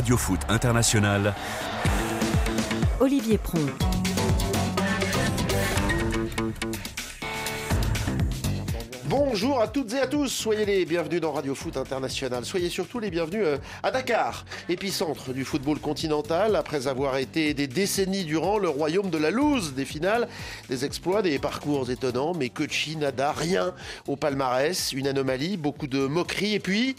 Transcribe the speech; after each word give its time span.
Radio 0.00 0.16
Foot 0.16 0.40
International. 0.48 1.34
Olivier 3.00 3.36
Pron. 3.36 3.89
Bonjour 9.30 9.60
à 9.60 9.68
toutes 9.68 9.92
et 9.92 10.00
à 10.00 10.08
tous, 10.08 10.26
soyez 10.26 10.64
les 10.64 10.84
bienvenus 10.84 11.20
dans 11.20 11.30
Radio 11.30 11.54
Foot 11.54 11.76
International. 11.76 12.44
Soyez 12.44 12.68
surtout 12.68 12.98
les 12.98 13.12
bienvenus 13.12 13.44
euh, 13.44 13.58
à 13.80 13.92
Dakar, 13.92 14.44
épicentre 14.68 15.32
du 15.32 15.44
football 15.44 15.78
continental, 15.78 16.56
après 16.56 16.88
avoir 16.88 17.16
été 17.16 17.54
des 17.54 17.68
décennies 17.68 18.24
durant 18.24 18.58
le 18.58 18.68
royaume 18.68 19.08
de 19.08 19.18
la 19.18 19.30
loose 19.30 19.72
des 19.74 19.84
finales, 19.84 20.26
des 20.68 20.84
exploits, 20.84 21.22
des 21.22 21.38
parcours 21.38 21.88
étonnants, 21.92 22.34
mais 22.34 22.48
que 22.48 22.64
nada, 22.98 23.30
rien 23.30 23.72
au 24.08 24.16
palmarès, 24.16 24.92
une 24.92 25.06
anomalie, 25.06 25.56
beaucoup 25.56 25.86
de 25.86 26.08
moqueries, 26.08 26.54
et 26.54 26.60
puis, 26.60 26.96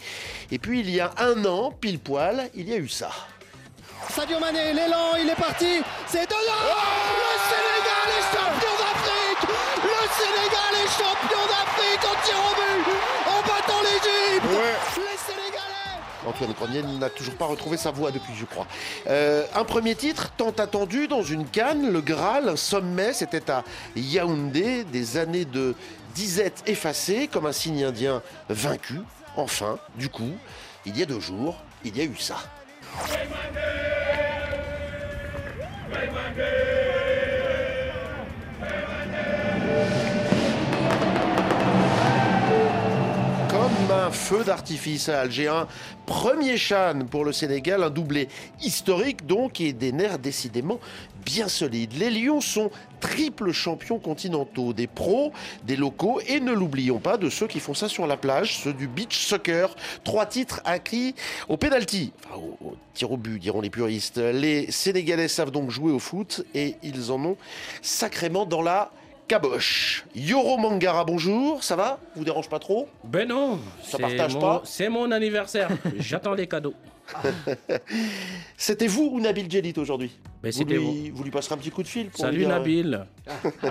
et 0.50 0.58
puis 0.58 0.80
il 0.80 0.88
y 0.88 1.00
a 1.00 1.12
un 1.18 1.44
an, 1.44 1.70
pile 1.70 1.98
poil, 1.98 2.48
il 2.54 2.66
y 2.66 2.72
a 2.72 2.78
eu 2.78 2.88
ça. 2.88 3.10
Sadio 4.08 4.40
Mané, 4.40 4.72
l'élan, 4.72 5.16
il 5.22 5.28
est 5.28 5.38
parti, 5.38 5.82
c'est 6.08 6.26
oh 6.32 7.71
Antoine 16.26 16.52
Grenier 16.52 16.82
n'a 16.82 17.10
toujours 17.10 17.34
pas 17.34 17.46
retrouvé 17.46 17.76
sa 17.76 17.90
voix 17.90 18.10
depuis, 18.10 18.32
je 18.38 18.44
crois. 18.44 18.66
Euh, 19.08 19.44
un 19.54 19.64
premier 19.64 19.94
titre 19.94 20.32
tant 20.36 20.50
attendu 20.50 21.08
dans 21.08 21.22
une 21.22 21.46
canne, 21.46 21.92
le 21.92 22.00
Graal, 22.00 22.48
un 22.48 22.56
sommet, 22.56 23.12
c'était 23.12 23.50
à 23.50 23.64
Yaoundé, 23.96 24.84
des 24.84 25.16
années 25.16 25.44
de 25.44 25.74
disette 26.14 26.62
effacées, 26.66 27.28
comme 27.28 27.46
un 27.46 27.52
signe 27.52 27.84
indien 27.84 28.22
vaincu. 28.48 29.00
Enfin, 29.36 29.78
du 29.96 30.08
coup, 30.08 30.32
il 30.86 30.96
y 30.98 31.02
a 31.02 31.06
deux 31.06 31.20
jours, 31.20 31.56
il 31.84 31.96
y 31.96 32.00
a 32.00 32.04
eu 32.04 32.16
ça. 32.16 32.36
Un 44.02 44.10
feu 44.10 44.42
d'artifice 44.42 45.08
un 45.08 45.68
premier 46.06 46.56
chan 46.56 46.94
pour 47.08 47.24
le 47.24 47.32
Sénégal, 47.32 47.84
un 47.84 47.90
doublé 47.90 48.28
historique 48.60 49.26
donc 49.26 49.60
et 49.60 49.72
des 49.72 49.92
nerfs 49.92 50.18
décidément 50.18 50.80
bien 51.24 51.46
solides. 51.46 51.92
Les 51.96 52.10
Lions 52.10 52.40
sont 52.40 52.72
triple 52.98 53.52
champions 53.52 54.00
continentaux, 54.00 54.72
des 54.72 54.88
pros, 54.88 55.32
des 55.62 55.76
locaux 55.76 56.20
et 56.26 56.40
ne 56.40 56.52
l'oublions 56.52 56.98
pas 56.98 57.16
de 57.16 57.30
ceux 57.30 57.46
qui 57.46 57.60
font 57.60 57.74
ça 57.74 57.88
sur 57.88 58.08
la 58.08 58.16
plage, 58.16 58.58
ceux 58.58 58.72
du 58.72 58.88
beach 58.88 59.16
soccer. 59.24 59.74
Trois 60.02 60.26
titres 60.26 60.60
acquis 60.64 61.14
au 61.48 61.56
penalty, 61.56 62.12
enfin 62.28 62.40
au 62.40 62.76
tir 62.94 63.12
au 63.12 63.16
but 63.16 63.38
diront 63.38 63.60
les 63.60 63.70
puristes. 63.70 64.18
Les 64.18 64.70
Sénégalais 64.72 65.28
savent 65.28 65.52
donc 65.52 65.70
jouer 65.70 65.92
au 65.92 66.00
foot 66.00 66.44
et 66.54 66.74
ils 66.82 67.12
en 67.12 67.24
ont 67.24 67.36
sacrément 67.82 68.46
dans 68.46 68.62
la 68.62 68.90
caboche. 69.28 70.04
Yoro 70.14 70.58
Mangara, 70.58 71.04
bonjour, 71.04 71.62
ça 71.64 71.76
va? 71.76 71.98
Vous 72.16 72.24
dérange 72.24 72.48
pas 72.48 72.58
trop? 72.58 72.88
Ben 73.04 73.28
non, 73.28 73.58
Ça 73.82 73.96
c'est 73.96 74.02
partage 74.02 74.34
mon- 74.34 74.40
pas? 74.40 74.62
C'est 74.64 74.88
mon 74.88 75.10
anniversaire. 75.10 75.68
J'attends 75.98 76.34
les 76.34 76.46
cadeaux. 76.46 76.74
C'était 78.56 78.86
vous 78.86 79.10
ou 79.12 79.20
Nabil 79.20 79.50
Djelit 79.50 79.74
aujourd'hui? 79.76 80.18
Ben, 80.42 80.52
vous, 80.52 80.64
lui, 80.64 81.10
vous 81.10 81.24
lui 81.24 81.30
passerez 81.30 81.54
un 81.54 81.58
petit 81.58 81.70
coup 81.70 81.82
de 81.82 81.88
fil 81.88 82.08
pour 82.08 82.24
lui 82.26 82.30
Salut 82.32 82.38
dire- 82.40 82.48
Nabil. 82.48 83.06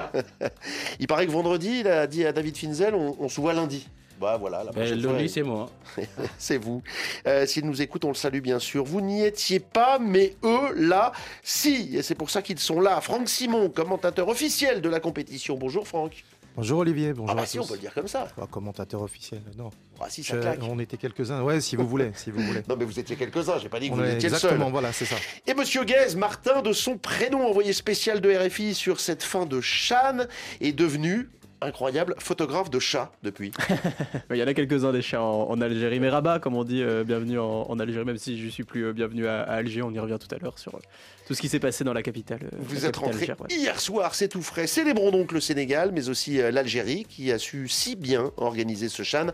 Il 1.00 1.08
paraît 1.08 1.26
que 1.26 1.32
vendredi, 1.32 1.80
il 1.82 1.88
a 1.88 2.08
dit 2.08 2.26
à 2.26 2.32
David 2.34 2.56
Finzel, 2.58 2.94
on, 2.96 3.16
on 3.20 3.30
se 3.30 3.40
voit 3.42 3.54
lundi. 3.54 3.88
Bah 4.22 4.38
voilà, 4.40 4.60
la 4.64 4.72
Ben, 4.72 5.00
prochaine 5.02 5.28
c'est 5.28 5.42
moi. 5.42 5.68
c'est 6.38 6.58
vous. 6.58 6.84
Euh, 7.28 7.48
S'ils 7.48 7.66
nous 7.66 7.82
écoutent, 7.82 8.06
on 8.06 8.10
le 8.10 8.14
salue 8.14 8.40
bien 8.42 8.60
sûr. 8.60 8.84
Vous 8.84 9.02
n'y 9.02 9.24
étiez 9.26 9.60
pas, 9.60 9.98
mais 9.98 10.36
eux, 10.44 10.74
là, 10.76 11.12
si. 11.42 11.96
Et 11.98 12.04
c'est 12.04 12.14
pour 12.14 12.30
ça 12.30 12.44
qu'ils 12.44 12.60
sont 12.60 12.80
là. 12.80 13.02
Franck 13.02 13.28
Simon, 13.28 13.70
commentateur 13.70 14.28
officiel 14.28 14.82
de 14.82 14.90
la 14.90 15.00
compétition. 15.00 15.56
Bonjour 15.58 15.88
Franck. 15.88 16.24
Bonjour 16.56 16.80
Olivier, 16.80 17.14
bonjour 17.14 17.30
ah 17.32 17.36
bah 17.36 17.42
à 17.44 17.46
si, 17.46 17.58
tous. 17.58 17.64
on 17.64 17.68
peut 17.68 17.74
le 17.76 17.80
dire 17.80 17.94
comme 17.94 18.10
ça. 18.10 18.28
Ah, 18.40 18.46
commentateur 18.46 19.02
officiel, 19.02 19.42
non. 19.58 19.70
Ah 20.02 20.08
si, 20.10 20.22
ça 20.22 20.36
Je- 20.36 20.42
claque. 20.42 20.60
on 20.70 20.78
était 20.80 20.98
quelques-uns, 20.98 21.42
ouais, 21.44 21.62
si 21.62 21.78
vous 21.78 21.88
voulez, 21.88 22.12
si 22.14 22.30
vous 22.30 22.42
voulez. 22.42 22.62
Non 22.68 22.76
mais 22.78 22.84
vous 22.84 23.00
étiez 23.00 23.16
quelques-uns, 23.16 23.58
j'ai 23.58 23.70
pas 23.70 23.80
dit 23.80 23.88
que 23.88 23.94
On 23.94 23.98
vous 23.98 24.04
est 24.04 24.16
étiez 24.16 24.28
le 24.30 24.36
exactement, 24.36 24.66
seul. 24.66 24.72
voilà, 24.72 24.92
c'est 24.92 25.06
ça. 25.06 25.16
Et 25.48 25.54
Monsieur 25.54 25.86
Guez, 25.86 26.16
Martin, 26.18 26.62
de 26.62 26.74
son 26.74 26.98
prénom 26.98 27.48
envoyé 27.48 27.72
spécial 27.72 28.20
de 28.20 28.30
RFI 28.36 28.76
sur 28.76 29.00
cette 29.00 29.24
fin 29.24 29.46
de 29.46 29.62
Chan, 29.62 30.26
est 30.60 30.74
devenu, 30.74 31.30
incroyable, 31.62 32.16
photographe 32.20 32.70
de 32.70 32.80
chats 32.80 33.12
depuis. 33.24 33.52
Il 34.32 34.38
y 34.38 34.44
en 34.44 34.48
a 34.48 34.54
quelques-uns 34.54 34.92
des 34.92 35.02
chats 35.02 35.22
en, 35.22 35.50
en 35.50 35.62
Algérie, 35.62 36.00
mais 36.00 36.10
Rabat, 36.10 36.40
comme 36.40 36.56
on 36.56 36.64
dit, 36.64 36.82
euh, 36.82 37.04
bienvenue 37.04 37.40
en, 37.40 37.64
en 37.70 37.80
Algérie, 37.80 38.06
même 38.06 38.18
si 38.18 38.42
je 38.42 38.48
suis 38.50 38.64
plus 38.64 38.86
euh, 38.86 38.94
bienvenu 38.94 39.28
à, 39.28 39.42
à 39.42 39.54
Alger, 39.56 39.82
on 39.84 39.92
y 39.92 40.00
revient 40.00 40.18
tout 40.20 40.34
à 40.34 40.38
l'heure 40.40 40.58
sur 40.60 40.76
euh, 40.76 40.80
tout 41.28 41.34
ce 41.34 41.42
qui 41.42 41.50
s'est 41.50 41.60
passé 41.60 41.84
dans 41.84 41.94
la 41.94 42.02
capitale. 42.04 42.40
euh, 42.44 42.58
Vous 42.60 42.76
la 42.82 42.88
êtes 42.90 43.00
capitale 43.00 43.36
rentré 43.38 43.56
ouais. 43.56 43.60
hier 43.62 43.80
soir, 43.80 44.16
c'est 44.16 44.28
tout 44.28 44.42
frais. 44.42 44.68
Célébrons 44.68 45.12
donc 45.12 45.32
le 45.32 45.40
Sénégal, 45.40 45.92
mais 45.94 46.10
aussi 46.10 46.38
l'Algérie, 46.38 47.06
qui 47.08 47.32
a 47.32 47.38
su 47.38 47.68
si 47.68 47.96
bien 47.96 48.32
organiser 48.38 48.90
ce 48.90 49.04
Chan 49.04 49.28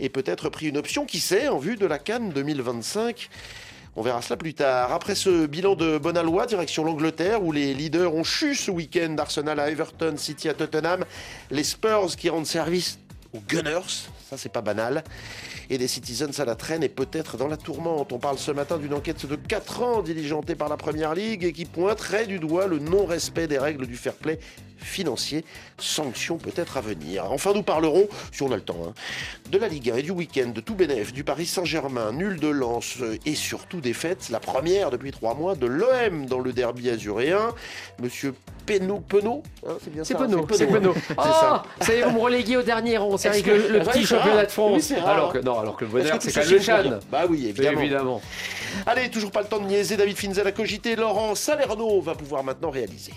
et 0.00 0.08
peut-être 0.08 0.48
pris 0.50 0.68
une 0.68 0.76
option, 0.78 1.04
qui 1.04 1.20
sait, 1.20 1.48
en 1.48 1.58
vue 1.58 1.76
de 1.76 1.86
la 1.86 1.98
Cannes 1.98 2.30
2025. 2.30 3.28
On 3.94 4.00
verra 4.00 4.22
cela 4.22 4.38
plus 4.38 4.54
tard. 4.54 4.90
Après 4.92 5.14
ce 5.14 5.44
bilan 5.44 5.74
de 5.74 5.98
Bonalois, 5.98 6.46
direction 6.46 6.82
l'Angleterre, 6.82 7.42
où 7.42 7.52
les 7.52 7.74
leaders 7.74 8.14
ont 8.14 8.24
chu 8.24 8.54
ce 8.54 8.70
week-end 8.70 9.10
d'Arsenal 9.10 9.60
à 9.60 9.70
Everton, 9.70 10.14
City 10.16 10.48
à 10.48 10.54
Tottenham, 10.54 11.04
les 11.50 11.64
Spurs 11.64 12.16
qui 12.16 12.30
rendent 12.30 12.46
service 12.46 12.98
aux 13.34 13.42
Gunners, 13.46 14.08
ça 14.32 14.38
c'est 14.38 14.48
pas 14.48 14.62
banal, 14.62 15.04
et 15.68 15.76
des 15.76 15.88
Citizens 15.88 16.40
à 16.40 16.46
la 16.46 16.54
traîne 16.54 16.82
et 16.82 16.88
peut-être 16.88 17.36
dans 17.36 17.48
la 17.48 17.58
tourmente. 17.58 18.12
On 18.12 18.18
parle 18.18 18.38
ce 18.38 18.50
matin 18.50 18.78
d'une 18.78 18.94
enquête 18.94 19.26
de 19.26 19.36
4 19.36 19.82
ans 19.82 20.02
diligentée 20.02 20.54
par 20.54 20.70
la 20.70 20.78
Première 20.78 21.14
Ligue 21.14 21.44
et 21.44 21.52
qui 21.52 21.66
pointerait 21.66 22.26
du 22.26 22.38
doigt 22.38 22.66
le 22.66 22.78
non-respect 22.78 23.46
des 23.46 23.58
règles 23.58 23.86
du 23.86 23.96
fair 23.96 24.14
play 24.14 24.38
financier, 24.78 25.44
sanctions 25.78 26.38
peut-être 26.38 26.76
à 26.76 26.80
venir. 26.80 27.30
Enfin, 27.30 27.52
nous 27.54 27.62
parlerons, 27.62 28.08
si 28.32 28.42
on 28.42 28.50
a 28.50 28.56
le 28.56 28.62
temps, 28.62 28.80
hein, 28.88 28.94
de 29.50 29.58
la 29.58 29.68
Ligue 29.68 29.90
1 29.90 29.96
et 29.96 30.02
du 30.02 30.10
week-end, 30.10 30.48
de 30.48 30.60
tout 30.60 30.74
bénéf, 30.74 31.12
du 31.12 31.24
Paris 31.24 31.46
Saint-Germain, 31.46 32.12
nul 32.12 32.40
de 32.40 32.48
euh, 32.48 33.16
et 33.24 33.34
surtout 33.34 33.80
fêtes, 33.92 34.28
la 34.30 34.40
première 34.40 34.90
depuis 34.90 35.12
trois 35.12 35.34
mois 35.34 35.54
de 35.54 35.66
l'OM 35.66 36.26
dans 36.26 36.40
le 36.40 36.52
derby 36.52 36.90
azuréen. 36.90 37.54
Monsieur 38.00 38.34
Penaud, 38.66 39.00
Penaud 39.08 39.42
hein, 39.66 39.72
c'est 39.82 39.92
bien 39.92 40.04
C'est 40.04 40.14
ça 40.14 40.18
Penaud, 40.20 40.46
c'est 40.52 40.66
Penaud. 40.66 40.94
C'est 41.08 41.14
Ah, 41.18 41.62
ça. 41.80 41.84
ça 41.84 41.94
y 41.94 41.98
est, 41.98 42.02
vous 42.02 42.12
me 42.12 42.20
reléguez 42.20 42.56
au 42.56 42.62
dernier 42.62 42.96
rang. 42.98 43.16
C'est 43.16 43.30
le, 43.34 43.42
que- 43.42 43.50
le 43.72 43.78
Ouais, 43.78 43.84
petit 43.84 44.04
championnat 44.06 44.46
de 44.46 44.50
France. 44.50 44.90
Oui, 44.90 44.96
rare. 45.00 45.08
alors 45.08 45.32
que 45.32 45.38
non, 45.38 45.58
alors 45.58 45.76
que 45.76 45.84
le 45.84 45.90
bonheur, 45.90 46.16
c'est 46.20 46.30
tout 46.32 46.40
quand 46.40 46.46
même 46.46 46.54
le 46.58 46.60
Chan. 46.62 46.98
Bah 47.10 47.22
oui, 47.28 47.46
évidemment. 47.48 47.80
Évidemment. 47.80 48.20
Allez, 48.86 49.10
toujours 49.10 49.30
pas 49.30 49.42
le 49.42 49.48
temps 49.48 49.58
de 49.58 49.66
niaiser. 49.66 49.96
David 49.96 50.16
Finzel 50.16 50.46
a 50.46 50.52
cogité. 50.52 50.96
Laurent 50.96 51.34
Salerno 51.34 52.00
va 52.00 52.14
pouvoir 52.14 52.42
maintenant 52.44 52.70
réaliser. 52.70 53.12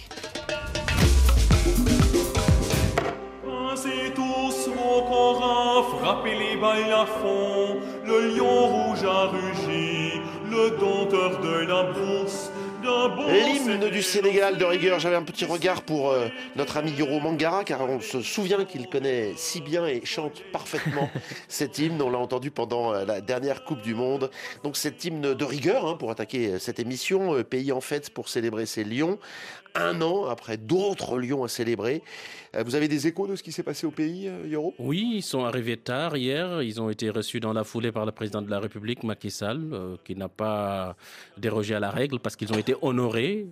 Pincez 3.43 4.13
tous 4.15 4.69
vos 4.71 5.01
corins, 5.03 5.83
frappez 5.99 6.35
les 6.35 6.57
balles 6.59 6.91
à 6.93 7.05
fond. 7.05 7.77
Le 8.05 8.35
lion 8.35 8.67
rouge 8.67 9.03
a 9.03 9.25
rugi, 9.27 10.13
le 10.49 10.71
dompteur 10.79 11.39
de 11.41 11.65
la 11.67 11.83
brousse. 11.91 12.49
L'hymne 13.27 13.89
du 13.89 14.03
Sénégal 14.03 14.57
de 14.57 14.65
rigueur. 14.65 14.99
J'avais 14.99 15.15
un 15.15 15.23
petit 15.23 15.45
regard 15.45 15.81
pour 15.81 16.11
euh, 16.11 16.27
notre 16.55 16.77
ami 16.77 16.91
Yoro 16.91 17.19
Mangara, 17.19 17.63
car 17.63 17.81
on 17.81 17.99
se 17.99 18.21
souvient 18.21 18.63
qu'il 18.65 18.87
connaît 18.87 19.33
si 19.35 19.61
bien 19.61 19.87
et 19.87 20.05
chante 20.05 20.43
parfaitement 20.51 21.09
cet 21.47 21.79
hymne. 21.79 22.01
On 22.01 22.09
l'a 22.09 22.19
entendu 22.19 22.51
pendant 22.51 22.93
euh, 22.93 23.05
la 23.05 23.21
dernière 23.21 23.63
Coupe 23.63 23.81
du 23.81 23.95
Monde. 23.95 24.29
Donc 24.63 24.77
cet 24.77 25.03
hymne 25.03 25.33
de 25.33 25.45
rigueur 25.45 25.87
hein, 25.87 25.95
pour 25.97 26.11
attaquer 26.11 26.53
euh, 26.53 26.59
cette 26.59 26.79
émission. 26.79 27.35
euh, 27.35 27.43
pays 27.43 27.71
en 27.71 27.81
fête 27.81 28.09
pour 28.09 28.29
célébrer 28.29 28.65
ses 28.65 28.83
lions. 28.83 29.17
Un 29.75 30.01
an 30.01 30.27
après 30.27 30.55
d'autres 30.55 31.19
lions 31.19 31.43
à 31.43 31.49
célébrer. 31.49 32.01
Euh, 32.55 32.63
vous 32.63 32.75
avez 32.75 32.87
des 32.87 33.07
échos 33.07 33.27
de 33.27 33.35
ce 33.35 33.43
qui 33.43 33.51
s'est 33.51 33.63
passé 33.63 33.85
au 33.85 33.91
pays, 33.91 34.27
euh, 34.27 34.47
Yoro? 34.47 34.73
Oui, 34.79 35.15
ils 35.15 35.21
sont 35.21 35.43
arrivés 35.43 35.75
tard 35.75 36.15
hier. 36.15 36.61
Ils 36.61 36.81
ont 36.81 36.89
été 36.89 37.09
reçus 37.09 37.41
dans 37.41 37.51
la 37.51 37.65
foulée 37.65 37.91
par 37.91 38.05
le 38.05 38.13
président 38.13 38.41
de 38.41 38.49
la 38.49 38.59
République, 38.59 39.03
Macky 39.03 39.29
Sall, 39.29 39.69
euh, 39.73 39.97
qui 40.05 40.15
n'a 40.15 40.29
pas 40.29 40.95
dérogé 41.37 41.75
à 41.75 41.81
la 41.81 41.89
règle 41.89 42.19
parce 42.19 42.37
qu'ils 42.37 42.53
ont 42.53 42.57
été 42.57 42.73
honorés, 42.81 43.47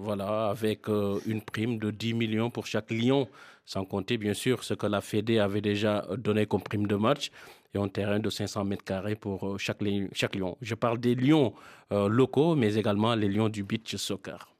voilà, 0.00 0.48
avec 0.48 0.88
une 0.88 1.42
prime 1.42 1.78
de 1.78 1.90
10 1.90 2.14
millions 2.14 2.50
pour 2.50 2.66
chaque 2.66 2.90
lion, 2.90 3.28
sans 3.66 3.84
compter 3.84 4.16
bien 4.16 4.34
sûr 4.34 4.64
ce 4.64 4.74
que 4.74 4.86
la 4.86 5.00
Fédé 5.00 5.38
avait 5.38 5.60
déjà 5.60 6.06
donné 6.16 6.46
comme 6.46 6.62
prime 6.62 6.86
de 6.86 6.96
match 6.96 7.30
et 7.74 7.78
un 7.78 7.88
terrain 7.88 8.18
de 8.18 8.30
500 8.30 8.64
mètres 8.64 8.84
carrés 8.84 9.16
pour 9.16 9.58
chaque, 9.58 9.82
chaque 10.12 10.36
lion. 10.36 10.56
Je 10.62 10.74
parle 10.74 10.98
des 10.98 11.14
lions 11.14 11.52
locaux, 11.90 12.54
mais 12.54 12.74
également 12.76 13.14
les 13.14 13.28
lions 13.28 13.48
du 13.48 13.62
beach 13.62 13.96
soccer. 13.96 14.55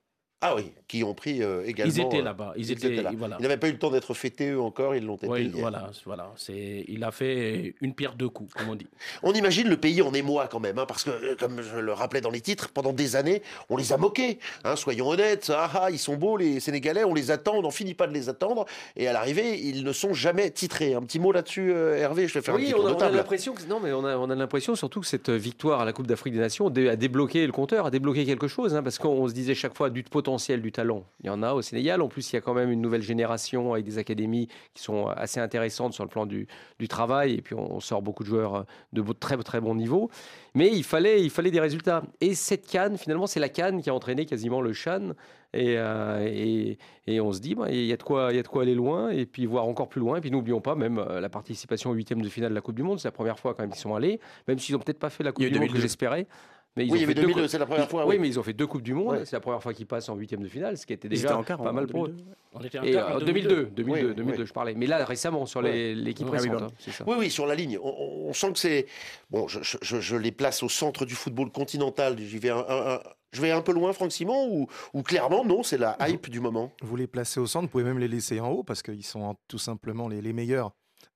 Ah 0.48 0.54
oui, 0.54 0.70
qui 0.86 1.02
ont 1.02 1.14
pris 1.14 1.42
euh, 1.42 1.64
également. 1.66 1.92
Ils 1.92 2.00
étaient 2.00 2.18
euh, 2.20 2.22
là-bas. 2.22 2.52
Ils, 2.56 2.70
étaient, 2.70 2.90
là. 3.02 3.10
voilà. 3.16 3.36
Ils 3.40 3.42
n'avaient 3.42 3.56
pas 3.56 3.68
eu 3.68 3.72
le 3.72 3.78
temps 3.78 3.90
d'être 3.90 4.14
fêtés 4.14 4.50
eux 4.50 4.60
encore, 4.60 4.94
ils 4.94 5.04
l'ont 5.04 5.16
été 5.16 5.26
Oui, 5.26 5.46
hier. 5.46 5.56
voilà, 5.58 5.90
voilà. 6.04 6.32
C'est, 6.36 6.84
il 6.86 7.02
a 7.02 7.10
fait 7.10 7.74
une 7.80 7.94
pierre 7.94 8.14
deux 8.14 8.28
coups, 8.28 8.54
comme 8.54 8.68
on 8.68 8.76
dit. 8.76 8.86
On 9.24 9.32
imagine 9.32 9.68
le 9.68 9.76
pays 9.76 10.02
en 10.02 10.14
émoi 10.14 10.46
quand 10.48 10.60
même, 10.60 10.78
hein, 10.78 10.84
parce 10.86 11.02
que, 11.02 11.10
euh, 11.10 11.34
comme 11.38 11.62
je 11.62 11.78
le 11.78 11.92
rappelais 11.92 12.20
dans 12.20 12.30
les 12.30 12.40
titres, 12.40 12.68
pendant 12.72 12.92
des 12.92 13.16
années, 13.16 13.42
on 13.68 13.76
les 13.76 13.92
a 13.92 13.96
moqués. 13.96 14.38
hein, 14.62 14.76
soyons 14.76 15.08
honnêtes, 15.08 15.50
ah, 15.52 15.70
ah, 15.74 15.90
ils 15.90 15.98
sont 15.98 16.14
beaux 16.14 16.36
les 16.36 16.60
Sénégalais, 16.60 17.02
on 17.02 17.14
les 17.14 17.32
attend, 17.32 17.54
on 17.56 17.62
n'en 17.62 17.70
finit 17.72 17.94
pas 17.94 18.06
de 18.06 18.12
les 18.14 18.28
attendre. 18.28 18.66
Et 18.96 19.08
à 19.08 19.12
l'arrivée, 19.12 19.58
ils 19.60 19.82
ne 19.82 19.92
sont 19.92 20.14
jamais 20.14 20.50
titrés. 20.52 20.94
Un 20.94 21.02
petit 21.02 21.18
mot 21.18 21.32
là-dessus, 21.32 21.72
euh, 21.72 21.96
Hervé, 21.96 22.28
je 22.28 22.34
vais 22.34 22.42
faire 22.42 22.54
un 22.54 22.58
petit 22.58 22.72
on 22.74 22.78
tour 22.78 22.86
a, 22.86 22.90
de 22.90 22.94
on 22.94 23.00
a 23.00 23.10
l'impression 23.10 23.54
que 23.54 23.62
non, 23.66 23.80
mais 23.80 23.92
on 23.92 24.04
a, 24.04 24.16
on 24.16 24.30
a 24.30 24.34
l'impression 24.36 24.76
surtout 24.76 25.00
que 25.00 25.06
cette 25.06 25.30
victoire 25.30 25.80
à 25.80 25.84
la 25.84 25.92
Coupe 25.92 26.06
d'Afrique 26.06 26.34
des 26.34 26.38
Nations 26.40 26.68
a 26.68 26.96
débloqué 26.96 27.44
le 27.46 27.52
compteur, 27.52 27.86
a 27.86 27.90
débloqué 27.90 28.24
quelque 28.24 28.46
chose, 28.46 28.74
hein, 28.76 28.84
parce 28.84 28.98
qu'on 28.98 29.26
se 29.26 29.32
disait 29.32 29.54
chaque 29.56 29.76
fois 29.76 29.90
du 29.90 30.04
potentiel, 30.04 30.35
du 30.38 30.72
talent. 30.72 31.04
Il 31.22 31.26
y 31.26 31.30
en 31.30 31.42
a 31.42 31.52
au 31.54 31.62
Sénégal. 31.62 32.00
En 32.02 32.08
plus, 32.08 32.30
il 32.32 32.36
y 32.36 32.38
a 32.38 32.40
quand 32.40 32.54
même 32.54 32.70
une 32.70 32.80
nouvelle 32.80 33.02
génération 33.02 33.72
avec 33.72 33.84
des 33.84 33.98
académies 33.98 34.48
qui 34.74 34.82
sont 34.82 35.06
assez 35.08 35.40
intéressantes 35.40 35.92
sur 35.94 36.04
le 36.04 36.10
plan 36.10 36.26
du, 36.26 36.46
du 36.78 36.88
travail, 36.88 37.34
et 37.34 37.42
puis 37.42 37.54
on, 37.54 37.80
sort 37.80 38.02
beaucoup 38.02 38.22
de 38.22 38.28
joueurs 38.28 38.64
de 38.92 39.00
beau- 39.02 39.12
très 39.14 39.36
très 39.38 39.60
bon 39.60 39.74
niveau. 39.74 40.10
Mais 40.54 40.68
il 40.72 40.84
fallait, 40.84 41.22
il 41.22 41.30
fallait 41.30 41.50
des 41.50 41.60
résultats. 41.60 42.02
Et 42.20 42.34
cette 42.34 42.66
canne, 42.66 42.96
finalement, 42.96 43.26
c'est 43.26 43.40
la 43.40 43.48
canne 43.48 43.80
qui 43.82 43.90
a 43.90 43.94
entraîné 43.94 44.26
quasiment 44.26 44.60
le 44.60 44.72
Chan. 44.72 45.10
Et, 45.54 45.76
euh, 45.78 46.26
et, 46.28 46.76
et 47.06 47.20
on 47.20 47.32
se 47.32 47.40
dit, 47.40 47.54
bah, 47.54 47.66
il 47.70 47.84
y, 47.86 47.92
a 47.92 47.96
de 47.96 48.02
quoi- 48.02 48.28
il 48.30 48.36
y 48.36 48.38
a 48.38 48.42
de 48.42 48.48
quoi 48.48 48.62
aller 48.62 48.74
loin, 48.74 49.10
et 49.10 49.24
puis 49.26 49.46
voir 49.46 49.66
encore 49.66 49.88
plus 49.88 50.00
loin. 50.00 50.16
Et 50.18 50.20
puis 50.20 50.30
n'oublions 50.30 50.60
pas 50.60 50.74
même 50.74 50.98
euh, 50.98 51.20
la 51.20 51.28
participation 51.28 51.90
au 51.90 51.94
huitième 51.94 52.20
de 52.20 52.28
finale 52.28 52.50
de 52.50 52.54
la 52.54 52.60
Coupe 52.60 52.74
du 52.74 52.82
Monde. 52.82 52.98
C'est 53.00 53.08
la 53.08 53.12
première 53.12 53.38
fois 53.38 53.54
quand 53.54 53.62
même 53.62 53.70
qu'ils 53.70 53.80
sont 53.80 53.94
allés, 53.94 54.20
même 54.48 54.58
s'ils 54.58 54.74
n'ont 54.74 54.80
peut-être 54.80 54.98
pas 54.98 55.10
fait 55.10 55.22
la 55.24 55.32
Coupe 55.32 55.44
du 55.44 55.50
Monde 55.50 55.60
que 55.62 55.66
2002. 55.68 55.80
j'espérais. 55.80 56.26
Mais 56.76 56.84
ils 56.86 56.90
Oui, 56.90 56.92
ont 56.92 56.96
il 56.96 57.00
y 57.00 57.04
avait 57.04 57.12
fait 57.12 57.14
deux 57.14 57.20
2002, 57.22 57.40
coupes- 57.42 57.50
c'est 57.50 57.58
la 57.58 57.66
première 57.66 57.84
ils- 57.84 57.88
fois. 57.88 58.04
Oui, 58.06 58.16
oui. 58.16 58.18
mais 58.20 58.28
ils 58.28 58.38
ont 58.38 58.42
fait 58.42 58.52
deux 58.52 58.66
Coupes 58.66 58.82
du 58.82 58.92
Monde. 58.92 59.16
Ouais. 59.16 59.24
C'est 59.24 59.34
la 59.36 59.40
première 59.40 59.62
fois 59.62 59.72
qu'ils 59.72 59.86
passent 59.86 60.08
en 60.10 60.14
huitième 60.16 60.42
de 60.42 60.48
finale, 60.48 60.76
ce 60.76 60.84
qui 60.84 60.92
était 60.92 61.08
déjà 61.08 61.36
en 61.38 61.42
quart, 61.42 61.56
pas 61.62 61.70
en 61.70 61.72
mal 61.72 61.86
pour 61.86 62.04
eux. 62.06 62.08
2002. 62.10 62.32
On 62.52 62.60
était 62.60 62.78
en 62.78 62.82
Et 62.82 62.92
quart 62.92 63.12
en 63.12 63.16
euh, 63.16 63.24
2002, 63.24 63.64
2002, 63.74 64.08
Oui, 64.08 64.14
2002, 64.14 64.40
oui. 64.42 64.46
je 64.46 64.52
parlais. 64.52 64.74
Mais 64.74 64.86
là, 64.86 65.04
récemment, 65.04 65.46
sur 65.46 65.62
l'équipe 65.62 66.26
oui, 66.30 66.36
récente, 66.38 66.62
hein, 66.62 66.66
ça. 66.90 67.04
Oui, 67.06 67.16
oui, 67.18 67.30
sur 67.30 67.46
la 67.46 67.54
ligne. 67.54 67.78
On, 67.82 68.26
on 68.28 68.32
sent 68.34 68.52
que 68.52 68.58
c'est. 68.58 68.86
Bon, 69.30 69.48
je, 69.48 69.60
je- 69.62 69.78
je- 69.80 70.00
je 70.00 70.16
les 70.16 70.32
place 70.32 70.62
au 70.62 70.68
centre 70.68 71.06
du 71.06 71.14
football 71.14 71.50
continental. 71.50 72.18
J'y 72.18 72.38
vais 72.38 72.50
un, 72.50 72.58
un- 72.58 72.94
un- 72.96 73.00
je 73.32 73.40
vais 73.40 73.50
un 73.52 73.62
peu 73.62 73.72
loin, 73.72 73.92
Franck 73.94 74.12
Simon, 74.12 74.46
ou, 74.50 74.66
ou 74.94 75.02
clairement, 75.02 75.44
non, 75.44 75.62
c'est 75.62 75.78
la 75.78 75.96
hype 76.08 76.28
du 76.30 76.40
moment? 76.40 76.72
Vous 76.82 76.96
les 76.96 77.06
placez 77.06 77.40
au 77.40 77.46
centre, 77.46 77.64
vous 77.64 77.70
pouvez 77.70 77.84
même 77.84 77.98
les 77.98 78.08
laisser 78.08 78.38
en 78.40 78.50
haut 78.50 78.62
parce 78.62 78.82
qu'ils 78.82 79.04
sont 79.04 79.34
tout 79.48 79.58
simplement 79.58 80.08
les, 80.08 80.20
les 80.22 80.32
meilleurs 80.34 80.72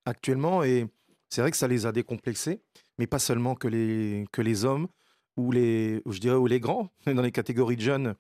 actuellement. 0.07 0.63
Et 0.63 0.87
c'est 1.29 1.41
vrai 1.43 1.51
que 1.51 1.57
ça 1.57 1.69
les 1.69 1.87
a 1.87 1.93
décomplexés, 1.93 2.61
mais 2.99 3.07
pas 3.07 3.19
seulement 3.19 3.55
que 3.55 3.69
les, 3.69 4.25
que 4.33 4.43
les 4.43 4.65
hommes 4.65 4.89
ou 5.47 5.53
les, 5.53 6.03
ou 6.05 6.13
je 6.13 6.21
dirais, 6.21 6.37
les 6.49 6.61
grands. 6.61 6.89
Dans 7.07 7.23
les 7.23 7.33
catégories 7.33 7.77
de 7.77 7.81
jeunes, 7.83 8.15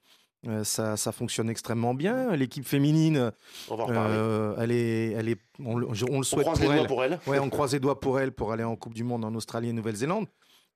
euh, 0.46 0.64
ça, 0.64 0.96
ça 0.96 1.12
fonctionne 1.12 1.50
extrêmement 1.50 1.94
bien. 1.94 2.34
L'équipe 2.34 2.67
féminine, 2.67 3.31
On 3.69 3.76
va 3.76 3.84
euh, 4.08 4.55
elle 4.58 4.72
est, 4.72 5.11
elle 5.12 5.28
est, 5.28 5.38
on, 5.64 5.76
le- 5.76 5.87
on 5.88 5.93
le 5.93 6.05
on 6.14 6.22
souhaite 6.22 6.43
croise 6.46 6.58
pour 6.61 6.69
les 6.70 6.75
doigts 6.76 6.81
elle. 6.82 6.87
pour 6.87 7.05
elle. 7.05 7.19
Ouais, 7.26 7.38
on 7.38 7.50
croise 7.50 7.72
les 7.72 7.81
doigts 7.81 8.00
pour 8.00 8.19
elle 8.19 8.32
pour 8.32 8.52
aller 8.52 8.64
en 8.64 8.76
Coupe 8.76 8.94
du 8.94 9.05
Monde 9.05 9.25
en 9.25 9.34
Australie 9.34 9.69
et 9.69 9.72
Nouvelle-Zélande. 9.72 10.26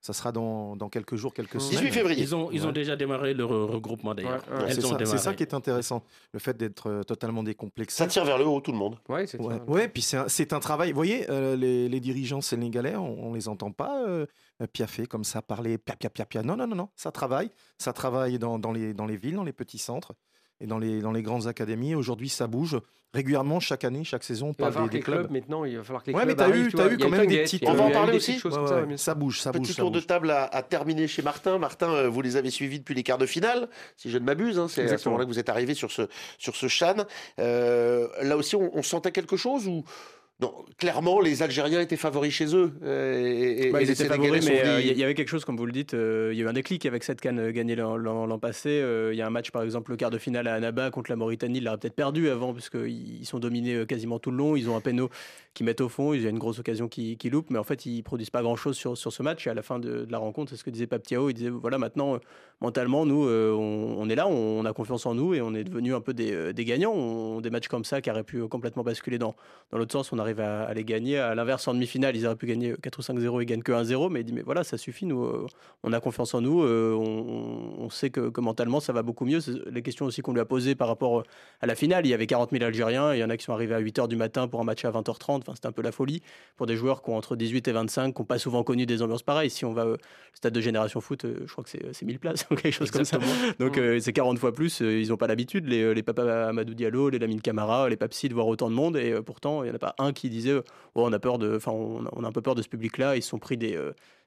Ça 0.06 0.12
sera 0.12 0.32
dans, 0.32 0.76
dans 0.76 0.90
quelques 0.90 1.16
jours, 1.16 1.32
quelques 1.32 1.56
18 1.56 1.76
semaines. 1.78 1.90
février. 1.92 2.20
Ils 2.22 2.34
ont, 2.34 2.50
ils 2.52 2.66
ont 2.66 2.72
déjà 2.72 2.94
démarré 2.94 3.32
le 3.32 3.42
re- 3.44 3.64
regroupement 3.72 4.14
d'ailleurs. 4.14 4.44
Ouais, 4.50 4.64
ouais. 4.64 4.74
C'est 4.74 4.82
ça, 4.82 4.88
c'est 4.88 4.96
démarré. 4.98 5.16
ça 5.18 5.32
qui 5.32 5.42
est 5.44 5.54
intéressant, 5.54 6.02
le 6.32 6.38
fait 6.40 6.54
d'être 6.54 6.90
euh, 6.90 7.02
totalement 7.04 7.42
décomplexé. 7.42 7.96
Ça 7.96 8.06
tire 8.06 8.26
vers 8.26 8.36
le 8.36 8.44
haut, 8.46 8.60
tout 8.60 8.70
le 8.72 8.76
monde. 8.76 8.98
Ouais, 9.08 9.26
c'est 9.26 9.40
Ouais, 9.40 9.56
ça. 9.56 9.64
ouais, 9.64 9.88
puis 9.88 10.02
c'est 10.02 10.18
un, 10.18 10.28
c'est 10.28 10.52
un 10.52 10.60
travail. 10.60 10.90
Vous 10.90 10.96
voyez, 10.96 11.24
euh, 11.30 11.56
les, 11.56 11.88
les 11.88 12.00
dirigeants 12.00 12.42
sénégalais, 12.42 12.96
on, 12.96 13.28
on 13.28 13.32
les 13.32 13.48
entend 13.48 13.72
pas 13.72 14.02
euh, 14.06 14.26
piaffer 14.74 15.06
comme 15.06 15.24
ça, 15.24 15.40
parler 15.40 15.78
pia 15.78 15.96
pia 15.96 16.10
pia 16.10 16.26
pia. 16.26 16.42
Non, 16.42 16.54
non, 16.54 16.66
non, 16.66 16.76
non. 16.76 16.88
Ça 16.96 17.10
travaille. 17.10 17.50
Ça 17.78 17.94
travaille 17.94 18.38
dans, 18.38 18.58
dans 18.58 18.72
les, 18.72 18.92
dans 18.92 19.06
les 19.06 19.16
villes, 19.16 19.36
dans 19.36 19.42
les 19.44 19.54
petits 19.54 19.78
centres 19.78 20.12
et 20.60 20.66
dans 20.66 20.78
les, 20.78 21.00
dans 21.00 21.12
les 21.12 21.22
grandes 21.22 21.46
académies. 21.46 21.94
Aujourd'hui, 21.94 22.28
ça 22.28 22.46
bouge 22.46 22.78
régulièrement, 23.12 23.60
chaque 23.60 23.84
année, 23.84 24.02
chaque 24.02 24.24
saison. 24.24 24.48
On 24.48 24.50
Il 24.50 24.52
va 24.54 24.56
parle 24.58 24.72
falloir 24.72 24.90
des, 24.90 24.90
que 24.90 24.92
des 24.92 24.98
les 24.98 25.04
clubs. 25.04 25.18
clubs, 25.28 25.30
maintenant, 25.30 25.64
il 25.64 25.76
va 25.76 25.84
falloir 25.84 26.02
que 26.02 26.10
les 26.10 26.16
Ouais, 26.16 26.26
mais 26.26 26.34
clubs 26.34 26.50
t'as 26.50 26.56
eu- 26.56 26.68
tu 26.68 26.76
t'as 26.76 26.84
eu 26.90 26.94
Il 26.94 27.00
y 27.00 27.02
a 27.04 27.06
quand 27.06 27.16
même 27.16 27.26
des 27.28 27.42
petites- 27.44 27.64
On 27.68 27.72
va 27.74 27.84
en 27.84 27.88
eu 27.88 27.92
parler 27.92 28.16
aussi. 28.16 28.32
Ouais, 28.44 28.96
ça, 28.96 29.14
bouge, 29.14 29.40
ça 29.40 29.52
bouge. 29.52 29.68
Petit 29.68 29.76
tour 29.76 29.92
de 29.92 30.00
table 30.00 30.30
à, 30.32 30.44
à 30.46 30.62
terminer 30.64 31.06
chez 31.06 31.22
Martin. 31.22 31.58
Martin, 31.58 31.90
euh, 31.92 32.08
vous 32.08 32.22
les 32.22 32.34
avez 32.36 32.50
suivis 32.50 32.80
depuis 32.80 32.94
les 32.94 33.04
quarts 33.04 33.18
de 33.18 33.26
finale, 33.26 33.68
si 33.96 34.10
je 34.10 34.18
ne 34.18 34.24
m'abuse. 34.24 34.58
hein, 34.58 34.66
c'est 34.68 34.90
à 34.90 34.98
ce 34.98 35.08
moment-là 35.08 35.26
que 35.26 35.30
vous 35.30 35.38
êtes 35.38 35.48
arrivé 35.48 35.74
sur 35.74 35.92
ce, 35.92 36.08
sur 36.38 36.56
ce 36.56 36.66
Chan. 36.66 36.96
Euh, 37.38 38.08
là 38.22 38.36
aussi, 38.36 38.56
on, 38.56 38.76
on 38.76 38.82
sentait 38.82 39.12
quelque 39.12 39.36
chose 39.36 39.68
ou 39.68 39.84
non 40.40 40.52
Clairement, 40.78 41.20
les 41.20 41.42
Algériens 41.42 41.80
étaient 41.80 41.96
favoris 41.96 42.32
chez 42.32 42.54
eux. 42.56 42.72
euh, 42.82 43.22
et, 43.24 43.68
et- 43.68 43.70
Bah, 43.70 43.80
et 43.80 43.84
ils 43.84 43.90
étaient 43.90 44.04
favoris, 44.06 44.44
mais 44.44 44.64
euh, 44.66 44.80
il 44.80 44.92
y, 44.92 44.98
y 44.98 45.04
avait 45.04 45.14
quelque 45.14 45.28
chose, 45.28 45.44
comme 45.44 45.56
vous 45.56 45.64
le 45.66 45.72
dites, 45.72 45.94
euh, 45.94 46.30
il 46.32 46.38
y 46.38 46.42
a 46.42 46.44
eu 46.44 46.48
un 46.48 46.52
déclic 46.52 46.84
avec 46.86 47.04
cette 47.04 47.20
canne 47.20 47.50
gagnée 47.52 47.76
l'an- 47.76 48.38
passé. 48.40 48.82
Il 49.12 49.16
y 49.16 49.22
a 49.22 49.26
un 49.26 49.30
match, 49.30 49.52
par 49.52 49.62
exemple, 49.62 49.92
le 49.92 49.96
quart 49.96 50.10
de 50.10 50.18
finale 50.18 50.48
à 50.48 50.54
Annaba 50.54 50.90
contre 50.90 51.10
la 51.10 51.16
Mauritanie, 51.16 51.58
il 51.58 51.64
l'aurait 51.64 51.78
peut-être 51.78 51.94
perdu 51.94 52.28
avant, 52.30 52.52
parce 52.52 52.68
qu'ils 52.68 53.24
sont 53.24 53.38
dominés 53.38 53.86
quasiment 53.86 54.18
tout 54.18 54.32
le 54.32 54.36
long. 54.36 54.56
Ils 54.56 54.68
ont 54.68 54.76
un 54.76 54.80
péno 54.80 55.08
qui 55.54 55.62
mettent 55.62 55.80
au 55.80 55.88
fond, 55.88 56.12
il 56.14 56.22
y 56.22 56.26
a 56.26 56.30
une 56.30 56.40
grosse 56.40 56.58
occasion 56.58 56.88
qui, 56.88 57.16
qui 57.16 57.30
loupe, 57.30 57.50
mais 57.50 57.58
en 57.60 57.64
fait, 57.64 57.86
ils 57.86 58.02
produisent 58.02 58.30
pas 58.30 58.42
grand-chose 58.42 58.76
sur, 58.76 58.98
sur 58.98 59.12
ce 59.12 59.22
match. 59.22 59.46
Et 59.46 59.50
à 59.50 59.54
la 59.54 59.62
fin 59.62 59.78
de, 59.78 60.04
de 60.04 60.10
la 60.12 60.18
rencontre, 60.18 60.50
c'est 60.50 60.56
ce 60.56 60.64
que 60.64 60.70
disait 60.70 60.88
Paptiao, 60.88 61.30
il 61.30 61.34
disait, 61.34 61.50
voilà, 61.50 61.78
maintenant, 61.78 62.18
mentalement, 62.60 63.06
nous, 63.06 63.28
on, 63.28 63.96
on 63.98 64.08
est 64.08 64.16
là, 64.16 64.26
on, 64.26 64.60
on 64.60 64.64
a 64.64 64.72
confiance 64.72 65.06
en 65.06 65.14
nous, 65.14 65.32
et 65.32 65.40
on 65.40 65.54
est 65.54 65.62
devenus 65.62 65.94
un 65.94 66.00
peu 66.00 66.12
des, 66.12 66.52
des 66.52 66.64
gagnants. 66.64 66.92
On- 66.92 67.40
des 67.40 67.50
matchs 67.50 67.68
comme 67.68 67.84
ça 67.84 68.00
qui 68.00 68.10
auraient 68.10 68.24
pu 68.24 68.46
complètement 68.48 68.82
basculer 68.82 69.18
dans, 69.18 69.36
dans 69.70 69.78
l'autre 69.78 69.92
sens, 69.92 70.12
on 70.12 70.18
arrive 70.18 70.33
à, 70.40 70.64
à 70.64 70.74
les 70.74 70.84
gagner. 70.84 71.18
À 71.18 71.34
l'inverse, 71.34 71.66
en 71.68 71.74
demi-finale, 71.74 72.16
ils 72.16 72.26
auraient 72.26 72.36
pu 72.36 72.46
gagner 72.46 72.74
4 72.82 72.98
ou 72.98 73.02
5-0, 73.02 73.42
ils 73.42 73.46
gagnent 73.46 73.62
que 73.62 73.72
1-0, 73.72 74.10
mais 74.10 74.20
il 74.20 74.24
dit, 74.24 74.32
mais 74.32 74.42
voilà, 74.42 74.64
ça 74.64 74.76
suffit, 74.76 75.06
nous, 75.06 75.24
euh, 75.24 75.46
on 75.82 75.92
a 75.92 76.00
confiance 76.00 76.34
en 76.34 76.40
nous, 76.40 76.62
euh, 76.62 76.94
on, 76.94 77.84
on 77.84 77.90
sait 77.90 78.10
que, 78.10 78.28
que 78.28 78.40
mentalement, 78.40 78.80
ça 78.80 78.92
va 78.92 79.02
beaucoup 79.02 79.24
mieux. 79.24 79.40
C'est 79.40 79.52
Les 79.70 79.82
questions 79.82 80.06
aussi 80.06 80.20
qu'on 80.20 80.32
lui 80.32 80.40
a 80.40 80.44
posées 80.44 80.74
par 80.74 80.88
rapport 80.88 81.22
à 81.60 81.66
la 81.66 81.74
finale, 81.74 82.06
il 82.06 82.10
y 82.10 82.14
avait 82.14 82.26
40 82.26 82.50
000 82.50 82.64
Algériens, 82.64 83.14
il 83.14 83.20
y 83.20 83.24
en 83.24 83.30
a 83.30 83.36
qui 83.36 83.44
sont 83.44 83.52
arrivés 83.52 83.74
à 83.74 83.80
8h 83.80 84.08
du 84.08 84.16
matin 84.16 84.48
pour 84.48 84.60
un 84.60 84.64
match 84.64 84.84
à 84.84 84.90
20h30, 84.90 85.38
enfin, 85.38 85.52
c'était 85.54 85.68
un 85.68 85.72
peu 85.72 85.82
la 85.82 85.92
folie 85.92 86.22
pour 86.56 86.66
des 86.66 86.76
joueurs 86.76 87.02
qui 87.02 87.10
ont 87.10 87.16
entre 87.16 87.36
18 87.36 87.68
et 87.68 87.72
25, 87.72 88.14
qui 88.14 88.20
n'ont 88.20 88.26
pas 88.26 88.38
souvent 88.38 88.62
connu 88.62 88.86
des 88.86 89.02
ambiances 89.02 89.22
pareilles. 89.22 89.50
Si 89.50 89.64
on 89.64 89.72
va 89.72 89.86
au 89.86 89.96
stade 90.34 90.52
de 90.52 90.60
Génération 90.60 91.00
Foot, 91.00 91.24
euh, 91.24 91.44
je 91.46 91.52
crois 91.52 91.64
que 91.64 91.70
c'est 91.70 91.84
c'est 91.92 92.04
1000 92.04 92.18
places 92.18 92.46
ou 92.50 92.54
quelque 92.54 92.74
chose 92.74 92.90
comme 92.90 93.04
ça. 93.04 93.18
Donc 93.58 93.78
euh, 93.78 93.98
c'est 94.00 94.12
40 94.12 94.38
fois 94.38 94.52
plus, 94.52 94.82
euh, 94.82 95.00
ils 95.00 95.08
n'ont 95.08 95.16
pas 95.16 95.26
l'habitude, 95.26 95.66
les, 95.66 95.94
les 95.94 96.02
papas 96.02 96.48
Amadou 96.48 96.74
Diallo, 96.74 97.08
les 97.08 97.18
Lamine 97.18 97.40
Camara, 97.40 97.88
les 97.88 97.96
Papsi, 97.96 98.28
de 98.28 98.34
voir 98.34 98.46
autant 98.46 98.68
de 98.68 98.74
monde, 98.74 98.96
et 98.96 99.12
euh, 99.12 99.22
pourtant, 99.22 99.62
il 99.62 99.66
n'y 99.66 99.72
en 99.72 99.76
a 99.76 99.78
pas 99.78 99.94
un 99.98 100.12
qui 100.14 100.30
disait, 100.30 100.50
euh, 100.52 100.62
on 100.94 101.12
a 101.12 101.18
peur 101.18 101.38
de, 101.38 101.56
enfin, 101.56 101.72
on, 101.72 102.06
a- 102.06 102.10
on 102.12 102.24
a 102.24 102.28
un 102.28 102.32
peu 102.32 102.42
peur 102.42 102.54
de 102.54 102.62
ce 102.62 102.68
public-là, 102.68 103.16
ils 103.16 103.22
se 103.22 103.28
sont 103.30 103.38
pris 103.38 103.56
des... 103.58 103.76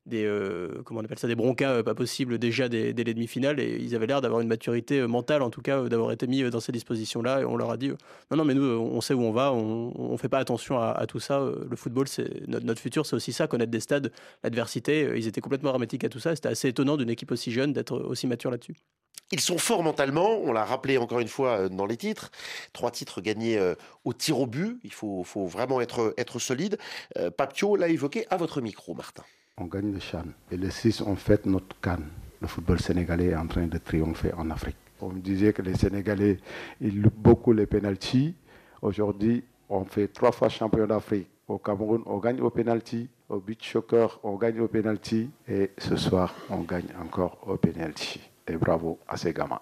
des 0.07 0.25
euh, 0.25 0.81
comment 0.85 1.01
on 1.01 1.03
appelle 1.03 1.19
ça 1.19 1.27
des 1.27 1.35
broncas 1.35 1.71
euh, 1.71 1.83
pas 1.83 1.93
possibles 1.93 2.39
déjà 2.39 2.69
dès, 2.69 2.93
les 2.93 3.13
demi-finales. 3.13 3.59
Et 3.59 3.77
ils 3.79 3.95
avaient 3.95 4.07
l'air 4.07 4.21
d'avoir 4.21 4.41
une 4.41 4.47
maturité 4.47 4.99
euh, 4.99 5.07
mentale 5.07 5.41
en 5.41 5.49
tout 5.49 5.61
cas 5.61 5.79
euh, 5.79 5.89
d'avoir 5.89 6.11
été 6.11 6.27
mis 6.27 6.49
dans 6.49 6.59
ces 6.59 6.71
dispositions 6.71 7.21
là 7.21 7.41
et 7.41 7.45
on 7.45 7.57
leur 7.57 7.69
a 7.69 7.77
dit 7.77 7.89
non 8.31 8.37
non 8.37 8.45
mais 8.45 8.53
nous 8.53 8.63
on 8.63 9.01
sait 9.01 9.13
où 9.13 9.21
on 9.21 9.31
va. 9.31 9.51
On, 9.53 9.93
on 9.95 10.17
fait 10.17 10.29
pas 10.29 10.39
attention 10.39 10.79
à, 10.79 11.05
tout 11.07 11.19
ça 11.19 11.39
le 11.39 11.75
football 11.75 12.07
c'est 12.07 12.47
notre, 12.47 12.65
notre 12.65 12.81
futur 12.81 13.05
c'est 13.05 13.15
aussi 13.15 13.33
ça 13.33 13.47
connaître 13.47 13.71
des 13.71 13.79
stades 13.79 14.11
l'adversité. 14.43 15.11
Ils 15.15 15.27
étaient 15.27 15.41
complètement 15.41 15.71
hermétiques 15.71 16.03
à 16.03 16.09
tout 16.09 16.19
ça. 16.19 16.35
C'était 16.35 16.49
assez 16.49 16.69
étonnant 16.69 16.97
d'une 16.97 17.09
équipe 17.09 17.31
aussi 17.31 17.51
jeune 17.51 17.73
d'être 17.73 17.97
aussi 17.97 18.27
mature 18.27 18.51
là-dessus. 18.51 18.75
Ils 19.31 19.41
sont 19.41 19.57
forts 19.57 19.83
mentalement, 19.83 20.37
on 20.37 20.53
l'a 20.53 20.63
rappelé 20.63 20.97
encore 20.97 21.19
une 21.19 21.27
fois 21.27 21.67
dans 21.67 21.85
les 21.85 21.97
titres. 21.97 22.31
Trois 22.71 22.91
titres 22.91 23.19
gagnés 23.19 23.59
au 24.05 24.13
tir 24.13 24.39
au 24.39 24.47
but, 24.47 24.79
il 24.83 24.93
faut, 24.93 25.23
faut 25.25 25.47
vraiment 25.47 25.81
être, 25.81 26.13
être 26.17 26.39
solide. 26.39 26.77
Papio 27.35 27.75
l'a 27.75 27.89
évoqué 27.89 28.25
à 28.29 28.37
votre 28.37 28.61
micro, 28.61 28.93
Martin. 28.93 29.23
On 29.59 29.65
gagne 29.65 29.91
le 29.91 29.99
Chan. 29.99 30.23
Et 30.51 30.57
les 30.57 30.69
six, 30.69 31.01
on 31.01 31.15
fête 31.15 31.47
notre 31.47 31.79
canne. 31.81 32.05
Le 32.41 32.47
football 32.47 32.79
sénégalais 32.79 33.29
est 33.29 33.35
en 33.35 33.47
train 33.47 33.65
de 33.65 33.79
triompher 33.79 34.31
en 34.37 34.51
Afrique. 34.51 34.75
On 35.01 35.09
me 35.09 35.19
disait 35.19 35.51
que 35.51 35.63
les 35.63 35.73
Sénégalais, 35.75 36.37
ils 36.79 37.01
loupent 37.01 37.17
beaucoup 37.17 37.53
les 37.53 37.65
pénalties. 37.65 38.35
Aujourd'hui, 38.83 39.43
on 39.69 39.83
fait 39.83 40.09
trois 40.09 40.31
fois 40.31 40.49
champion 40.49 40.85
d'Afrique. 40.85 41.27
Au 41.47 41.57
Cameroun, 41.57 42.03
on 42.05 42.19
gagne 42.19 42.39
au 42.41 42.51
pénalty. 42.51 43.09
Au 43.29 43.39
beach 43.39 43.71
soccer, 43.71 44.19
on 44.21 44.35
gagne 44.35 44.59
au 44.59 44.67
pénalty. 44.67 45.31
Et 45.47 45.71
ce 45.79 45.95
soir, 45.95 46.35
on 46.51 46.59
gagne 46.61 46.89
encore 47.03 47.39
au 47.47 47.57
pénalty. 47.57 48.19
Et 48.47 48.57
bravo 48.57 48.99
à 49.07 49.17
ces 49.17 49.33
gamins. 49.33 49.59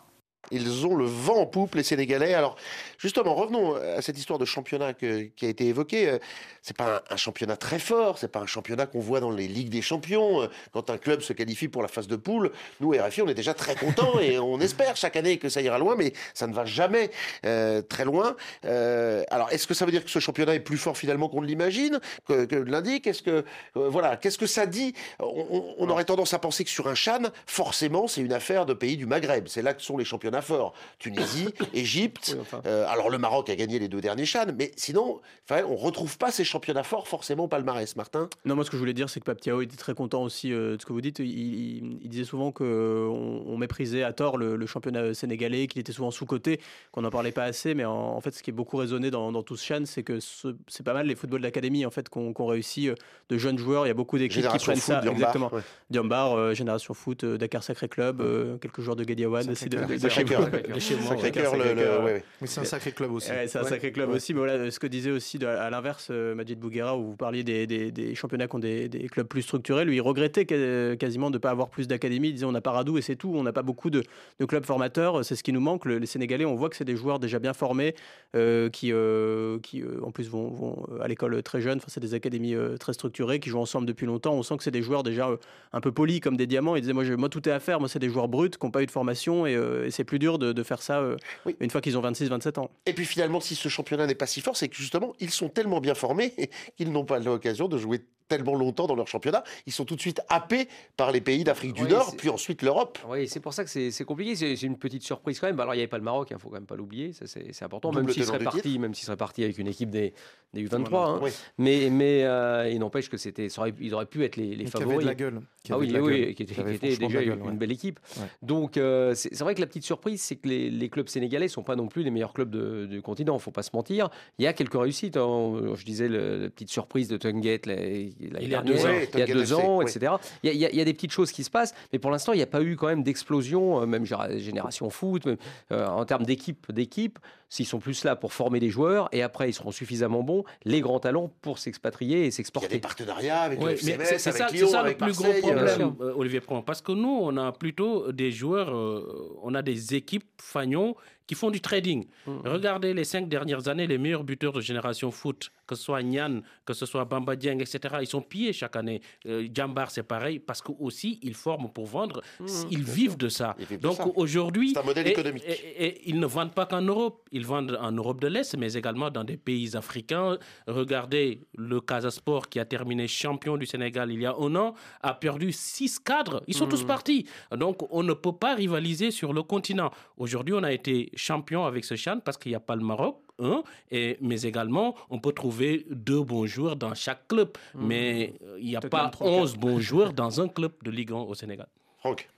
Ils 0.51 0.85
ont 0.85 0.95
le 0.95 1.05
vent 1.05 1.37
en 1.37 1.45
poupe, 1.45 1.75
les 1.75 1.83
Sénégalais. 1.83 2.33
Alors, 2.33 2.55
justement, 2.97 3.33
revenons 3.35 3.75
à 3.75 4.01
cette 4.01 4.17
histoire 4.17 4.39
de 4.39 4.45
championnat 4.45 4.93
que- 4.93 5.23
qui 5.35 5.45
a 5.45 5.49
été 5.49 5.65
évoquée. 5.67 6.09
Euh, 6.09 6.19
C'est 6.67 6.75
pas 6.75 6.95
un, 7.09 7.13
un 7.13 7.17
championnat 7.17 7.57
très 7.57 7.77
fort, 7.77 8.17
c'est 8.17 8.27
pas 8.31 8.39
un 8.39 8.47
championnat 8.47 8.87
qu'on 8.87 8.99
voit 8.99 9.19
dans 9.19 9.29
les 9.29 9.47
ligues 9.47 9.69
des 9.69 9.83
champions. 9.83 10.41
Euh, 10.41 10.47
Quand 10.73 10.89
un 10.89 10.97
club 10.97 11.21
se 11.21 11.31
qualifie 11.31 11.67
pour 11.67 11.83
la 11.83 11.87
phase 11.87 12.07
de 12.07 12.15
poule, 12.15 12.51
nous, 12.79 12.89
RFI, 12.89 13.21
on 13.21 13.27
est 13.27 13.35
déjà 13.35 13.53
très 13.53 13.75
contents 13.75 14.19
et 14.19 14.39
on 14.39 14.59
espère 14.59 14.95
chaque 14.95 15.15
année 15.15 15.37
que 15.37 15.47
ça 15.47 15.61
ira 15.61 15.77
loin, 15.77 15.95
mais 15.95 16.13
ça 16.33 16.47
ne 16.47 16.53
va 16.55 16.65
jamais 16.65 17.11
euh, 17.45 17.83
très 17.83 18.03
loin. 18.03 18.35
Euh, 18.65 19.23
alors, 19.29 19.51
est-ce 19.51 19.67
que 19.67 19.75
ça 19.75 19.85
veut 19.85 19.91
dire 19.91 20.03
que 20.03 20.09
ce 20.09 20.17
championnat 20.19 20.55
est 20.55 20.59
plus 20.59 20.77
fort 20.77 20.97
finalement 20.97 21.29
qu'on 21.29 21.41
ne 21.41 21.45
l'imagine, 21.47 21.99
que, 22.27 22.45
que 22.45 22.55
l'indique? 22.55 23.05
Est-ce 23.05 23.21
que 23.21 23.45
euh, 23.77 23.89
voilà, 23.89 24.17
qu'est-ce 24.17 24.37
que 24.39 24.47
ça 24.47 24.65
dit? 24.65 24.93
On, 25.19 25.25
on- 25.51 25.75
on 25.77 25.89
aurait 25.89 26.05
tendance 26.05 26.33
à 26.33 26.39
penser 26.39 26.63
que 26.63 26.69
sur 26.71 26.87
un 26.87 26.95
Chan, 26.95 27.21
forcément, 27.45 28.07
c'est 28.07 28.21
une 28.21 28.33
affaire 28.33 28.65
de 28.65 28.73
pays 28.73 28.97
du 28.97 29.05
Maghreb. 29.05 29.47
C'est 29.47 29.61
là 29.61 29.73
que 29.75 29.81
sont 29.83 29.97
les 29.97 30.05
championnats 30.05 30.34
forts. 30.41 30.73
Tunisie, 30.99 31.47
Égypte. 31.73 32.37
euh, 32.65 32.85
alors 32.87 33.09
le 33.09 33.17
Maroc 33.17 33.49
a 33.49 33.55
gagné 33.55 33.79
les 33.79 33.87
deux 33.87 34.01
derniers 34.01 34.25
Chan, 34.25 34.45
mais 34.57 34.71
sinon, 34.75 35.19
enfin, 35.49 35.63
on 35.69 35.75
retrouve 35.75 36.17
pas 36.17 36.31
ces 36.31 36.43
championnats 36.43 36.83
forts 36.83 37.07
forcément 37.07 37.45
au 37.45 37.47
palmarès, 37.47 37.95
Martin. 37.95 38.29
Non, 38.45 38.55
moi 38.55 38.63
ce 38.63 38.69
que 38.69 38.77
je 38.77 38.79
voulais 38.79 38.93
dire, 38.93 39.09
c'est 39.09 39.19
que 39.19 39.25
Paptiao 39.25 39.61
était 39.61 39.77
très 39.77 39.93
content 39.93 40.23
aussi 40.23 40.51
euh, 40.53 40.75
de 40.77 40.81
ce 40.81 40.85
que 40.85 40.93
vous 40.93 41.01
dites. 41.01 41.19
Il, 41.19 41.25
il- 41.27 41.99
il 42.01 42.09
disait 42.09 42.23
souvent 42.23 42.51
qu'on 42.51 42.65
on 42.65 43.57
méprisait 43.57 44.03
à 44.03 44.13
tort 44.13 44.37
le, 44.37 44.55
le 44.55 44.65
championnat 44.65 45.13
sénégalais, 45.13 45.67
qu'il 45.67 45.79
était 45.79 45.91
souvent 45.91 46.11
sous-coté, 46.11 46.59
qu'on 46.91 47.01
n'en 47.01 47.09
parlait 47.09 47.31
pas 47.31 47.43
assez. 47.43 47.73
Mais 47.73 47.85
en, 47.85 47.93
en 47.93 48.21
fait, 48.21 48.31
ce 48.31 48.43
qui 48.43 48.49
est 48.49 48.53
beaucoup 48.53 48.77
résonné 48.77 49.11
dans, 49.11 49.31
dans 49.31 49.43
tout 49.43 49.55
ce 49.57 49.65
Chan, 49.65 49.81
c'est 49.85 50.03
que 50.03 50.19
ce- 50.19 50.55
c'est 50.67 50.83
pas 50.83 50.93
mal 50.93 51.07
les 51.07 51.15
footballs 51.15 51.41
d'académie 51.41 51.85
en 51.85 51.91
fait 51.91 52.09
qu'on 52.09 52.33
qu'on 52.33 52.45
réussit 52.47 52.89
euh, 52.89 52.95
de 53.29 53.37
jeunes 53.37 53.57
joueurs. 53.57 53.85
Il 53.85 53.89
y 53.89 53.91
a 53.91 53.95
beaucoup 53.95 54.17
d'équipes 54.17 54.47
qui 54.47 54.57
prennent 54.57 54.75
ça. 54.75 54.95
Foot, 54.95 55.03
Diambar, 55.03 55.13
exactement. 55.13 55.53
ouais. 55.53 55.61
Diambar, 55.89 56.33
euh, 56.37 56.53
Génération 56.53 56.93
Foot, 56.93 57.23
euh, 57.23 57.37
Dakar 57.37 57.63
Sacré 57.63 57.87
Club, 57.87 58.21
euh, 58.21 58.57
quelques 58.57 58.81
joueurs 58.81 58.95
de 58.95 59.03
Gadiawan 59.03 59.49
aussi. 59.49 59.69
De, 59.69 59.77
de- 59.77 59.97
de 59.97 60.09
chez 60.09 60.25
Sacré-Cœur. 60.27 61.01
Sacré-Cœur, 61.03 61.55
le- 61.55 62.22
c'est 62.46 62.62
un 62.62 62.63
sacré 62.63 62.91
club 62.91 63.12
aussi. 63.12 63.32
Ouais, 63.32 63.48
c'est 63.48 63.58
un 63.60 63.63
Ouais. 63.63 63.70
sacré 63.70 63.91
club 63.91 64.10
Ouais. 64.10 64.15
aussi. 64.15 64.34
Mais 64.34 64.39
voilà, 64.39 64.72
ce 64.72 64.79
que 64.79 64.88
disait 64.88 65.12
aussi 65.12 65.39
de- 65.39 65.46
à 65.48 65.70
l'inverse 65.70 66.08
euh, 66.12 66.36
Majid 66.36 66.55
Bouguera, 66.60 66.98
où 66.98 67.03
vous 67.05 67.15
parliez 67.15 67.44
des, 67.44 67.67
des- 67.67 67.91
des 67.91 68.15
championnats 68.15 68.48
qui 68.48 68.55
ont 68.55 68.60
des, 68.60 68.88
des 68.89 69.08
clubs 69.10 69.27
plus 69.27 69.41
structurés, 69.41 69.86
lui 69.86 69.96
il 69.98 70.01
regrettait 70.01 70.46
que- 70.46 70.96
quasiment 70.96 71.29
de 71.29 71.36
ne 71.36 71.39
pas 71.39 71.50
avoir 71.51 71.70
plus 71.70 71.88
d'académies. 71.88 72.29
Il 72.29 72.34
disait 72.34 72.46
on 72.46 72.51
n'a 72.51 72.62
pas 72.62 72.72
Radou 72.72 72.98
et 72.98 73.01
c'est 73.01 73.15
tout, 73.15 73.32
on 73.36 73.44
n'a 73.44 73.53
pas 73.53 73.63
beaucoup 73.63 73.89
de, 73.89 74.03
de 74.39 74.46
clubs 74.46 74.65
formateurs, 74.65 75.24
c'est 75.25 75.36
ce 75.36 75.44
qui 75.44 75.53
nous 75.53 75.60
manque. 75.62 75.86
Le- 75.86 75.98
les 75.98 76.05
Sénégalais, 76.05 76.46
on 76.46 76.55
voit 76.55 76.70
que 76.70 76.75
c'est 76.75 76.86
des 76.86 76.96
joueurs 76.96 77.20
déjà 77.20 77.39
bien 77.39 77.53
formés, 77.53 77.96
euh, 78.36 78.70
qui, 78.70 78.91
euh, 78.91 79.60
qui 79.60 79.82
euh, 79.82 80.00
en 80.03 80.12
plus 80.12 80.29
vont, 80.29 80.50
vont 80.50 80.88
à 81.01 81.08
l'école 81.08 81.41
très 81.44 81.62
jeunes. 81.62 81.77
Enfin, 81.77 81.88
c'est 81.89 82.00
des 82.00 82.13
académies 82.13 82.55
euh, 82.55 82.77
très 82.77 82.94
structurées 82.94 83.39
qui 83.39 83.50
jouent 83.50 83.60
ensemble 83.60 83.86
depuis 83.88 84.05
longtemps. 84.05 84.34
On 84.34 84.44
sent 84.44 84.58
que 84.58 84.63
c'est 84.63 84.72
des 84.72 84.82
joueurs 84.82 85.03
déjà 85.03 85.29
euh, 85.29 85.38
un 85.74 85.82
peu 85.82 85.91
polis 85.91 86.20
comme 86.20 86.38
des 86.38 86.48
diamants. 86.48 86.75
Il 86.75 86.82
disait 86.82 86.94
moi, 86.94 87.03
je- 87.03 87.13
moi 87.13 87.29
tout 87.29 87.48
est 87.48 87.51
à 87.51 87.60
faire. 87.60 87.79
Moi, 87.79 87.89
c'est 87.89 88.00
des 88.00 88.10
joueurs 88.10 88.27
bruts 88.27 88.50
qui 88.50 88.58
n'ont 88.65 88.72
pas 88.72 88.82
eu 88.84 88.86
de 88.86 88.91
formation 88.91 89.46
et, 89.46 89.55
euh, 89.55 89.86
et 89.86 89.91
c'est 89.91 90.03
plus 90.05 90.19
dur 90.19 90.39
de, 90.39 90.53
de 90.53 90.63
faire 90.63 90.81
ça 90.81 91.00
euh, 91.00 91.17
une 91.59 91.69
fois 91.69 91.81
qu'ils 91.81 91.97
ont 91.97 92.01
26-27 92.01 92.59
ans. 92.59 92.69
Et 92.85 92.93
puis 92.93 93.05
finalement, 93.05 93.39
si 93.39 93.55
ce 93.55 93.69
championnat 93.69 94.07
n'est 94.07 94.15
pas 94.15 94.27
si 94.27 94.41
fort, 94.41 94.55
c'est 94.55 94.69
que 94.69 94.75
justement, 94.75 95.13
ils 95.19 95.31
sont 95.31 95.50
tellement 95.50 95.81
bien 95.81 95.95
formés 95.95 96.33
qu'ils 96.77 96.91
n'ont 96.91 97.05
pas 97.05 97.19
l'occasion 97.19 97.67
de 97.67 97.77
jouer 97.77 98.01
tellement 98.27 98.55
longtemps 98.55 98.88
dans 98.88 98.96
leur 98.96 99.08
championnat. 99.08 99.44
Ils 99.65 99.74
sont 99.74 99.86
tout 99.86 99.96
de 99.96 100.01
suite 100.01 100.22
happés 100.29 100.67
par 100.98 101.12
les 101.12 101.22
pays 101.22 101.44
d'Afrique 101.44 101.74
du 101.74 101.84
Oui, 101.84 101.89
Nord, 101.89 102.15
puis 102.17 102.29
ensuite 102.29 102.62
l'Europe. 102.62 102.98
Oui, 103.10 103.27
c'est 103.27 103.39
pour 103.39 103.53
ça 103.53 103.63
que 103.63 103.70
c'est 103.70 104.03
compliqué. 104.05 104.36
C'est 104.36 104.62
une 104.65 104.77
petite 104.77 105.03
surprise 105.03 105.39
quand 105.39 105.48
même. 105.48 105.60
Alors, 105.60 105.74
il 105.74 105.77
n'y 105.77 105.82
avait 105.82 105.88
pas 105.89 105.98
le 105.98 106.03
Maroc, 106.03 106.27
il 106.32 106.34
ne 106.34 106.39
faut 106.39 106.50
quand 106.50 106.55
même 106.55 106.65
pas 106.65 106.75
l'oublier. 106.75 107.13
Ça, 107.13 107.25
C'est 107.27 107.63
important. 107.63 107.91
Double 107.91 108.05
même 108.05 108.13
s'il 108.13 108.24
tenant 108.24 108.34
serait, 108.34 108.39
du 108.39 108.44
parti, 108.46 108.62
titre. 108.62 108.79
même 108.79 108.94
s'il 108.94 109.05
serait 109.05 109.17
parti 109.17 109.44
avec 109.44 109.58
une 109.58 109.67
équipe 109.67 109.89
des, 109.89 110.13
des 110.53 110.65
U23. 110.67 110.96
hein. 110.96 111.20
Oui. 111.22 111.32
Mais, 111.58 111.89
mais 111.89 112.24
euh, 112.24 112.70
il 112.70 112.79
n'empêche 112.79 113.10
que 113.10 113.17
c'était, 113.17 113.48
ils 113.79 113.94
auraient 113.94 114.05
pu 114.05 114.24
être 114.24 114.36
les, 114.38 114.55
les 114.55 114.63
Mais 114.65 114.70
qui 114.70 114.77
avait 114.77 114.86
favoris. 114.86 115.00
de 115.05 115.05
la 115.10 115.15
gueule, 115.15 115.41
qui 115.63 115.72
Ah 115.74 115.77
oui, 115.77 115.88
de 115.88 115.94
la 115.94 116.01
oui, 116.01 116.20
gueule, 116.22 116.34
qui 116.36 116.44
était, 116.44 116.55
qui 116.55 116.62
était 116.62 116.98
déjà 116.98 117.20
la 117.20 117.25
gueule, 117.25 117.39
une, 117.39 117.46
ouais. 117.48 117.53
belle 117.53 117.72
équipe. 117.72 118.00
Ouais. 118.17 118.24
Donc, 118.41 118.77
euh, 118.77 119.13
c'est 119.15 119.39
vrai 119.41 119.53
que 119.55 119.62
la 119.62 119.67
petite 119.67 119.84
surprise, 119.84 120.22
c'est 120.22 120.36
que 120.38 120.48
les, 120.48 120.70
les 120.70 120.89
clubs 120.89 121.08
sénégalais 121.08 121.46
ne 121.46 121.51
sont 121.51 121.63
pas 121.63 121.75
non 121.75 121.88
plus 121.88 122.03
les 122.03 122.12
meilleurs 122.12 122.34
clubs 122.34 122.50
de- 122.50 122.86
du 122.86 123.01
continent. 123.01 123.34
Il 123.34 123.38
ne 123.38 123.41
faut 123.41 123.51
pas 123.51 123.63
se 123.63 123.72
mentir. 123.74 124.10
Il 124.39 124.46
y 124.46 124.48
a 124.48 124.53
quelques 124.53 124.74
réussites. 124.79 125.17
hein. 125.17 125.74
Je 125.75 125.86
disais 125.86 126.08
le- 126.08 126.38
la 126.44 126.50
petite 126.50 126.70
surprise 126.70 127.08
de 127.08 127.17
Tunget 127.17 127.62
la- 127.65 127.75
l'année 128.19 128.38
Il 128.45 128.50
y 128.51 128.55
a 128.55 128.62
dernière, 128.62 128.74
deux 128.75 128.86
ans. 128.86 128.89
Oui, 128.89 129.07
il 129.13 129.19
y 129.19 129.22
a 129.22 129.25
Tunget 129.25 129.34
deux 129.34 129.41
FC, 129.41 129.53
ans, 129.53 129.77
oui. 129.77 129.86
etc. 129.86 130.12
Il 130.43 130.48
y, 130.48 130.50
a, 130.50 130.53
il 130.53 130.60
y 130.60 130.65
a- 130.65 130.69
il 130.72 130.75
y 130.77 130.81
a 130.81 130.86
des 130.86 130.93
petites 130.93 131.12
choses 131.12 131.31
qui 131.31 131.43
se 131.43 131.50
passent, 131.50 131.74
mais 131.93 132.00
pour 132.00 132.12
l'instant, 132.12 132.34
il 132.34 132.38
n'y 132.38 132.43
a 132.43 132.48
pas 132.48 132.62
eu 132.62 132.75
quand 132.75 132.88
même 132.88 133.03
d'explosion, 133.03 133.81
euh, 133.81 133.86
même 133.86 134.05
génération 134.05 134.89
foot, 134.89 135.25
même, 135.25 135.38
euh, 135.72 135.88
en 135.88 136.05
termes 136.05 136.24
d'équipe, 136.25 136.72
d'équipe. 136.72 137.19
S'ils 137.48 137.67
sont 137.67 137.79
plus 137.79 138.03
là 138.03 138.15
pour 138.15 138.34
former 138.34 138.60
des 138.60 138.69
joueurs, 138.72 139.07
et 139.12 139.22
après 139.22 139.50
ils 139.50 139.53
seront 139.53 139.72
suffisamment 139.72 140.24
bons, 140.24 140.43
les 140.65 140.81
grands 140.81 141.00
talents 141.00 141.31
pour 141.41 141.60
s'expatrier 141.60 142.17
et 142.17 142.19
Il 142.19 142.24
y 142.24 142.24
a 142.24 142.25
des 142.25 142.31
s'exporter. 142.31 142.79
partenariats 142.79 143.41
avec 143.41 143.60
Oui, 143.60 143.65
le 143.65 143.72
FCMS, 143.77 144.03
c'est 144.05 144.17
c'est 144.17 144.29
avec 144.29 144.41
ça, 144.41 144.48
c'est 144.50 144.55
Lyon, 144.57 144.67
ça 144.67 144.79
le 144.79 144.86
avec 144.86 144.98
plus 144.98 145.05
Marseille. 145.19 145.41
gros 145.41 145.51
euh, 145.51 145.65
problème, 145.65 145.95
euh, 146.01 146.13
Olivier 146.15 146.41
Pron, 146.41 146.62
parce 146.63 146.81
que 146.81 146.91
nous, 146.91 147.19
on 147.22 147.38
a 147.38 147.51
plutôt 147.51 148.12
des 148.12 148.31
joueurs, 148.31 148.75
euh, 148.75 149.38
on 149.43 149.53
a 149.53 149.62
des 149.62 149.93
équipes 149.93 150.25
fagnons 150.41 150.95
qui 151.27 151.36
font 151.36 151.50
du 151.51 151.62
trading. 151.62 152.05
Regardez 152.27 152.93
les 152.93 153.03
cinq 153.03 153.27
dernières 153.29 153.67
années, 153.67 153.88
les 153.88 153.98
meilleurs 153.98 154.24
buteurs 154.24 154.53
de 154.53 154.62
génération 154.62 155.10
foot, 155.12 155.51
que 155.67 155.75
ce 155.75 155.84
soit 155.84 156.01
Nian, 156.03 156.41
que 156.65 156.74
ce 156.74 156.86
soit 156.86 157.05
Bamba 157.05 157.36
Dieng, 157.36 157.60
etc., 157.60 157.95
ils 158.01 158.07
sont 158.07 158.22
pillés 158.22 158.53
chaque 158.53 158.75
année. 158.75 159.01
Euh, 159.25 159.48
Djambar, 159.53 159.91
c'est 159.91 160.03
pareil, 160.03 160.39
parce 160.39 160.62
que 160.62 160.72
aussi 160.79 161.19
ils 161.24 161.34
forment 161.34 161.69
pour 161.72 161.86
vendre, 161.86 162.22
ils 162.69 162.84
vivent 162.84 163.17
de 163.17 163.29
ça. 163.29 163.55
Vivent 163.57 163.79
Donc 163.79 163.98
aujourd'hui, 164.17 164.72
C'est 164.74 164.79
un 164.79 164.84
modèle 164.84 165.07
et- 165.07 165.12
économique. 165.12 165.43
et- 165.48 166.10
ils 166.10 166.19
ne 166.19 166.25
vendent 166.25 166.53
pas 166.53 166.65
qu'en 166.65 166.81
Europe, 166.81 167.27
ils 167.31 167.45
vendent 167.45 167.77
en 167.81 167.91
Europe 167.91 168.22
de 168.22 168.27
l'Est, 168.27 168.55
mais 168.57 168.74
également 168.74 169.10
dans 169.10 169.24
des 169.24 169.38
pays 169.38 169.75
africains. 169.75 170.38
Regardez 170.67 171.41
le 171.57 171.79
Casasport 171.81 172.50
qui 172.50 172.60
a 172.60 172.65
terminé 172.65 173.07
champion 173.07 173.57
du 173.57 173.65
Sénégal 173.65 174.12
il 174.12 174.22
y 174.22 174.25
a 174.25 174.36
un 174.38 174.55
an, 174.55 174.74
a 175.01 175.13
perdu 175.13 175.51
six 175.51 176.00
cadres. 176.00 176.43
Ils 176.48 176.55
sont 176.55 176.67
tous 176.67 176.84
partis. 176.84 177.25
Donc 177.55 177.88
on 177.91 178.03
ne 178.03 178.13
peut 178.13 178.34
pas 178.34 178.55
rivaliser 178.55 179.12
sur 179.12 179.34
le 179.34 179.43
continent. 179.43 179.91
Aujourd'hui, 180.17 180.53
on 180.53 180.63
a 180.63 180.72
été 180.74 181.10
champion 181.15 181.65
avec 181.65 181.86
ce 181.86 181.95
Chan 181.95 182.19
parce 182.24 182.38
qu'il 182.38 182.51
n'y 182.51 182.55
a 182.55 182.60
pas 182.60 182.75
le 182.75 182.84
Maroc. 182.84 183.22
Un, 183.39 183.63
et, 183.91 184.17
mais 184.21 184.41
également, 184.41 184.95
on 185.09 185.19
peut 185.19 185.31
trouver 185.33 185.85
deux 185.89 186.21
bons 186.23 186.45
joueurs 186.45 186.75
dans 186.75 186.93
chaque 186.93 187.27
club. 187.27 187.49
Mais 187.75 188.33
euh, 188.43 188.57
il 188.59 188.65
n'y 188.67 188.75
a 188.75 188.79
Peut-être 188.79 188.91
pas 188.91 189.01
même 189.03 189.11
trois 189.11 189.29
ou 189.29 189.41
11 189.41 189.55
bons 189.57 189.79
joueurs 189.79 190.13
dans 190.13 190.41
un 190.41 190.47
club 190.47 190.73
de 190.83 190.91
Ligue 190.91 191.11
1 191.11 191.15
au 191.15 191.33
Sénégal. 191.35 191.67
Franck. 191.97 192.29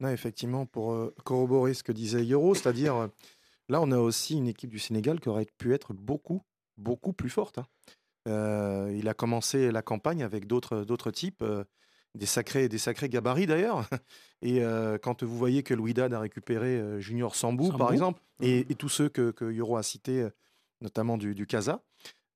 Non, 0.00 0.08
effectivement, 0.10 0.66
pour 0.66 0.92
euh, 0.92 1.14
corroborer 1.24 1.72
ce 1.74 1.82
que 1.82 1.92
disait 1.92 2.24
Yoro, 2.24 2.54
c'est-à-dire, 2.54 2.94
euh, 2.96 3.06
là, 3.68 3.80
on 3.80 3.90
a 3.92 3.98
aussi 3.98 4.36
une 4.36 4.48
équipe 4.48 4.70
du 4.70 4.78
Sénégal 4.78 5.20
qui 5.20 5.28
aurait 5.28 5.46
pu 5.58 5.72
être 5.72 5.92
beaucoup, 5.92 6.42
beaucoup 6.76 7.12
plus 7.12 7.30
forte. 7.30 7.58
hein. 7.58 7.66
Euh, 8.26 8.94
il 8.98 9.08
a 9.08 9.14
commencé 9.14 9.70
la 9.70 9.82
campagne 9.82 10.22
avec 10.22 10.46
d'autres 10.46 10.84
d'autres 10.84 11.10
types, 11.10 11.42
euh, 11.42 11.62
des, 12.14 12.26
sacrés, 12.26 12.68
des 12.68 12.78
sacrés 12.78 13.08
gabarits 13.08 13.46
d'ailleurs. 13.46 13.84
Et 14.42 14.62
euh, 14.62 14.98
quand 14.98 15.22
vous 15.22 15.36
voyez 15.36 15.62
que 15.62 15.74
Louis 15.74 15.94
Dad 15.94 16.12
a 16.12 16.20
récupéré 16.20 16.76
euh, 16.76 17.00
Junior 17.00 17.34
Sambou, 17.34 17.70
par 17.78 17.92
exemple, 17.92 18.20
et, 18.40 18.60
et 18.70 18.74
tous 18.74 18.88
ceux 18.90 19.08
que, 19.08 19.30
que 19.30 19.50
Yoro 19.50 19.76
a 19.76 19.82
cités, 19.82 20.20
euh, 20.22 20.30
notamment 20.80 21.16
du, 21.16 21.34
du 21.34 21.46
Casa, 21.46 21.82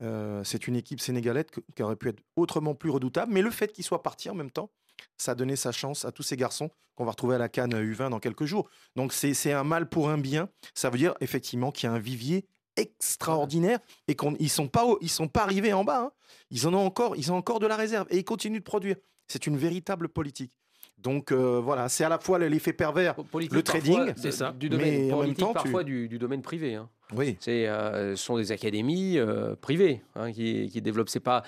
euh, 0.03 0.43
c'est 0.45 0.69
une 0.69 0.77
équipe 0.77 1.01
sénégalaise 1.01 1.47
qui 1.75 1.83
aurait 1.83 1.97
pu 1.97 2.09
être 2.09 2.23
autrement 2.37 2.75
plus 2.75 2.91
redoutable. 2.91 3.33
Mais 3.33 3.43
le 3.43 3.51
fait 3.51 3.73
qu'il 3.73 3.85
soit 3.85 4.03
parti 4.03 4.31
en 4.31 4.35
même 4.35 4.51
temps, 4.51 4.71
ça 5.17 5.33
a 5.33 5.35
donné 5.35 5.55
sa 5.57 5.71
chance 5.73 6.05
à 6.05 6.13
tous 6.13 6.23
ces 6.23 6.37
garçons 6.37 6.71
qu'on 6.95 7.05
va 7.05 7.11
retrouver 7.11 7.35
à 7.35 7.39
la 7.39 7.49
Cannes 7.49 7.75
U20 7.75 8.11
dans 8.11 8.21
quelques 8.21 8.45
jours. 8.45 8.69
Donc 8.97 9.13
c'est 9.13 9.53
un 9.53 9.65
mal 9.65 9.89
pour 9.89 10.09
un 10.09 10.19
bien. 10.19 10.49
Ça 10.75 10.89
veut 10.91 10.99
dire 10.99 11.15
effectivement 11.21 11.71
qu'il 11.73 11.89
y 11.89 11.91
a 11.91 11.95
un 11.95 11.99
vivier 11.99 12.47
extraordinaire 12.77 13.81
et 14.07 14.15
qu'ils 14.17 14.37
ne 14.41 14.49
sont, 14.49 14.69
pas 14.69 14.87
ils 15.01 15.11
sont 15.11 15.29
pas 15.29 15.43
arrivés 15.43 15.73
en 15.73 15.85
bas. 15.85 16.01
hein. 16.01 16.13
Ils 16.51 16.67
en 16.67 16.75
ont 16.75 16.85
encore, 16.87 17.17
ils 17.17 17.31
ont 17.33 17.37
encore 17.37 17.59
de 17.61 17.67
la 17.67 17.77
réserve 17.77 18.07
et 18.11 18.19
ils 18.19 18.25
continuent 18.25 18.59
de 18.59 18.65
produire. 18.65 18.97
C'est 19.29 19.47
une 19.47 19.57
véritable 19.57 20.09
politique. 20.09 20.53
Donc 20.97 21.31
euh, 21.31 21.61
voilà, 21.63 21.89
c'est 21.89 22.03
à 22.03 22.09
la 22.09 22.19
fois 22.19 22.41
l'effet 22.41 22.73
pervers, 22.73 23.15
Politique 23.15 23.55
le 23.55 23.63
trading, 23.63 24.13
c'est 24.17 24.33
ça. 24.33 24.53
Du 24.59 24.69
domaine, 24.69 25.07
mais 25.07 25.13
en 25.13 25.19
même 25.19 25.27
politique 25.27 25.39
temps, 25.39 25.49
tu- 25.51 25.55
parfois 25.55 25.85
du, 25.85 26.09
du 26.09 26.19
domaine 26.19 26.43
privé. 26.43 26.75
hein. 26.75 26.89
Oui. 27.15 27.37
C'est, 27.41 27.69
euh, 27.69 28.17
ce 28.17 28.23
sont 28.25 28.37
des 28.37 28.51
académies 28.53 29.17
euh, 29.17 29.55
privées 29.55 30.03
hein, 30.17 30.33
qui, 30.33 30.69
qui 30.71 30.83
développent. 30.83 31.09
C'est 31.09 31.21
pas, 31.21 31.43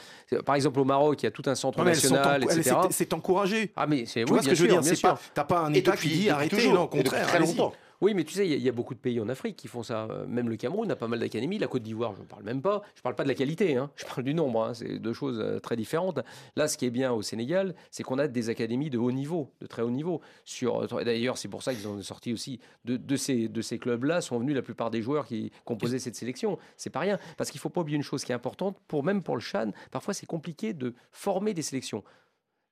par 0.47 0.55
exemple, 0.55 0.79
au 0.79 0.85
Maroc, 0.85 1.21
il 1.23 1.27
y 1.27 1.27
a 1.27 1.33
tout 1.33 1.43
un 1.47 1.55
centre 1.57 1.79
Non, 1.81 1.85
national, 1.85 2.45
etc. 2.45 2.63
c'est- 2.63 2.93
C'est 2.93 3.13
encouragé. 3.13 3.73
Ah, 3.77 3.87
mais 3.89 4.07
c'est 4.07 4.21
Tu 4.25 4.27
oui, 4.27 4.31
vois 4.39 4.43
ce 4.43 4.49
que 4.51 4.55
je 4.55 4.63
veux 4.63 4.69
dire 4.69 4.85
C'est 4.85 5.01
pas, 5.03 5.19
t'as 5.35 5.45
pas 5.45 5.61
un 5.61 5.75
État 5.75 5.93
depuis- 5.93 6.11
qui 6.11 6.19
dit 6.19 6.31
arrêtez, 6.31 6.69
non, 6.69 6.83
au 6.83 6.87
contraire. 6.89 7.27
très 7.27 7.41
longtemps. 7.41 7.73
Oui, 8.01 8.15
mais 8.15 8.25
tu 8.25 8.33
sais, 8.33 8.49
il 8.49 8.63
y, 8.63 8.69
a- 8.69 8.73
beaucoup 8.73 8.95
de 8.95 8.99
pays 8.99 9.21
en 9.21 9.29
Afrique 9.29 9.57
qui 9.57 9.69
font 9.69 9.83
ça. 9.83 10.05
Euh, 10.11 10.27
Même 10.27 10.49
le 10.49 10.57
Cameroun 10.57 10.91
a 10.91 10.97
pas 10.97 11.07
mal 11.07 11.19
d'académies. 11.21 11.59
La 11.59 11.67
Côte 11.67 11.83
d'Ivoire, 11.83 12.15
je 12.17 12.21
ne 12.23 12.27
parle 12.27 12.43
même 12.45 12.63
pas. 12.63 12.81
Je 12.95 13.01
ne 13.01 13.03
parle 13.03 13.15
pas 13.15 13.25
de 13.25 13.29
la 13.29 13.35
qualité, 13.35 13.77
hein. 13.77 13.91
je 13.97 14.07
parle 14.07 14.23
du 14.23 14.33
nombre. 14.33 14.65
hein. 14.65 14.73
C'est 14.75 14.99
deux 14.99 15.13
choses 15.13 15.39
euh, 15.39 15.59
très 15.59 15.77
différentes. 15.77 16.21
Là, 16.57 16.67
ce 16.67 16.79
qui 16.79 16.87
est 16.87 16.91
bien 16.91 17.13
au 17.13 17.21
Sénégal, 17.21 17.75
c'est 17.91 18.03
qu'on 18.03 18.19
a 18.19 18.27
des 18.27 18.49
académies 18.49 18.89
de 18.89 18.97
haut 18.97 19.13
niveau, 19.13 19.53
de 19.61 19.67
très 19.67 19.83
haut 19.83 19.91
niveau. 19.91 20.23
Sur, 20.47 20.83
euh, 20.95 21.05
D'ailleurs, 21.05 21.37
c'est 21.37 21.49
pour 21.49 21.63
ça 21.63 21.75
qu'ils 21.75 21.89
ont 21.89 22.01
sorti 22.03 22.33
aussi 22.33 22.59
de, 22.87 22.97
de 22.97 23.17
ces, 23.17 23.49
de 23.49 23.61
ces 23.61 23.79
clubs-là 23.79 24.23
sont 24.23 24.39
venus 24.39 24.55
la 24.55 24.63
plupart 24.63 24.91
des 24.91 25.03
joueurs 25.03 25.27
qui 25.27 25.53
composaient 25.67 25.99
cette 25.99 26.17
sélection. 26.17 26.59
C'est 26.79 26.91
pas 26.91 27.01
rien. 27.01 27.19
Parce 27.37 27.51
qu'il 27.51 27.59
ne 27.59 27.63
faut 27.63 27.69
pas 27.69 27.83
oublier 27.83 27.97
une 27.97 28.03
chose 28.03 28.25
qui 28.25 28.33
est 28.33 28.35
importante, 28.35 28.79
pour, 28.89 29.05
même 29.05 29.23
pour 29.23 29.35
le 29.37 29.41
Chan, 29.43 29.73
parfois 29.91 30.15
c'est 30.15 30.27
compliqué 30.27 30.73
de 30.73 30.95
former 31.13 31.53
des 31.53 31.63
sélections. 31.63 32.03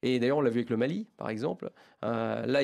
Et 0.02 0.18
d'ailleurs, 0.20 0.38
on 0.38 0.40
l'a 0.42 0.50
vu 0.50 0.58
avec 0.60 0.70
le 0.70 0.76
Mali, 0.76 1.06
par 1.16 1.28
exemple. 1.28 1.70
Euh, 2.04 2.46
là, 2.46 2.60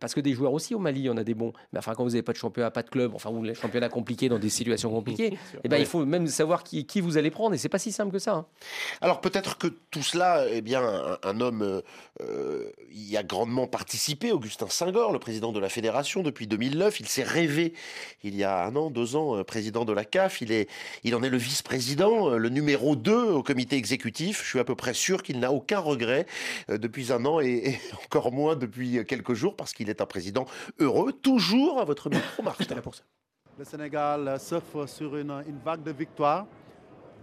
parce 0.00 0.14
que 0.14 0.20
des 0.20 0.32
joueurs 0.32 0.54
aussi 0.54 0.74
au 0.74 0.78
Mali, 0.78 1.10
en 1.10 1.16
a 1.18 1.24
des 1.24 1.34
bons. 1.34 1.52
Mais 1.72 1.78
enfin, 1.78 1.92
quand 1.94 2.02
vous 2.04 2.10
n'avez 2.10 2.22
pas 2.22 2.32
de 2.32 2.38
championnat, 2.38 2.70
pas 2.70 2.82
de 2.82 2.88
club, 2.88 3.12
enfin, 3.14 3.28
ou 3.30 3.42
les 3.42 3.54
championnats 3.54 3.90
compliqués 3.90 4.30
dans 4.30 4.38
des 4.38 4.48
situations 4.48 4.90
compliquées, 4.90 5.36
eh 5.64 5.68
ben, 5.68 5.76
il 5.76 5.84
faut 5.84 6.06
même 6.06 6.26
savoir 6.26 6.64
qui, 6.64 6.86
qui 6.86 7.02
vous 7.02 7.18
allez 7.18 7.30
prendre. 7.30 7.54
Et 7.54 7.58
c'est 7.58 7.68
pas 7.68 7.78
si 7.78 7.92
simple 7.92 8.12
que 8.12 8.18
ça. 8.18 8.32
hein. 8.32 8.46
Alors 9.02 9.20
peut-être 9.20 9.58
que 9.58 9.66
tout 9.66 10.02
cela, 10.02 10.46
eh 10.50 10.62
bien, 10.62 10.82
un, 10.82 11.18
un 11.22 11.40
homme 11.42 11.60
euh, 11.60 11.82
euh, 12.22 12.70
y 12.90 13.18
a 13.18 13.22
grandement 13.22 13.66
participé, 13.66 14.32
Augustin 14.32 14.68
Senghor, 14.70 15.12
le 15.12 15.18
président 15.18 15.52
de 15.52 15.60
la 15.60 15.68
fédération 15.68 16.22
depuis 16.22 16.46
2009. 16.46 17.00
Il 17.00 17.08
s'est 17.08 17.22
rêvé 17.22 17.74
il 18.22 18.34
y 18.34 18.44
a 18.44 18.64
un 18.64 18.74
an, 18.76 18.90
deux 18.90 19.14
ans, 19.16 19.44
président 19.44 19.84
de 19.84 19.92
la 19.92 20.06
CAF. 20.06 20.40
Il, 20.40 20.50
est, 20.52 20.70
il 21.04 21.14
en 21.14 21.22
est 21.22 21.28
le 21.30 21.36
vice-président, 21.38 22.30
le 22.30 22.48
numéro 22.48 22.96
2 22.96 23.32
au 23.32 23.42
comité 23.42 23.76
exécutif. 23.76 24.42
Je 24.42 24.48
suis 24.48 24.58
à 24.58 24.64
peu 24.64 24.74
près 24.74 24.94
sûr 24.94 25.22
qu'il 25.22 25.38
n'a 25.40 25.52
aucun 25.52 25.78
regret 25.80 26.24
euh, 26.70 26.77
depuis 26.78 27.12
un 27.12 27.24
an 27.26 27.40
et, 27.40 27.46
et 27.48 27.80
encore 28.04 28.32
moins 28.32 28.56
depuis 28.56 29.04
quelques 29.06 29.34
jours 29.34 29.56
parce 29.56 29.72
qu'il 29.72 29.90
est 29.90 30.00
un 30.00 30.06
président 30.06 30.46
heureux, 30.78 31.12
toujours 31.12 31.80
à 31.80 31.84
votre 31.84 32.08
micro, 32.10 32.42
Martin. 32.42 32.76
Le 33.58 33.64
Sénégal 33.64 34.28
euh, 34.28 34.38
surfe 34.38 34.86
sur 34.86 35.16
une, 35.16 35.32
une 35.48 35.58
vague 35.64 35.82
de 35.82 35.90
victoires 35.90 36.46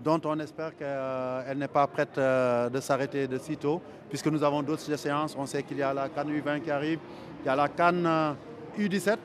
dont 0.03 0.19
on 0.25 0.37
espère 0.39 0.75
qu'elle 0.75 1.57
n'est 1.57 1.69
pas 1.69 1.87
prête 1.87 2.17
euh, 2.17 2.69
de 2.69 2.79
s'arrêter 2.79 3.27
de 3.27 3.37
sitôt, 3.37 3.81
puisque 4.09 4.27
nous 4.27 4.43
avons 4.43 4.61
d'autres 4.61 4.91
échéances. 4.91 5.35
On 5.37 5.45
sait 5.45 5.63
qu'il 5.63 5.77
y 5.77 5.81
a 5.81 5.93
la 5.93 6.09
Cannes 6.09 6.31
U20 6.31 6.61
qui 6.61 6.71
arrive, 6.71 6.99
il 7.41 7.45
y 7.45 7.49
a 7.49 7.55
la 7.55 7.69
Cannes 7.69 8.05
euh, 8.05 8.33
U17 8.77 9.17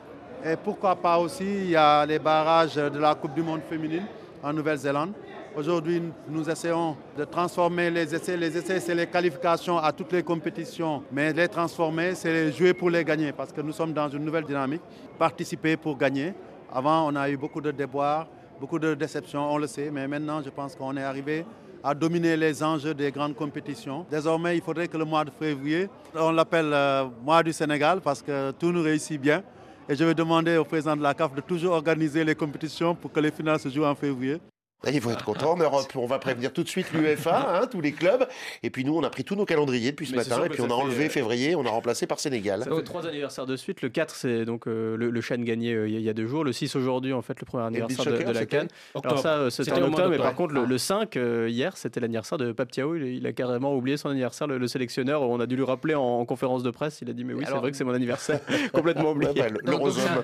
Et 0.45 0.55
pourquoi 0.55 0.95
pas 0.95 1.17
aussi, 1.17 1.43
il 1.43 1.69
y 1.71 1.75
a 1.75 2.05
les 2.05 2.19
barrages 2.19 2.75
de 2.75 2.99
la 2.99 3.15
Coupe 3.15 3.33
du 3.33 3.43
Monde 3.43 3.61
féminine 3.69 4.05
en 4.41 4.53
Nouvelle-Zélande. 4.53 5.13
Aujourd'hui, 5.53 6.01
nous 6.29 6.49
essayons 6.49 6.95
de 7.17 7.25
transformer 7.25 7.91
les 7.91 8.15
essais. 8.15 8.37
Les 8.37 8.57
essais, 8.57 8.79
c'est 8.79 8.95
les 8.95 9.05
qualifications 9.05 9.77
à 9.77 9.91
toutes 9.91 10.13
les 10.13 10.23
compétitions, 10.23 11.03
mais 11.11 11.33
les 11.33 11.49
transformer, 11.49 12.15
c'est 12.15 12.53
jouer 12.53 12.73
pour 12.73 12.89
les 12.89 13.03
gagner, 13.03 13.33
parce 13.33 13.51
que 13.51 13.59
nous 13.59 13.73
sommes 13.73 13.91
dans 13.91 14.07
une 14.07 14.23
nouvelle 14.23 14.45
dynamique, 14.45 14.81
participer 15.19 15.75
pour 15.75 15.97
gagner. 15.97 16.33
Avant, 16.71 17.11
on 17.11 17.15
a 17.17 17.29
eu 17.29 17.35
beaucoup 17.35 17.59
de 17.59 17.69
déboires, 17.71 18.27
beaucoup 18.61 18.79
de 18.79 18.93
déceptions, 18.93 19.51
on 19.51 19.57
le 19.57 19.67
sait, 19.67 19.91
mais 19.91 20.07
maintenant, 20.07 20.41
je 20.41 20.49
pense 20.49 20.73
qu'on 20.73 20.95
est 20.95 21.03
arrivé 21.03 21.45
à 21.83 21.93
dominer 21.93 22.37
les 22.37 22.63
enjeux 22.63 22.93
des 22.93 23.11
grandes 23.11 23.35
compétitions. 23.35 24.05
Désormais, 24.09 24.55
il 24.55 24.61
faudrait 24.61 24.87
que 24.87 24.97
le 24.97 25.03
mois 25.03 25.25
de 25.25 25.31
février, 25.31 25.89
on 26.15 26.31
l'appelle 26.31 26.71
euh, 26.71 27.05
mois 27.25 27.43
du 27.43 27.51
Sénégal, 27.51 27.99
parce 27.99 28.21
que 28.21 28.51
tout 28.51 28.71
nous 28.71 28.83
réussit 28.83 29.19
bien. 29.19 29.43
Et 29.89 29.95
je 29.97 30.03
vais 30.05 30.13
demander 30.13 30.55
au 30.55 30.63
président 30.63 30.95
de 30.95 31.01
la 31.03 31.13
CAF 31.13 31.35
de 31.35 31.41
toujours 31.41 31.73
organiser 31.73 32.23
les 32.23 32.35
compétitions 32.35 32.95
pour 32.95 33.11
que 33.11 33.19
les 33.19 33.31
finales 33.31 33.59
se 33.59 33.67
jouent 33.67 33.83
en 33.83 33.95
février. 33.95 34.39
Il 34.87 34.99
faut 34.99 35.11
être 35.11 35.23
content 35.23 35.51
en 35.51 35.57
Europe. 35.57 35.91
On 35.95 36.07
va 36.07 36.17
prévenir 36.17 36.51
tout 36.53 36.63
de 36.63 36.67
suite 36.67 36.91
l'UEFA, 36.93 37.59
hein, 37.61 37.67
tous 37.67 37.81
les 37.81 37.91
clubs. 37.91 38.27
Et 38.63 38.69
puis 38.71 38.83
nous, 38.83 38.95
on 38.97 39.03
a 39.03 39.09
pris 39.11 39.23
tous 39.23 39.35
nos 39.35 39.45
calendriers 39.45 39.91
depuis 39.91 40.07
ce 40.07 40.11
Mais 40.11 40.17
matin. 40.17 40.35
sûr 40.37 40.45
Et 40.45 40.49
puis 40.49 40.61
on 40.61 40.69
a 40.71 40.73
enlevé 40.73 41.05
euh, 41.05 41.09
février, 41.09 41.55
on 41.55 41.63
a 41.65 41.69
remplacé 41.69 42.07
par 42.07 42.19
Sénégal. 42.19 42.63
Ça 42.63 42.75
fait 42.75 42.83
trois 42.83 43.05
anniversaires 43.05 43.45
de 43.45 43.55
suite. 43.55 43.81
Le 43.83 43.89
4, 43.89 44.15
c'est 44.15 44.45
donc 44.45 44.67
euh, 44.67 44.97
le, 44.97 45.11
le 45.11 45.21
Chan 45.21 45.37
gagné 45.37 45.73
euh, 45.73 45.87
il 45.87 45.93
y 45.93 45.97
a- 45.97 45.99
il 45.99 46.05
y 46.05 46.09
a 46.09 46.13
deux 46.13 46.25
jours. 46.25 46.43
Le 46.43 46.51
6 46.51 46.75
aujourd'hui, 46.75 47.13
en 47.13 47.21
fait, 47.21 47.39
le 47.39 47.45
premier 47.45 47.65
anniversaire 47.65 48.05
de, 48.05 48.31
la 48.33 48.45
Cannes. 48.47 48.69
Alors 49.03 49.19
ça, 49.19 49.35
euh, 49.37 49.49
c'était 49.51 49.71
en 49.73 49.83
octobre. 49.83 50.09
Mais 50.09 50.17
par 50.17 50.33
contre, 50.35 50.53
le, 50.53 50.65
le 50.65 50.77
5, 50.79 51.15
euh, 51.15 51.47
hier, 51.49 51.77
c'était 51.77 51.99
l'anniversaire 51.99 52.39
de 52.39 52.51
Pape 52.51 52.71
Thiaw. 52.71 52.95
Il, 52.95 53.03
il 53.03 53.27
a 53.27 53.33
carrément 53.33 53.75
oublié 53.75 53.97
son 53.97 54.09
anniversaire, 54.09 54.47
le, 54.47 54.57
le 54.57 54.67
sélectionneur. 54.67 55.21
On 55.21 55.39
a 55.39 55.45
dû 55.45 55.55
lui 55.55 55.63
rappeler 55.63 55.93
en, 55.93 56.01
en 56.01 56.25
conférence 56.25 56.63
de 56.63 56.71
presse. 56.71 56.99
Il 57.01 57.09
a 57.09 57.13
dit, 57.13 57.23
mais 57.23 57.33
oui, 57.35 57.43
c'est 57.47 57.53
vrai 57.53 57.69
que 57.69 57.77
c'est 57.77 57.83
mon 57.83 57.93
anniversaire. 57.93 58.39
Complètement 58.73 59.11
oublié. 59.11 59.31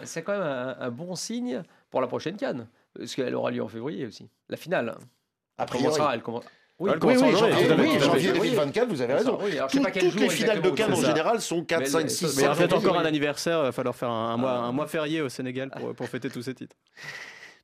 C'est 0.04 0.24
quand 0.24 0.32
même 0.34 0.42
un, 0.42 0.76
un 0.80 0.90
bon 0.90 1.16
signe 1.16 1.62
pour 1.92 2.02
la 2.02 2.08
prochaine 2.08 2.36
Cannes, 2.36 2.68
parce 2.98 3.16
qu'elle 3.16 3.36
aura 3.36 3.52
lieu 3.52 3.64
en 3.64 3.68
février 3.68 4.06
aussi. 4.06 4.30
La 4.50 4.58
finale. 4.58 4.90
A 4.90 5.64
Elle 5.64 5.66
priori. 5.68 5.84
commencera, 5.86 6.14
elle 6.16 6.22
commence. 6.22 6.44
Oui, 6.80 6.92
oui, 7.02 7.16
oui, 7.18 7.18
janvier, 7.18 7.32
oui, 7.36 8.00
janvier 8.00 8.28
février. 8.28 8.34
2024, 8.34 8.88
vous 8.90 9.02
avez 9.02 9.14
raison. 9.16 9.40
Alors, 9.40 9.68
Tout- 9.72 9.80
toutes 9.82 10.10
jour 10.12 10.22
les 10.22 10.30
finales 10.30 10.62
de 10.62 10.70
Cannes 10.70 10.94
en 10.94 11.02
général 11.02 11.42
sont 11.42 11.64
4, 11.64 11.80
Mais 11.80 11.86
5, 11.88 12.04
le- 12.04 12.10
6, 12.10 12.24
Mais 12.26 12.30
7 12.30 12.44
il 12.44 12.48
reste 12.50 12.74
encore 12.74 13.00
un 13.00 13.06
anniversaire. 13.06 13.60
Il 13.62 13.64
va 13.64 13.72
falloir 13.72 13.96
faire 13.96 14.10
un, 14.12 14.34
un 14.34 14.38
mois, 14.38 14.52
un 14.52 14.72
mois 14.72 14.86
férié 14.86 15.22
au 15.22 15.30
Sénégal 15.30 15.72
pour, 15.72 15.96
pour 15.96 16.08
fêter 16.08 16.30
tous 16.30 16.44
ces 16.44 16.54
titres. 16.54 16.76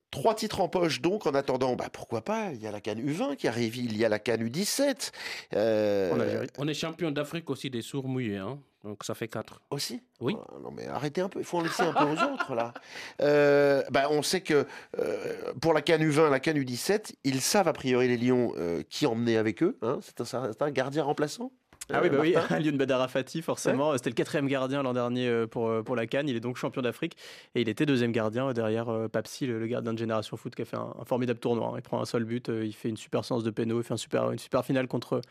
Trois 0.09 0.33
titres 0.35 0.61
en 0.61 0.67
poche 0.67 1.01
donc 1.01 1.25
en 1.27 1.33
attendant, 1.35 1.75
bah, 1.75 1.89
pourquoi 1.91 2.21
pas, 2.23 2.51
il 2.53 2.61
y 2.61 2.67
a 2.67 2.71
la 2.71 2.81
Cannes 2.81 3.01
U20 3.01 3.35
qui 3.35 3.47
arrive, 3.47 3.77
il 3.77 3.97
y 3.97 4.05
a 4.05 4.09
la 4.09 4.19
Cannes 4.19 4.47
U17. 4.47 5.11
euh, 5.55 6.45
On 6.59 6.67
est 6.67 6.73
champion 6.75 7.09
d'Afrique 7.11 7.49
aussi 7.49 7.69
des 7.71 7.81
sourds 7.81 8.07
mouillés, 8.07 8.37
hein. 8.37 8.59
Donc 8.83 9.03
ça 9.03 9.15
fait 9.15 9.27
4. 9.27 9.61
Aussi 9.69 10.01
Oui. 10.19 10.35
Oh, 10.51 10.59
non 10.59 10.71
mais 10.71 10.87
arrêtez 10.87 11.21
un 11.21 11.29
peu, 11.29 11.39
il 11.39 11.45
faut 11.45 11.57
en 11.57 11.61
laisser 11.61 11.83
un 11.83 11.93
peu 11.93 12.03
aux 12.03 12.33
autres 12.33 12.53
là. 12.55 12.73
Euh, 13.21 13.81
bah, 13.91 14.07
on 14.09 14.21
sait 14.21 14.41
que 14.41 14.65
euh, 14.99 15.53
pour 15.61 15.73
la 15.73 15.81
Cannes 15.81 16.03
U20, 16.03 16.29
la 16.29 16.39
Cannes 16.39 16.57
U17, 16.57 17.13
ils 17.23 17.41
savent 17.41 17.67
a 17.67 17.73
priori 17.73 18.07
les 18.07 18.17
Lions 18.17 18.53
euh, 18.57 18.83
qui 18.89 19.05
emmener 19.05 19.37
avec 19.37 19.63
eux. 19.63 19.77
hein. 19.81 19.99
c'est 20.01 20.33
un, 20.35 20.71
gardien 20.71 21.03
remplaçant 21.03 21.51
Ah 21.91 21.99
oui, 22.01 22.07
euh, 22.07 22.09
bah 22.11 22.17
oui, 22.21 22.35
Lyon 22.61 22.75
Badarafati, 22.77 23.41
forcément. 23.41 23.93
C'était 23.93 24.09
le 24.09 24.15
quatrième 24.15 24.47
gardien 24.47 24.83
l'an 24.83 24.93
dernier 24.93 25.45
pour, 25.47 25.71
pour 25.83 25.95
la 25.95 26.05
Cannes. 26.07 26.27
Il 26.29 26.35
est 26.35 26.39
donc 26.41 26.57
champion 26.57 26.81
d'Afrique. 26.81 27.15
Et 27.55 27.61
il 27.61 27.69
était 27.69 27.85
deuxième 27.85 28.11
gardien 28.11 28.51
derrière 28.53 28.87
Papsi, 29.11 29.45
le, 29.45 29.59
le 29.59 29.67
gardien 29.67 29.93
de 29.93 29.97
Génération 29.97 30.37
Foot, 30.37 30.55
qui 30.55 30.61
a 30.61 30.65
fait 30.65 30.77
un, 30.77 30.93
un 30.99 31.05
formidable 31.05 31.39
tournoi. 31.39 31.69
hein. 31.69 31.73
Il 31.77 31.81
prend 31.81 32.01
un 32.01 32.05
seul 32.05 32.23
but, 32.25 32.49
il 32.49 32.73
fait 32.73 32.89
une 32.89 32.97
super 32.97 33.23
séance 33.25 33.43
de 33.43 33.51
pénaux, 33.51 33.79
il 33.79 33.83
fait 33.83 33.93
un 33.93 33.97
super, 33.97 34.31
une 34.31 34.39
super 34.39 34.63
finale 34.65 34.87
contre, 34.87 35.21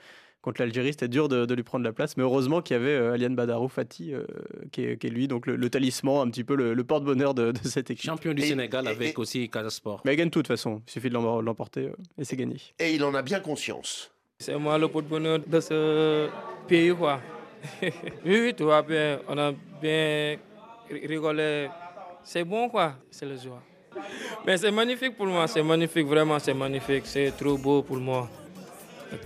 contre 0.43 0.61
l'Algérie. 0.61 0.93
C'était 0.93 1.09
dur 1.09 1.29
de, 1.29 1.47
de 1.47 1.55
lui 1.55 1.63
prendre 1.63 1.85
la 1.85 1.93
place. 1.93 2.17
Mais 2.17 2.23
heureusement 2.23 2.61
qu'il 2.61 2.75
y 2.77 2.81
avait 2.81 2.91
euh, 2.91 3.13
Aliane 3.15 3.35
Badarou 3.35 3.69
Fati, 3.69 4.13
euh, 4.13 4.25
qui, 4.73 4.85
est, 4.85 4.97
qui 4.99 5.07
est 5.07 5.11
lui, 5.11 5.29
donc 5.29 5.47
le, 5.47 5.57
le 5.57 5.71
talisman, 5.71 6.27
un 6.27 6.31
petit 6.31 6.45
peu 6.45 6.55
le, 6.55 6.75
le 6.75 6.85
porte-bonheur 6.85 7.33
de, 7.35 7.53
de 7.53 7.59
cette 7.63 7.91
équipe. 7.91 8.05
Champion 8.05 8.35
du 8.35 8.43
Sénégal 8.43 8.87
avec 8.87 9.19
aussi 9.19 9.49
Casa 9.49 9.71
Sport. 9.71 10.03
Mais 10.05 10.13
il 10.15 10.17
gagne 10.17 10.29
tout 10.31 10.41
de 10.41 10.43
toute 10.43 10.49
façon. 10.49 10.83
Il 10.87 10.91
suffit 10.91 11.09
de 11.09 11.15
l'em- 11.15 11.41
l'emporter 11.41 11.87
euh, 11.87 11.93
et 12.19 12.25
c'est 12.25 12.37
gagné. 12.37 12.57
Et 12.79 12.95
il 12.95 13.03
en 13.05 13.15
a 13.15 13.23
bien 13.23 13.41
conscience. 13.41 14.11
C'est 14.39 14.59
moi 14.59 14.77
le 14.77 14.89
porte-bonheur 14.89 15.39
de 15.47 15.61
ce 15.61 16.29
pays, 16.67 16.93
quoi. 16.95 17.21
oui, 17.83 17.91
oui, 18.27 18.55
tout 18.57 18.67
va 18.67 18.83
bien. 18.83 19.21
On 19.29 19.39
a 19.39 19.53
bien 19.81 20.37
ri- 20.91 21.07
rigolé. 21.07 21.69
C'est 22.25 22.43
bon, 22.45 22.69
quoi. 22.69 22.95
C'est 23.11 23.25
le 23.27 23.37
joie. 23.37 23.63
Mais 24.45 24.57
c'est 24.57 24.73
magnifique 24.73 25.17
pour 25.17 25.27
moi. 25.27 25.47
C'est 25.47 25.63
magnifique, 25.63 26.07
vraiment, 26.07 26.39
c'est 26.41 26.55
magnifique. 26.55 27.03
C'est 27.07 27.31
trop 27.37 27.57
beau 27.57 27.83
pour 27.83 27.99
moi. 27.99 28.29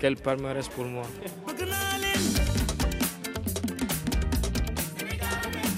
Quel 0.01 0.17
palmarès 0.17 0.69
pour 0.69 0.85
moi. 0.85 1.05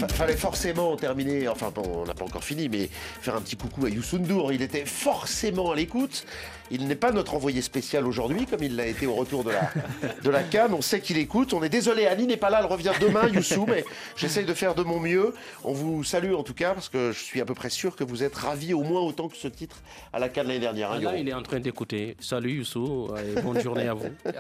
fallait 0.07 0.37
forcément 0.37 0.97
terminer, 0.97 1.49
enfin 1.49 1.73
bon, 1.75 1.83
on 2.03 2.05
n'a 2.05 2.15
pas 2.15 2.25
encore 2.25 2.45
fini, 2.45 2.69
mais 2.69 2.89
faire 3.21 3.35
un 3.35 3.41
petit 3.41 3.57
coucou 3.57 3.87
à 3.87 3.89
Youssou 3.89 4.19
N'Dour. 4.19 4.53
Il 4.53 4.63
était 4.63 4.85
forcément 4.87 5.73
à 5.73 5.77
l'écoute. 5.77 6.25
Il 6.71 6.87
n'est 6.87 6.97
pas 6.97 7.13
notre 7.13 7.35
envoyé 7.35 7.63
spécial 7.63 8.07
aujourd'hui, 8.07 8.45
comme 8.45 8.63
il 8.63 8.77
l'a 8.77 8.87
été 8.87 9.07
au 9.07 9.15
retour 9.15 9.43
de 9.43 9.51
la, 9.51 9.71
de 10.23 10.29
la 10.31 10.43
Cannes. 10.43 10.75
On 10.75 10.83
sait 10.83 11.01
qu'il 11.01 11.17
écoute. 11.17 11.55
On 11.55 11.63
est 11.63 11.71
désolé, 11.71 12.07
Annie 12.07 12.27
n'est 12.27 12.37
pas 12.37 12.51
là, 12.51 12.59
elle 12.61 12.67
revient 12.67 12.93
demain, 13.01 13.27
Youssou, 13.33 13.65
mais 13.67 13.85
j'essaye 14.17 14.45
de 14.45 14.53
faire 14.53 14.75
de 14.75 14.83
mon 14.83 15.01
mieux. 15.01 15.33
On 15.65 15.73
vous 15.73 16.05
salue 16.05 16.35
en 16.35 16.43
tout 16.43 16.53
cas, 16.55 16.75
parce 16.75 16.91
que 16.91 17.11
je 17.13 17.19
suis 17.19 17.41
à 17.41 17.47
peu 17.47 17.55
près 17.55 17.71
sûr 17.71 17.97
que 17.97 18.05
vous 18.05 18.23
êtes 18.23 18.35
ravis 18.35 18.75
au 18.75 18.83
moins 18.83 19.01
autant 19.01 19.29
que 19.29 19.37
ce 19.37 19.49
titre 19.49 19.77
à 20.13 20.19
la 20.19 20.29
Cannes 20.29 20.47
l'année 20.49 20.61
dernière. 20.61 20.93
hein, 20.93 20.97
Ah, 21.01 21.05
là, 21.13 21.17
il 21.17 21.27
est 21.29 21.33
en 21.35 21.43
train 21.43 21.59
d'écouter. 21.61 22.17
Salut 22.21 22.53
Youssou 22.53 23.09
et 23.17 23.41
bonne 23.41 23.61
journée 23.61 23.89
à 23.89 23.95
vous. 23.95 24.09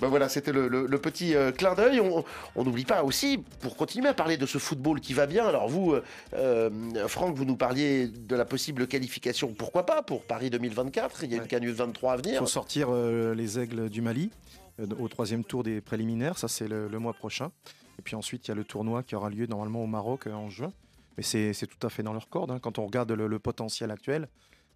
Ben 0.00 0.08
voilà, 0.08 0.30
c'était 0.30 0.52
le, 0.52 0.66
le- 0.66 0.86
le 0.86 0.98
petit 0.98 1.34
euh, 1.34 1.52
clin 1.52 1.74
d'œil. 1.74 2.00
On 2.56 2.64
n'oublie 2.64 2.86
pas 2.86 3.02
aussi, 3.04 3.38
pour 3.60 3.76
continuer 3.76 4.08
à 4.08 4.14
parler 4.14 4.38
de 4.38 4.46
ce 4.46 4.58
football 4.80 5.00
qui 5.00 5.12
va 5.14 5.26
bien, 5.26 5.46
alors 5.46 5.68
vous, 5.68 5.92
euh, 5.92 6.02
euh, 6.34 7.06
Franck, 7.08 7.36
vous 7.36 7.44
nous 7.44 7.56
parliez 7.56 8.08
de 8.08 8.34
la 8.34 8.44
possible 8.46 8.86
qualification, 8.86 9.52
pourquoi 9.52 9.84
pas, 9.84 10.02
pour 10.02 10.24
Paris 10.24 10.48
2024. 10.50 11.24
Il 11.24 11.30
y 11.32 11.34
a 11.34 11.36
une 11.42 11.46
Canus 11.46 11.74
23 11.74 12.12
à 12.12 12.16
Il 12.16 12.22
venir. 12.24 12.38
faut 12.38 12.46
sortir 12.46 12.88
euh, 12.90 13.34
les 13.34 13.58
aigles 13.58 13.90
du 13.90 14.00
Mali 14.00 14.30
euh, 14.80 14.86
au 14.98 15.08
troisième 15.08 15.44
tour 15.44 15.62
des 15.62 15.80
préliminaires, 15.82 16.38
ça 16.38 16.48
c'est 16.48 16.66
le, 16.68 16.88
le 16.88 16.98
mois 16.98 17.12
prochain. 17.12 17.50
Et 17.98 18.02
puis 18.02 18.16
ensuite, 18.16 18.48
il 18.48 18.50
y 18.50 18.52
a 18.52 18.54
le 18.54 18.64
tournoi 18.64 19.02
qui 19.02 19.14
aura 19.14 19.28
lieu 19.28 19.46
normalement 19.46 19.84
au 19.84 19.86
Maroc 19.86 20.26
en 20.26 20.48
juin. 20.48 20.72
Mais 21.18 21.22
c'est 21.22 21.52
c'est 21.52 21.66
tout 21.66 21.86
à 21.86 21.90
fait 21.90 22.02
dans 22.02 22.14
leur 22.14 22.30
corde. 22.30 22.50
hein. 22.50 22.58
Quand 22.62 22.78
on 22.78 22.86
regarde 22.86 23.12
le, 23.12 23.26
le 23.26 23.38
potentiel 23.38 23.90
actuel, 23.90 24.28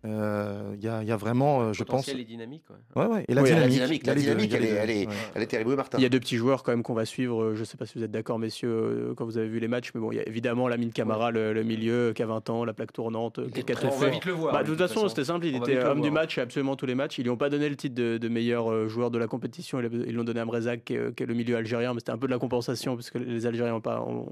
euh, 0.04 0.74
il 0.76 0.84
y, 0.84 0.88
a, 0.88 1.02
il 1.02 1.08
y 1.08 1.12
a 1.12 1.16
vraiment, 1.16 1.62
euh, 1.62 1.72
je 1.72 1.82
pense. 1.84 2.08
Dynamique. 2.08 2.62
ouais. 2.96 3.02
Ouais, 3.04 3.08
ouais. 3.14 3.24
Et 3.28 3.34
la 3.34 3.42
Oui, 3.42 3.50
la 3.50 3.66
dynamique. 3.68 4.06
la 4.06 4.12
il 4.14 4.24
y 4.24 4.30
a 4.30 4.34
les 4.34 4.34
deux, 4.34 4.46
dynamique, 4.46 4.54
elle 4.54 4.64
est, 4.64 4.68
elle 4.68 4.90
est- 4.90 5.06
Ouais. 5.08 5.14
elle 5.34 5.42
est 5.42 5.46
terrible, 5.46 5.70
Oui, 5.70 5.76
Martin. 5.76 5.98
Il 5.98 6.02
y 6.02 6.06
a 6.06 6.08
deux 6.08 6.20
petits 6.20 6.36
joueurs 6.36 6.62
quand 6.62 6.72
même 6.72 6.82
qu'on 6.82 6.94
va 6.94 7.04
suivre. 7.04 7.42
euh, 7.42 7.54
Je 7.54 7.60
ne 7.60 7.64
sais 7.64 7.76
pas 7.76 7.86
si 7.86 7.98
vous 7.98 8.04
êtes 8.04 8.10
d'accord, 8.10 8.38
messieurs, 8.38 8.68
euh, 8.70 9.14
quand 9.14 9.24
vous 9.24 9.38
avez 9.38 9.48
vu 9.48 9.58
les 9.60 9.68
matchs, 9.68 9.90
mais 9.94 10.00
bon, 10.00 10.12
il 10.12 10.16
y 10.16 10.20
a 10.20 10.28
évidemment 10.28 10.68
Lamine 10.68 10.92
Camara, 10.92 11.30
le, 11.30 11.52
le 11.52 11.62
milieu, 11.62 12.12
qui 12.14 12.22
a 12.22 12.26
20 12.26 12.50
ans, 12.50 12.64
la 12.64 12.72
plaque 12.74 12.92
tournante, 12.92 13.38
euh, 13.38 13.48
qui 13.48 13.60
est 13.60 13.84
On 13.84 13.88
va 13.90 14.08
vite 14.08 14.24
le 14.26 14.32
voir. 14.32 14.52
Bah, 14.52 14.62
de 14.62 14.68
toute 14.68 14.78
façon, 14.78 15.08
c'était 15.08 15.24
simple. 15.24 15.46
Il 15.46 15.56
était 15.56 15.82
homme 15.84 16.00
du 16.00 16.10
match 16.10 16.38
à 16.38 16.42
absolument 16.42 16.76
tous 16.76 16.86
les 16.86 16.94
matchs. 16.94 17.18
Ils 17.18 17.22
lui 17.22 17.30
ont 17.30 17.36
pas 17.36 17.48
donné 17.50 17.68
le 17.68 17.76
titre 17.76 17.94
de, 17.94 18.18
de 18.18 18.28
meilleur 18.28 18.70
euh, 18.70 18.88
joueur 18.88 19.10
de 19.10 19.18
la 19.18 19.26
compétition. 19.26 19.80
Ils 19.80 20.14
l'ont- 20.14 20.24
donné 20.24 20.40
à 20.40 20.44
Mrezak, 20.46 20.84
qui 20.84 20.94
est, 20.94 21.14
qui 21.14 21.22
est 21.22 21.26
le 21.26 21.34
milieu 21.34 21.56
algérien, 21.56 21.92
mais 21.92 22.00
c'était 22.00 22.12
un 22.12 22.18
peu 22.18 22.26
de 22.26 22.32
la 22.32 22.38
compensation 22.38 22.94
parce 22.96 23.10
que 23.10 23.18
les 23.18 23.44
Algériens 23.46 23.74
ont, 23.74 23.80
pas, 23.82 24.00
ont, 24.00 24.26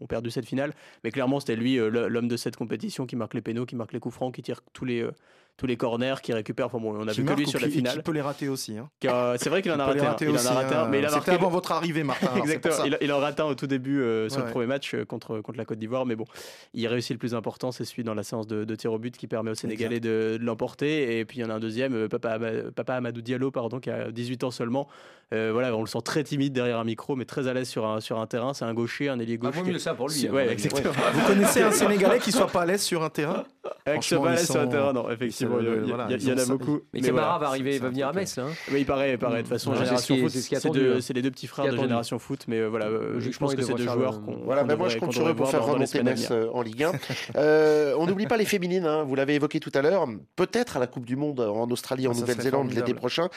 ont 0.00 0.06
perdu 0.06 0.30
cette 0.30 0.44
finale. 0.46 0.72
Mais 1.04 1.10
clairement, 1.12 1.38
c'était 1.40 1.54
lui, 1.56 1.78
euh, 1.78 2.08
l'homme 2.08 2.26
de 2.28 2.36
cette 2.36 2.56
compétition, 2.56 3.06
qui 3.06 3.14
marque 3.16 3.34
les 3.34 3.40
pénaux, 3.42 3.64
qui 3.64 3.76
marque 3.76 3.92
les 3.92 4.00
coups 4.00 4.14
francs, 4.14 4.34
qui 4.34 4.42
tire 4.42 4.60
tous 4.72 4.84
les, 4.84 4.99
euh, 5.02 5.12
tous 5.60 5.66
les 5.66 5.76
corners, 5.76 6.14
qui 6.22 6.32
récupère. 6.32 6.66
Enfin 6.66 6.78
bon, 6.78 6.94
on 6.98 7.06
a 7.06 7.12
Qui 7.12 7.20
vu 7.20 7.26
que 7.26 7.32
lui 7.34 7.46
sur 7.46 7.60
la 7.60 7.66
qui- 7.68 7.74
finale. 7.74 7.96
Qui 7.96 8.02
peut 8.02 8.12
les 8.12 8.22
rater 8.22 8.48
aussi. 8.48 8.78
hein. 8.78 8.88
Qui 8.98 9.08
a- 9.08 9.34
C'est 9.36 9.50
vrai 9.50 9.60
qu'il 9.60 9.70
en 9.72 9.74
Il 9.74 9.80
a 9.82 9.84
raté 9.84 10.00
un. 10.00 10.04
rater 10.04 10.24
Il 10.24 10.30
en 10.30 10.34
aussi, 10.36 10.46
a 10.48 10.52
raté 10.52 10.74
un, 10.74 10.84
hein. 10.84 10.88
mais 10.90 11.00
il 11.00 11.04
a 11.04 11.08
C'était 11.08 11.16
marqué 11.18 11.30
avant 11.32 11.50
votre 11.50 11.72
arrivée, 11.72 12.02
Martin. 12.02 12.28
alors 12.28 12.36
c'est 12.38 12.40
Exactement. 12.54 12.74
pour 12.76 12.82
ça. 12.84 12.88
Il, 12.88 12.98
il 13.02 13.12
en 13.12 13.18
rate 13.18 13.38
un 13.40 13.44
au 13.44 13.54
tout 13.54 13.66
début 13.66 14.00
euh, 14.00 14.30
sur 14.30 14.38
Ouais, 14.38 14.42
le 14.42 14.46
ouais. 14.46 14.52
premier 14.52 14.66
match 14.66 14.94
euh, 14.94 15.04
contre, 15.04 15.40
contre 15.42 15.58
la 15.58 15.66
Côte 15.66 15.78
d'Ivoire. 15.78 16.06
Mais 16.06 16.16
bon, 16.16 16.24
il 16.72 16.86
réussit 16.86 17.12
le 17.12 17.18
plus 17.18 17.34
important, 17.34 17.72
c'est 17.72 17.84
celui 17.84 18.04
dans 18.04 18.14
la 18.14 18.22
séance 18.22 18.46
de, 18.46 18.64
de 18.64 18.74
tir 18.74 18.90
au 18.90 18.98
but 18.98 19.14
qui 19.18 19.26
permet 19.26 19.50
aux 19.50 19.54
Sénégalais 19.54 20.00
de, 20.00 20.38
de 20.40 20.44
l'emporter. 20.44 21.18
Et 21.18 21.26
puis 21.26 21.38
il 21.38 21.40
y 21.42 21.44
en 21.44 21.50
a 21.50 21.54
un 21.54 21.60
deuxième, 21.60 21.92
euh, 21.94 22.08
Papa, 22.08 22.38
Papa 22.74 22.94
Amadou 22.94 23.20
Diallo, 23.20 23.50
pardon, 23.50 23.80
qui 23.80 23.90
a 23.90 24.10
18 24.10 24.44
ans 24.44 24.50
seulement. 24.50 24.88
Euh, 25.32 25.50
voilà, 25.52 25.76
on 25.76 25.80
le 25.82 25.86
sent 25.86 26.00
très 26.04 26.24
timide 26.24 26.52
derrière 26.52 26.78
un 26.80 26.84
micro, 26.84 27.14
mais 27.14 27.24
très 27.24 27.46
à 27.46 27.52
l'aise 27.54 27.68
sur 27.68 27.86
un, 27.86 28.00
sur 28.00 28.18
un 28.18 28.26
terrain. 28.26 28.52
C'est 28.54 28.64
un 28.64 28.74
gaucher, 28.74 29.08
un 29.10 29.18
ailier 29.20 29.38
Ah, 29.40 29.46
gauche. 29.46 29.54
vaut 29.56 29.62
qui- 29.62 29.70
mieux 29.70 29.78
ça 29.78 29.94
pour 29.94 30.08
lui. 30.08 30.26
Hein, 30.26 30.32
ouais, 30.32 30.48
à 30.48 30.52
exactement. 30.52 30.90
Vous 31.12 31.26
connaissez 31.26 31.62
un 31.62 31.70
Sénégalais 31.70 32.18
qui 32.18 32.32
soit 32.32 32.48
pas 32.48 32.62
à 32.62 32.66
l'aise 32.66 32.82
sur 32.82 33.04
un 33.04 33.10
terrain? 33.10 33.44
Avec 33.86 34.02
ce 34.02 34.14
Franchement, 34.16 34.24
balai 34.30 34.40
ils 34.42 34.46
sur 34.46 34.60
un 34.60 34.66
terrain, 34.66 34.92
non, 34.92 35.08
effectivement, 35.10 35.49
ils 35.60 35.66
il 35.66 35.86
y, 35.86 35.90
voilà, 35.90 36.04
en 36.06 36.38
a 36.38 36.46
beaucoup. 36.46 36.80
Mais 36.92 37.00
Mais 37.00 37.08
Camara 37.08 37.26
voilà. 37.26 37.38
va 37.38 37.46
arriver, 37.48 37.78
va 37.78 37.88
venir 37.88 38.08
à 38.08 38.12
Metz 38.12 38.38
hein. 38.38 38.46
Oui, 38.70 38.80
il 38.80 38.86
paraît, 38.86 39.12
il 39.12 39.18
paraît. 39.18 39.38
De 39.38 39.42
toute 39.42 39.48
façon, 39.48 39.74
Génération 39.74 40.16
Foot, 40.16 40.30
c'est 40.30 40.56
hein. 40.66 40.98
c'est 41.00 41.12
les 41.12 41.22
deux 41.22 41.30
petits 41.30 41.46
frères 41.46 41.72
de. 41.72 41.76
Génération 41.76 42.18
Foot. 42.18 42.44
Mais 42.48 42.58
euh, 42.60 42.68
voilà, 42.68 42.86
euh, 42.86 43.18
je 43.20 43.36
pense 43.38 43.54
que 43.54 43.62
c'est 43.62 43.74
deux 43.74 43.88
joueurs 43.88 44.22
qu'on. 44.22 44.36
Voilà, 44.44 44.64
ben 44.64 44.76
moi 44.76 44.88
je 44.88 44.98
compte 44.98 45.12
sur 45.12 45.26
eux 45.28 45.34
pour 45.34 45.50
faire 45.50 45.64
remonter 45.64 46.02
Metz 46.02 46.28
euh, 46.30 46.48
en 46.52 46.62
Ligue 46.62 46.84
1. 46.84 46.92
Euh, 47.36 47.94
on 47.98 48.06
n'oublie 48.06 48.26
pas 48.26 48.36
les 48.36 48.44
féminines, 48.44 48.84
hein, 48.86 49.02
vous 49.04 49.14
l'avez 49.14 49.34
évoqué 49.34 49.60
tout 49.60 49.72
à 49.74 49.82
l'heure, 49.82 50.06
peut-être 50.36 50.76
à 50.76 50.80
la 50.80 50.86
Coupe 50.86 51.06
du 51.06 51.16
Monde 51.16 51.40
en 51.40 51.68
Australie, 51.70 52.06
en 52.06 52.12
Nouvelle-Zélande 52.12 52.72
l'été 52.72 52.94
prochain. 52.94 53.28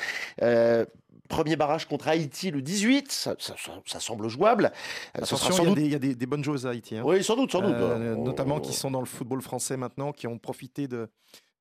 Euh, 0.41 0.85
Premier 1.29 1.55
barrage 1.55 1.85
contre 1.87 2.09
Haïti 2.09 2.51
le 2.51 2.61
18, 2.61 3.09
ça, 3.11 3.35
ça- 3.39 3.55
ça- 3.85 3.99
semble 4.01 4.27
jouable. 4.27 4.71
Euh, 5.17 5.19
Attention, 5.23 5.37
sans 5.37 5.63
il 5.63 5.63
y 5.63 5.65
a 5.65 5.65
doute- 5.69 5.75
des- 5.77 5.85
il 5.85 5.91
y, 5.91 5.95
a 5.95 5.99
des- 5.99 6.15
des 6.15 6.25
bonnes 6.25 6.43
joueuses 6.43 6.67
à 6.67 6.71
Haïti. 6.71 6.97
hein. 6.97 7.03
Oui, 7.05 7.23
sans 7.23 7.37
doute, 7.37 7.51
sans 7.51 7.61
doute. 7.61 7.73
Euh, 7.79 8.13
On- 8.17 8.25
notamment 8.25 8.59
qui 8.59 8.73
sont 8.73 8.91
dans 8.91 8.99
le 8.99 9.05
football 9.05 9.41
français 9.41 9.77
maintenant, 9.77 10.11
qui 10.11 10.27
ont 10.27 10.37
profité 10.37 10.87
de, 10.87 11.07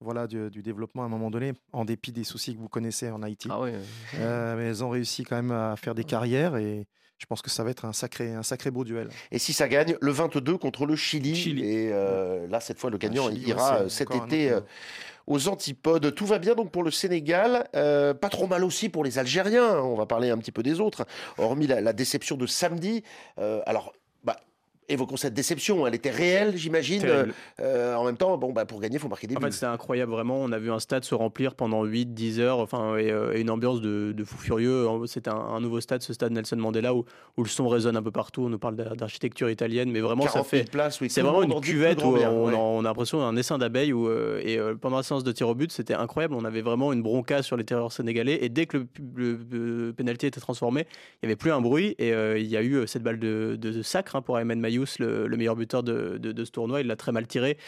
voilà, 0.03 0.27
du, 0.27 0.51
du 0.51 0.63
développement 0.63 1.03
à 1.03 1.07
un 1.07 1.09
moment 1.09 1.31
donné, 1.31 1.53
en 1.73 1.85
dépit 1.85 2.13
des 2.13 2.25
soucis 2.25 2.55
que 2.55 2.61
vous 2.61 2.69
connaissez 2.69 3.11
en 3.11 3.23
Haïti. 3.23 3.49
Ah 3.51 3.61
ouais. 3.61 3.75
Euh, 4.19 4.57
mais 4.57 4.65
elles 4.65 4.85
ont 4.85 4.91
réussi 4.91 5.25
quand 5.25 5.37
même 5.37 5.53
à 5.53 5.77
faire 5.77 5.95
des 5.95 6.05
carrières 6.05 6.57
et 6.57 6.87
je 7.19 7.27
pense 7.27 7.41
que 7.41 7.51
ça 7.51 7.63
va 7.63 7.71
être 7.71 7.85
un 7.85 7.93
sacré, 7.93 8.33
un 8.33 8.43
sacré 8.43 8.73
beau 8.73 8.83
duel. 8.83 9.09
Et 9.31 9.39
si 9.39 9.53
ça 9.53 9.69
gagne, 9.69 9.97
le 10.01 10.11
22 10.11 10.59
contre 10.59 10.87
le 10.87 10.97
Chili. 10.97 11.61
Et 11.65 11.91
euh, 11.93 12.49
là, 12.49 12.59
cette 12.59 12.81
fois, 12.81 12.91
le 12.91 12.99
gagnant 12.99 13.29
Chili, 13.31 13.49
ira 13.49 13.89
cet 13.89 14.13
été 14.13 14.51
euh, 14.51 14.61
aux 15.29 15.47
antipodes. 15.47 16.15
Tout 16.17 16.27
va 16.27 16.41
bien 16.41 16.57
donc 16.57 16.73
pour 16.73 16.83
le 16.83 16.91
Sénégal. 16.91 17.69
Euh, 17.77 18.13
pas 18.13 18.29
trop 18.29 18.49
mal 18.49 18.65
aussi 18.65 18.89
pour 18.89 19.05
les 19.05 19.21
Algériens. 19.21 19.79
On 19.79 19.95
va 19.95 20.07
parler 20.07 20.31
un 20.31 20.39
petit 20.39 20.51
peu 20.51 20.65
des 20.65 20.81
autres. 20.81 21.07
Hormis 21.39 21.69
la, 21.69 21.81
la 21.81 21.93
déception 21.93 22.37
de 22.37 22.47
samedi. 22.47 23.05
Euh, 23.39 23.63
alors, 23.67 23.93
évoquons 24.89 25.17
cette 25.17 25.35
déception. 25.35 25.87
Elle 25.87 25.95
était 25.95 26.11
réelle, 26.11 26.57
j'imagine. 26.57 27.01
Terrible. 27.01 27.35
Euh, 27.61 27.95
en 27.95 28.05
même 28.05 28.17
temps, 28.17 28.37
bon, 28.39 28.53
bah, 28.53 28.65
pour 28.67 28.81
gagner, 28.81 28.97
il 28.97 28.99
faut 29.01 29.09
marquer 29.09 29.27
des 29.27 29.37
En 29.37 29.39
buts. 29.41 29.47
fait, 29.47 29.53
c'était 29.53 29.67
incroyable, 29.67 30.13
vraiment. 30.13 30.37
On 30.43 30.53
a 30.53 30.59
vu 30.59 30.71
un 30.71 30.79
stade 30.79 31.05
se 31.05 31.15
remplir 31.15 31.55
pendant 31.55 31.85
8-10 31.85 32.41
heures, 32.41 32.59
enfin, 32.59 32.97
et, 32.97 33.11
euh, 33.11 33.33
et 33.35 33.41
une 33.41 33.51
ambiance 33.51 33.81
de, 33.81 34.13
de 34.17 34.25
fou 34.25 34.37
furieux. 34.39 34.87
C'était 35.07 35.31
un, 35.31 35.35
un 35.37 35.61
nouveau 35.61 35.81
stade, 35.81 36.03
ce 36.03 36.13
stade 36.13 36.33
Nelson 36.33 36.57
Mandela, 36.57 36.95
où, 36.95 37.05
où 37.37 37.43
le 37.43 37.49
son 37.49 37.69
résonne 37.69 37.97
un 37.97 38.03
peu 38.03 38.11
partout. 38.11 38.43
On 38.43 38.49
nous 38.49 38.59
parle 38.59 38.77
d'ar- 38.77 38.97
d'architecture 38.97 39.49
italienne, 39.51 39.91
mais 39.91 40.01
vraiment, 40.01 40.23
ça 40.25 40.41
40 40.43 40.49
000 40.51 40.63
fait. 40.65 41.01
oui, 41.01 41.11
c'est 41.11 41.21
vraiment 41.23 41.43
une 41.43 41.53
en 41.53 41.61
cuvette 41.61 42.03
où 42.05 42.13
bien, 42.13 42.31
on, 42.31 42.47
ouais. 42.47 42.55
a, 42.55 42.59
on 42.59 42.81
a 42.81 42.83
l'impression 42.83 43.19
d'un 43.21 43.37
essaim 43.37 43.59
d'abeilles. 43.59 43.93
où, 43.93 44.09
euh, 44.09 44.41
Et 44.45 44.59
euh, 44.59 44.75
pendant 44.75 44.97
la 44.99 45.03
séance 45.03 45.25
de 45.25 45.33
tir 45.33 45.49
au 45.49 45.55
but, 45.55 45.73
c'était 45.73 45.95
incroyable. 45.95 46.35
On 46.35 46.45
avait 46.45 46.63
vraiment 46.63 46.93
une 46.93 47.03
bronca 47.03 47.43
sur 47.43 47.57
les 47.57 47.65
terreurs 47.65 47.93
sénégalais. 47.93 48.39
Et 48.45 48.49
dès 48.49 48.67
que 48.67 48.77
le, 48.79 48.87
le, 49.17 49.39
le 49.51 49.93
pénalty 49.93 50.27
était 50.27 50.41
transformé, 50.41 50.87
il 51.23 51.27
n'y 51.27 51.29
avait 51.29 51.37
plus 51.37 51.53
un 51.53 51.61
bruit. 51.61 51.95
Et 51.99 52.13
euh, 52.13 52.39
il 52.39 52.47
y 52.47 52.57
a 52.57 52.63
eu 52.63 52.75
euh, 52.75 52.87
cette 52.87 53.03
balle 53.03 53.19
de, 53.19 53.57
de- 53.61 53.71
de 53.73 53.83
sacre 53.83 54.17
hein, 54.17 54.23
pour 54.23 54.39
Ayman 54.39 54.61
Le, 54.99 55.27
le 55.27 55.37
meilleur 55.37 55.55
buteur 55.57 55.83
de, 55.83 56.19
de- 56.19 56.33
de 56.33 56.45
ce 56.45 56.51
tournoi. 56.51 56.81
Il 56.81 56.87
l'a 56.87 56.97
très 56.97 57.13
mal 57.13 57.27
tiré. 57.27 57.59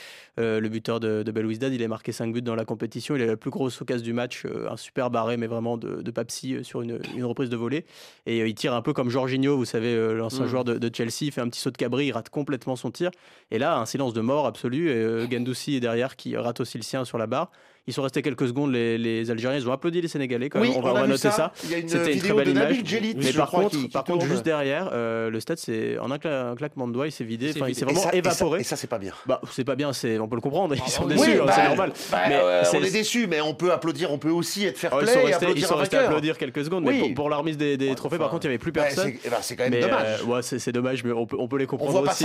Euh, 0.40 0.58
le 0.60 0.68
buteur 0.68 1.00
de, 1.00 1.22
de 1.22 1.30
Belouizdad, 1.32 1.72
il 1.72 1.82
a 1.82 1.88
marqué 1.88 2.12
5 2.12 2.32
buts 2.32 2.42
dans 2.42 2.54
la 2.54 2.64
compétition. 2.64 3.14
Il 3.16 3.22
a 3.22 3.26
la 3.26 3.36
plus 3.36 3.50
grosse 3.50 3.80
occasion 3.80 4.04
du 4.04 4.12
match, 4.12 4.44
euh, 4.46 4.68
un 4.70 4.76
super 4.76 5.10
barré, 5.10 5.36
mais 5.36 5.46
vraiment 5.46 5.76
de, 5.76 6.02
de 6.02 6.10
Papsi 6.10 6.54
euh, 6.54 6.62
sur 6.62 6.82
une, 6.82 6.98
une 7.14 7.24
reprise 7.24 7.50
de 7.50 7.56
volée. 7.56 7.84
Et 8.26 8.38
il 8.46 8.54
tire 8.54 8.74
un 8.74 8.82
peu 8.82 8.92
comme 8.92 9.10
Jorginho, 9.10 9.56
vous 9.56 9.64
savez, 9.64 10.14
l'ancien 10.14 10.44
Mm. 10.46 10.48
joueur 10.48 10.64
de, 10.64 10.90
Chelsea. 10.94 11.22
Il 11.22 11.32
fait 11.32 11.40
un 11.40 11.48
petit 11.48 11.60
saut 11.60 11.70
de 11.70 11.76
cabri, 11.76 12.06
il 12.06 12.12
rate 12.12 12.28
complètement 12.30 12.76
son 12.76 12.90
tir. 12.90 13.10
Et 13.50 13.58
là, 13.58 13.78
un 13.78 13.86
silence 13.86 14.12
de 14.14 14.20
mort 14.20 14.46
absolu. 14.46 14.90
Et 14.90 15.30
Gendouzi 15.30 15.76
est 15.76 15.80
derrière 15.80 16.16
qui 16.16 16.36
rate 16.36 16.60
aussi 16.60 16.78
le 16.78 16.82
sien 16.84 17.04
sur 17.04 17.18
la 17.18 17.26
barre. 17.26 17.50
Ils 17.86 17.92
sont 17.92 18.00
restés 18.02 18.22
quelques 18.22 18.48
secondes, 18.48 18.72
les, 18.72 18.96
les 18.96 19.30
Algériens. 19.30 19.58
Ils 19.58 19.68
ont 19.68 19.72
applaudi 19.72 20.00
les 20.00 20.08
Sénégalais 20.08 20.48
quand 20.48 20.58
Oui, 20.60 20.70
même. 20.70 20.78
On 20.78 20.80
va, 20.80 20.92
on 20.92 20.92
a 20.92 20.92
on 20.92 21.00
va 21.00 21.02
vu 21.04 21.08
noter 21.10 21.22
ça. 21.28 21.30
ça. 21.32 21.52
Il 21.64 21.70
y 21.70 21.74
a 21.74 21.78
une 21.78 21.88
C'était 21.88 22.14
une 22.14 22.18
très 22.18 22.32
belle 22.32 22.46
de 22.46 22.50
image. 22.52 23.14
Mais 23.16 23.32
par 23.34 23.50
contre, 23.50 23.70
qui- 23.70 23.82
qui 23.82 23.88
par 23.88 24.04
contre 24.04 24.20
tourne. 24.20 24.30
juste 24.30 24.44
derrière, 24.44 24.88
euh, 24.94 25.28
le 25.28 25.38
stade, 25.38 25.58
c'est 25.58 25.98
en 25.98 26.10
un, 26.10 26.16
cla- 26.16 26.52
un 26.52 26.54
claquement 26.56 26.88
de 26.88 26.94
doigts, 26.94 27.06
il 27.06 27.12
s'est 27.12 27.24
vidé. 27.24 27.50
Enfin, 27.54 27.68
il 27.68 27.74
s'est 27.74 27.84
vraiment 27.84 28.00
ça- 28.00 28.08
et 28.08 28.12
ça- 28.12 28.30
évaporé. 28.30 28.60
et 28.60 28.64
ça, 28.64 28.76
c'est 28.76 28.86
pas 28.86 28.98
bien. 28.98 29.12
Bah, 29.26 29.40
c'est 29.50 29.64
pas 29.64 29.76
bien, 29.76 29.90
on 29.90 30.28
peut 30.28 30.34
le 30.36 30.40
comprendre. 30.40 30.74
Ils 30.74 30.90
sont 30.90 31.04
Oui, 31.04 31.14
déçus, 31.14 31.32
hein, 31.40 31.44
bah, 31.46 31.52
c'est 31.54 31.64
normal. 31.66 31.92
bah, 32.10 32.18
Mais 32.28 32.36
euh, 32.36 32.62
on 32.72 32.82
est 32.82 32.90
déçus, 32.90 33.26
mais 33.26 33.40
on 33.42 33.52
peut 33.54 33.70
applaudir, 33.70 34.10
on 34.12 34.18
peut 34.18 34.30
aussi 34.30 34.64
être 34.64 34.78
fair 34.78 34.90
Oh, 34.94 34.98
play 35.00 35.08
ils 35.08 35.12
sont 35.12 35.18
restés, 35.26 35.30
ils 35.30 35.34
applaudir 35.44 35.68
sont 35.68 35.74
un 35.74 35.78
restés 35.78 35.96
applaudir 35.98 36.38
quelques 36.38 36.64
secondes, 36.64 36.84
mais 36.84 36.98
pour, 37.00 37.14
pour 37.14 37.28
la 37.30 37.36
remise 37.36 37.58
des, 37.58 37.76
des 37.76 37.94
trophées, 37.94 38.16
par 38.16 38.30
contre, 38.30 38.46
il 38.46 38.48
n'y 38.48 38.54
avait 38.54 38.58
plus 38.58 38.72
bah, 38.72 38.84
personne. 38.84 39.12
c'est- 39.22 39.28
ben, 39.28 39.36
c'est 39.42 39.56
quand 39.56 39.68
même 39.68 39.78
dommage. 39.80 40.20
euh, 40.22 40.24
ouais, 40.24 40.40
c'est, 40.42 40.58
c'est 40.58 40.72
dommage, 40.72 41.04
mais 41.04 41.12
on 41.12 41.26
peut, 41.26 41.36
on 41.38 41.48
peut 41.48 41.58
les 41.58 41.66
comprendre 41.66 42.00
aussi. 42.10 42.24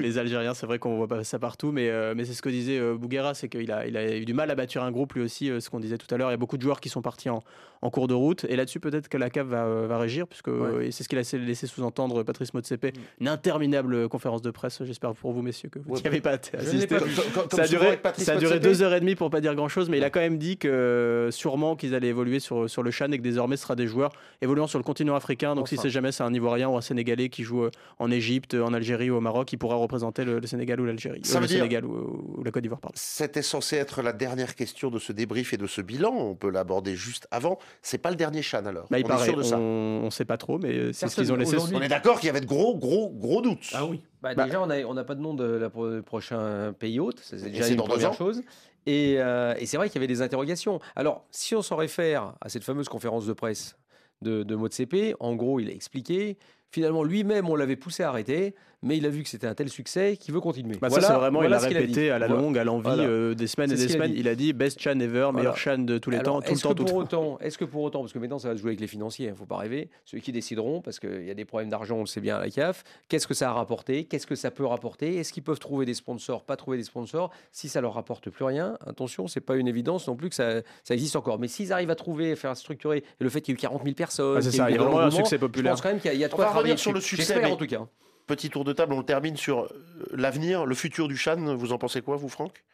les, 0.00 0.16
Algériens, 0.16 0.54
c'est 0.54 0.64
vrai 0.66 0.78
qu'on 0.78 0.96
voit 0.96 1.06
pas 1.08 1.22
ça 1.22 1.38
partout, 1.38 1.70
mais, 1.70 1.90
mais 2.14 2.24
c'est 2.24 2.32
ce 2.32 2.40
que 2.40 2.48
disait 2.48 2.80
Bouguera, 2.94 3.34
c'est 3.34 3.48
qu'il 3.50 3.70
a, 3.70 3.86
il 3.86 3.94
a 3.98 4.16
eu 4.16 4.24
du 4.24 4.32
mal 4.32 4.50
à 4.50 4.54
bâtir 4.54 4.85
un 4.86 4.90
groupe 4.90 5.12
lui 5.14 5.22
aussi, 5.22 5.50
euh, 5.50 5.60
ce 5.60 5.68
qu'on 5.70 5.80
disait 5.80 5.98
tout 5.98 6.12
à 6.14 6.16
l'heure. 6.18 6.30
Il 6.30 6.32
y 6.32 6.34
a 6.34 6.38
beaucoup 6.38 6.56
de 6.56 6.62
joueurs 6.62 6.80
qui 6.80 6.88
sont 6.88 7.02
partis 7.02 7.28
en, 7.28 7.42
en 7.82 7.90
cours 7.90 8.08
de 8.08 8.14
route, 8.14 8.44
et 8.48 8.56
là-dessus, 8.56 8.80
peut-être 8.80 9.08
que 9.08 9.18
la 9.18 9.28
CAF 9.30 9.46
va, 9.46 9.64
euh, 9.66 9.86
va 9.86 9.98
régir, 9.98 10.26
puisque 10.26 10.48
euh, 10.48 10.88
c'est 10.90 11.02
ce 11.04 11.08
qu'il 11.08 11.18
a 11.18 11.22
laissé, 11.44 11.66
sous-entendre 11.66 12.22
Patrice 12.22 12.54
Motsepe, 12.54 12.96
une 13.20 13.28
interminable 13.28 14.08
conférence 14.08 14.42
de 14.42 14.50
presse, 14.50 14.82
j'espère 14.84 15.12
pour 15.14 15.32
vous, 15.32 15.42
messieurs, 15.42 15.68
que 15.68 15.78
vous 15.78 15.94
Ouais, 15.94 16.00
n'y 16.00 16.06
avez 16.06 16.20
pas 16.20 16.32
assisté. 16.32 16.76
n'ai 16.78 16.86
pas. 16.86 16.98
Comme- 17.00 17.08
comme 17.48 17.50
ça 17.50 17.62
a 17.62 17.68
duré, 17.68 17.98
ça 18.16 18.32
a 18.32 18.58
deux 18.58 18.82
heures 18.82 18.94
et 18.94 19.00
demie 19.00 19.14
pour 19.14 19.30
pas 19.30 19.40
dire 19.40 19.54
grand-chose, 19.54 19.88
mais 19.90 19.98
il 19.98 20.04
a 20.04 20.10
quand 20.10 20.20
même 20.20 20.38
dit 20.38 20.56
que 20.56 21.28
sûrement 21.32 21.76
qu'ils 21.76 21.94
allaient 21.94 22.08
évoluer 22.08 22.40
sur, 22.40 22.68
sur 22.70 22.82
le 22.82 22.90
Chan 22.90 23.10
et 23.12 23.18
que 23.18 23.22
désormais 23.22 23.56
ce 23.56 23.62
sera 23.62 23.76
des 23.76 23.86
joueurs 23.86 24.12
évoluant 24.42 24.66
sur 24.66 24.78
le 24.78 24.84
continent 24.84 25.14
africain. 25.14 25.54
Donc 25.54 25.68
si 25.68 25.76
c'est 25.76 25.90
jamais 25.90 26.12
c'est 26.12 26.22
un 26.22 26.32
Ivoirien 26.32 26.68
ou 26.68 26.76
un 26.76 26.80
Sénégalais 26.80 27.28
qui 27.28 27.42
joue 27.42 27.66
en 27.98 28.10
Égypte, 28.10 28.54
en 28.54 28.72
Algérie 28.72 29.10
ou 29.10 29.16
au 29.16 29.20
Maroc, 29.20 29.52
il 29.52 29.58
pourra 29.58 29.76
représenter 29.76 30.24
le, 30.24 30.38
le 30.38 30.46
Sénégal 30.46 30.80
ou 30.80 30.84
l'Algérie. 30.86 31.20
Ça 31.24 31.38
Euh, 31.38 31.40
veut 31.40 31.42
le 31.42 31.48
dire- 31.48 31.58
Sénégal 31.58 31.84
ou, 31.84 32.34
ou 32.38 32.44
la 32.44 32.50
Côte 32.50 32.62
d'Ivoire, 32.62 32.80
pardon. 32.80 32.94
C'était 32.98 33.42
censé 33.42 33.76
être 33.76 34.02
la 34.02 34.12
dernière 34.12 34.54
question 34.54 34.75
de 34.90 34.98
ce 34.98 35.12
débrief 35.12 35.52
et 35.52 35.56
de 35.56 35.66
ce 35.66 35.80
bilan. 35.80 36.12
On 36.14 36.34
peut 36.34 36.50
l'aborder 36.50 36.94
juste 36.96 37.26
avant. 37.30 37.58
C'est 37.82 37.98
pas 37.98 38.10
le 38.10 38.16
dernier 38.16 38.42
Chan 38.42 38.64
alors. 38.66 38.86
Bah, 38.90 38.98
il 38.98 39.04
on 39.04 39.08
paraît, 39.08 39.22
est 39.22 39.30
sûr 39.30 39.36
de 39.38 39.42
ça. 39.42 39.58
on, 39.58 40.02
on 40.04 40.10
sait 40.10 40.24
pas 40.24 40.36
trop, 40.36 40.58
mais 40.58 40.92
c'est 40.92 41.08
ce 41.08 41.16
qu'ils 41.16 41.32
ont 41.32 41.36
laissé. 41.36 41.56
On 41.58 41.80
est 41.80 41.88
d'accord 41.88 42.20
qu'il 42.20 42.26
y 42.26 42.30
avait 42.30 42.40
de 42.40 42.46
gros, 42.46 42.76
gros, 42.76 43.10
gros 43.10 43.40
doutes. 43.42 43.70
Ah 43.74 43.84
oui. 43.86 44.02
Bah, 44.22 44.34
Bah- 44.34 44.44
déjà, 44.44 44.60
on 44.62 44.66
n'a 44.66 44.76
on 44.86 44.96
a 44.96 45.04
pas 45.04 45.14
de 45.14 45.20
nom 45.20 45.34
de 45.34 45.44
la 45.44 45.70
pro- 45.70 46.02
prochain 46.02 46.72
pays 46.78 47.00
hôte. 47.00 47.20
C'est 47.22 47.50
déjà 47.50 47.66
une 47.68 47.76
première 47.76 48.12
chose. 48.14 48.42
Et, 48.88 49.16
euh, 49.18 49.54
et 49.58 49.66
c'est 49.66 49.76
vrai 49.76 49.88
qu'il 49.88 49.96
y 49.96 49.98
avait 49.98 50.06
des 50.06 50.22
interrogations. 50.22 50.78
Alors, 50.94 51.24
si 51.32 51.56
on 51.56 51.62
s'en 51.62 51.74
réfère 51.76 52.34
à 52.40 52.48
cette 52.48 52.62
fameuse 52.62 52.88
conférence 52.88 53.26
de 53.26 53.32
presse 53.32 53.76
de, 54.22 54.44
de 54.44 54.54
Motsepe, 54.54 55.16
en 55.18 55.34
gros, 55.34 55.58
il 55.58 55.68
a 55.68 55.72
expliqué. 55.72 56.38
Finalement, 56.70 57.02
lui-même, 57.02 57.48
on 57.48 57.56
l'avait 57.56 57.76
poussé 57.76 58.02
à 58.04 58.08
arrêter, 58.10 58.54
mais 58.82 58.96
il 58.98 59.06
a 59.06 59.08
vu 59.08 59.22
que 59.22 59.28
c'était 59.28 59.46
un 59.46 59.54
tel 59.54 59.68
succès 59.68 60.16
qu'il 60.16 60.34
veut 60.34 60.40
continuer. 60.40 60.76
Bah, 60.80 60.88
Voilà- 60.88 61.06
ça, 61.06 61.12
c'est 61.14 61.18
vraiment, 61.20 61.40
voilà 61.40 61.56
il 61.58 61.76
a 61.76 61.78
répété 61.80 62.10
à 62.10 62.18
la 62.18 62.28
longue, 62.28 62.58
à 62.58 62.64
l'envie, 62.64 62.84
Voilà. 62.84 63.04
euh, 63.04 63.34
des 63.34 63.46
semaines 63.46 63.72
et 63.72 63.74
des 63.74 63.84
a 63.86 63.88
semaines. 63.88 64.12
Il 64.14 64.28
a 64.28 64.34
dit 64.34 64.52
best 64.52 64.80
Chan 64.80 64.98
ever, 65.00 65.30
meilleur 65.34 65.56
Chan 65.56 65.78
de 65.78 65.98
tous 65.98 66.10
les 66.10 66.18
Alors, 66.18 66.40
temps, 66.42 66.46
tout 66.48 66.54
le 66.54 66.60
temps, 66.60 66.74
tout 66.74 66.84
le 66.84 66.90
pour 66.90 67.08
temps. 67.08 67.20
autant, 67.32 67.38
est-ce 67.40 67.58
que 67.58 67.64
pour 67.64 67.82
autant, 67.82 68.00
parce 68.00 68.12
que 68.12 68.18
maintenant 68.18 68.38
ça 68.38 68.48
va 68.48 68.56
se 68.56 68.60
jouer 68.60 68.70
avec 68.70 68.80
les 68.80 68.86
financiers, 68.86 69.26
il 69.26 69.30
ne 69.30 69.34
faut 69.36 69.46
pas 69.46 69.56
rêver, 69.56 69.88
ceux 70.04 70.18
qui 70.18 70.30
décideront, 70.32 70.80
parce 70.82 71.00
qu'il 71.00 71.24
y 71.24 71.30
a 71.30 71.34
des 71.34 71.44
problèmes 71.44 71.70
d'argent, 71.70 71.96
on 71.96 72.00
le 72.00 72.06
sait 72.06 72.20
bien 72.20 72.36
à 72.36 72.40
la 72.40 72.50
CAF, 72.50 72.84
qu'est-ce 73.08 73.26
que 73.26 73.34
ça 73.34 73.50
a 73.50 73.52
rapporté, 73.52 74.04
qu'est-ce 74.04 74.26
que 74.26 74.34
ça 74.36 74.50
peut 74.50 74.66
rapporter, 74.66 75.16
est-ce 75.16 75.32
qu'ils 75.32 75.42
peuvent 75.42 75.58
trouver 75.58 75.86
des 75.86 75.94
sponsors, 75.94 76.44
pas 76.44 76.56
trouver 76.56 76.76
des 76.76 76.84
sponsors, 76.84 77.30
si 77.52 77.68
ça 77.68 77.80
leur 77.80 77.94
rapporte 77.94 78.30
plus 78.30 78.44
rien, 78.44 78.76
attention, 78.86 79.26
c'est 79.26 79.40
pas 79.40 79.56
une 79.56 79.68
évidence 79.68 80.06
non 80.06 80.16
plus 80.16 80.28
que 80.28 80.34
ça, 80.34 80.60
ça 80.84 80.94
existe 80.94 81.16
encore, 81.16 81.38
mais 81.38 81.48
s'ils 81.48 81.72
arrivent 81.72 81.90
à 81.90 81.94
trouver, 81.96 82.36
faire 82.36 82.56
structurer, 82.56 82.98
et 82.98 83.24
le 83.24 83.30
fait 83.30 83.40
qu'il 83.40 83.52
y 83.52 83.54
ait 83.54 83.58
eu 83.58 83.60
40 83.60 83.82
000 83.84 83.94
personnes, 83.94 84.36
Ah, 84.38 84.42
c'est 84.42 84.50
ça, 84.52 84.70
il 84.70 84.76
y 84.76 84.78
a 84.78 84.82
vraiment 84.82 85.00
un 85.00 85.10
succès 85.10 85.38
populaire. 85.38 85.72
Je 85.76 85.76
pense 85.76 85.82
quand 85.82 85.88
même 85.88 86.00
qu'il 86.00 86.10
y 86.12 86.14
a, 86.14 86.18
y 86.18 86.24
a 86.24 86.28
de 86.28 86.34
quoi 86.34 86.50
revenir 86.50 86.78
sur 86.78 86.92
le 86.92 87.00
succès, 87.00 87.44
en 87.44 87.56
tout 87.56 87.66
cas. 87.66 87.86
Petit 88.26 88.50
tour 88.50 88.64
de 88.64 88.72
table, 88.72 88.92
on 88.92 89.02
termine 89.02 89.36
sur 89.36 89.60
euh, 89.64 89.68
l'avenir, 90.12 90.66
le 90.66 90.74
futur 90.74 91.06
du 91.08 91.16
Chan. 91.16 91.56
Vous 91.56 91.72
en 91.72 91.78
pensez 91.78 92.02
quoi, 92.02 92.16
vous, 92.16 92.28
Franck? 92.28 92.64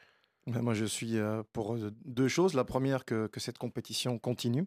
Ben, 0.46 0.62
moi, 0.62 0.74
je 0.74 0.84
suis 0.86 1.18
euh, 1.18 1.42
pour 1.52 1.74
euh, 1.74 1.92
deux 2.04 2.28
choses. 2.28 2.54
La 2.54 2.64
première, 2.64 3.04
que, 3.04 3.26
que 3.26 3.38
cette 3.40 3.58
compétition 3.58 4.18
continue. 4.18 4.64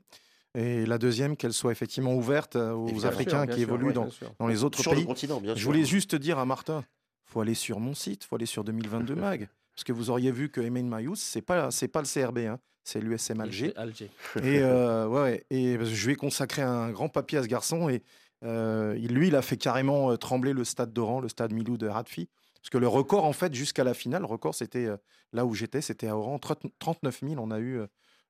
Et 0.57 0.85
la 0.85 0.97
deuxième, 0.97 1.35
qu'elle 1.35 1.51
soit 1.53 1.71
effectivement 1.71 2.13
ouverte 2.15 2.55
aux. 2.55 3.05
Africains 3.05 3.45
Bien 3.45 3.55
qui 3.55 3.61
sûr, 3.61 3.69
évoluent 3.69 3.93
dans, 3.93 4.03
bien 4.03 4.11
sûr. 4.11 4.31
dans 4.39 4.47
les 4.47 4.63
autres 4.63 4.79
Sur 4.79 4.91
le 4.91 4.97
pays. 4.99 5.05
continent, 5.05 5.41
bien 5.41 5.53
Je 5.55 5.59
sûr. 5.59 5.67
voulais 5.69 5.83
juste 5.83 6.15
dire 6.15 6.39
à 6.39 6.45
Martin, 6.45 6.85
faut 7.25 7.41
aller 7.41 7.55
sur 7.55 7.79
mon 7.81 7.93
site, 7.93 8.23
faut 8.23 8.35
aller 8.37 8.45
sur 8.45 8.63
2022 8.63 9.15
Mag. 9.15 9.49
Parce 9.75 9.83
que 9.83 9.91
vous 9.91 10.09
auriez 10.11 10.31
vu 10.31 10.47
que 10.49 10.61
Emen 10.61 10.87
Mayous, 10.87 11.15
c'est 11.15 11.41
pas, 11.41 11.71
c'est 11.71 11.89
pas 11.89 12.01
le 12.01 12.07
CRB, 12.07 12.37
hein, 12.47 12.57
c'est 12.85 13.01
l'USM 13.01 13.41
Alger. 13.41 13.73
Alger. 13.75 14.09
Et, 14.37 14.59
euh, 14.61 15.07
ouais, 15.07 15.43
et 15.49 15.75
parce 15.77 15.89
que 15.89 15.95
je 15.95 16.05
lui 16.05 16.13
ai 16.13 16.15
consacré 16.15 16.61
un 16.61 16.91
grand 16.91 17.09
papier 17.09 17.39
à 17.39 17.43
ce 17.43 17.47
garçon. 17.49 17.89
Et 17.89 18.01
lui, 18.45 19.27
il 19.27 19.35
a 19.35 19.41
fait 19.41 19.57
carrément 19.57 20.11
euh, 20.11 20.17
trembler 20.17 20.53
le 20.53 20.63
stade 20.63 20.93
d'Oran, 20.93 21.19
le 21.21 21.29
stade 21.29 21.53
Milou 21.53 21.77
de 21.77 21.87
Radfi. 21.87 22.29
Parce 22.55 22.69
que 22.71 22.77
le 22.77 22.87
record, 22.87 23.25
en 23.25 23.33
fait, 23.33 23.53
jusqu'à 23.53 23.83
la 23.83 23.93
finale, 23.93 24.21
le 24.21 24.27
record, 24.27 24.55
c'était 24.55 24.85
euh, 24.85 24.97
là 25.33 25.45
où 25.45 25.53
j'étais, 25.53 25.81
c'était 25.81 26.07
à 26.07 26.17
Oran, 26.17 26.39
30 26.39 26.65
39 26.79 27.21
000. 27.21 27.35
On 27.37 27.51
a 27.51 27.59
eu 27.59 27.77
euh, 27.79 27.87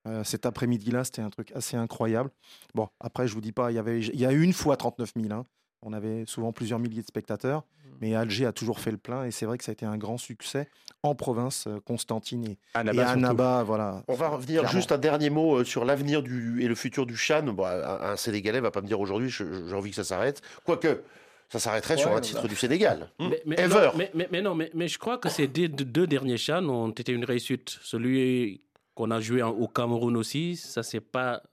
euh, 0.08 0.24
cet 0.24 0.46
après-midi-là, 0.46 1.04
c'était 1.06 1.22
un 1.22 1.30
truc 1.30 1.52
assez 1.54 1.78
incroyable. 1.78 2.30
Bon, 2.74 2.90
après, 3.00 3.28
je 3.28 3.34
vous 3.34 3.42
dis 3.42 3.54
pas, 3.54 3.72
il 3.72 3.76
y, 3.76 3.80
avait, 3.80 4.00
il 4.02 4.20
y 4.20 4.26
a 4.26 4.32
eu 4.34 4.42
une 4.42 4.54
fois 4.54 4.78
39 4.78 5.14
000. 5.16 5.34
hein. 5.34 5.46
On 5.86 5.94
avait 5.94 6.24
souvent 6.28 6.52
plusieurs 6.52 6.80
milliers 6.80 7.02
de 7.04 7.08
spectateurs. 7.08 7.64
Mais 8.02 8.14
Alger 8.14 8.46
a 8.46 8.52
toujours 8.52 8.80
fait 8.82 8.92
le 8.92 8.98
plein. 8.98 9.24
Et 9.24 9.32
c'est 9.32 9.46
vrai 9.46 9.58
que 9.58 9.64
ça 9.64 9.72
a 9.72 9.74
été 9.74 9.86
un 9.86 9.98
grand 9.98 10.18
succès 10.18 10.68
en 11.02 11.16
province, 11.16 11.66
euh, 11.68 11.80
Constantine 11.86 12.44
et, 12.44 12.58
Annaba, 12.74 13.02
et. 13.04 13.06
Annaba, 13.06 13.64
voilà. 13.64 14.04
On 14.10 14.16
va 14.16 14.28
revenir 14.28 14.62
Clairement. 14.62 14.78
juste 14.78 14.92
un 14.92 14.98
dernier 14.98 15.30
mot 15.30 15.60
euh, 15.60 15.64
sur 15.64 15.86
l'avenir 15.86 16.22
du 16.22 16.62
et 16.62 16.68
le 16.68 16.76
futur 16.76 17.06
du 17.06 17.16
Chan. 17.16 17.44
Bon, 17.44 17.66
un, 17.66 18.18
Sénégalais 18.18 18.60
va 18.60 18.72
pas 18.72 18.82
me 18.82 18.88
dire 18.88 19.00
aujourd'hui, 19.00 19.30
j'ai 19.30 19.46
envie 19.74 19.92
que 19.92 19.96
ça 19.96 20.04
s'arrête. 20.04 20.42
Quoique, 20.66 21.04
ça 21.48 21.60
s'arrêterait 21.60 21.96
sur 21.96 22.12
un 22.12 22.16
bah. 22.16 22.22
titre 22.22 22.48
du 22.50 22.56
Sénégal. 22.56 23.12
Mais, 23.20 23.42
mais- 23.46 23.56
Ever. 23.60 23.76
non, 23.86 23.92
mais, 23.96 24.12
mais- 24.14 24.28
mais 24.32 24.42
non, 24.42 24.56
mais, 24.56 24.72
mais 24.74 24.88
je 24.90 24.98
crois 25.00 25.18
que 25.20 25.30
ces 25.30 25.48
deux, 25.48 25.70
deux 25.70 26.08
derniers 26.08 26.38
chans 26.38 26.68
ont 26.68 26.90
été 26.90 27.14
une 27.14 27.24
réussite. 27.24 27.78
Celui 27.82 28.62
qu'on 28.96 29.12
a 29.12 29.22
joué 29.22 29.42
en- 29.42 29.52
au 29.52 29.68
Cameroun 29.70 30.18
aussi, 30.18 30.58
ça 30.58 30.84
s'est 30.84 31.00
pas 31.02 31.44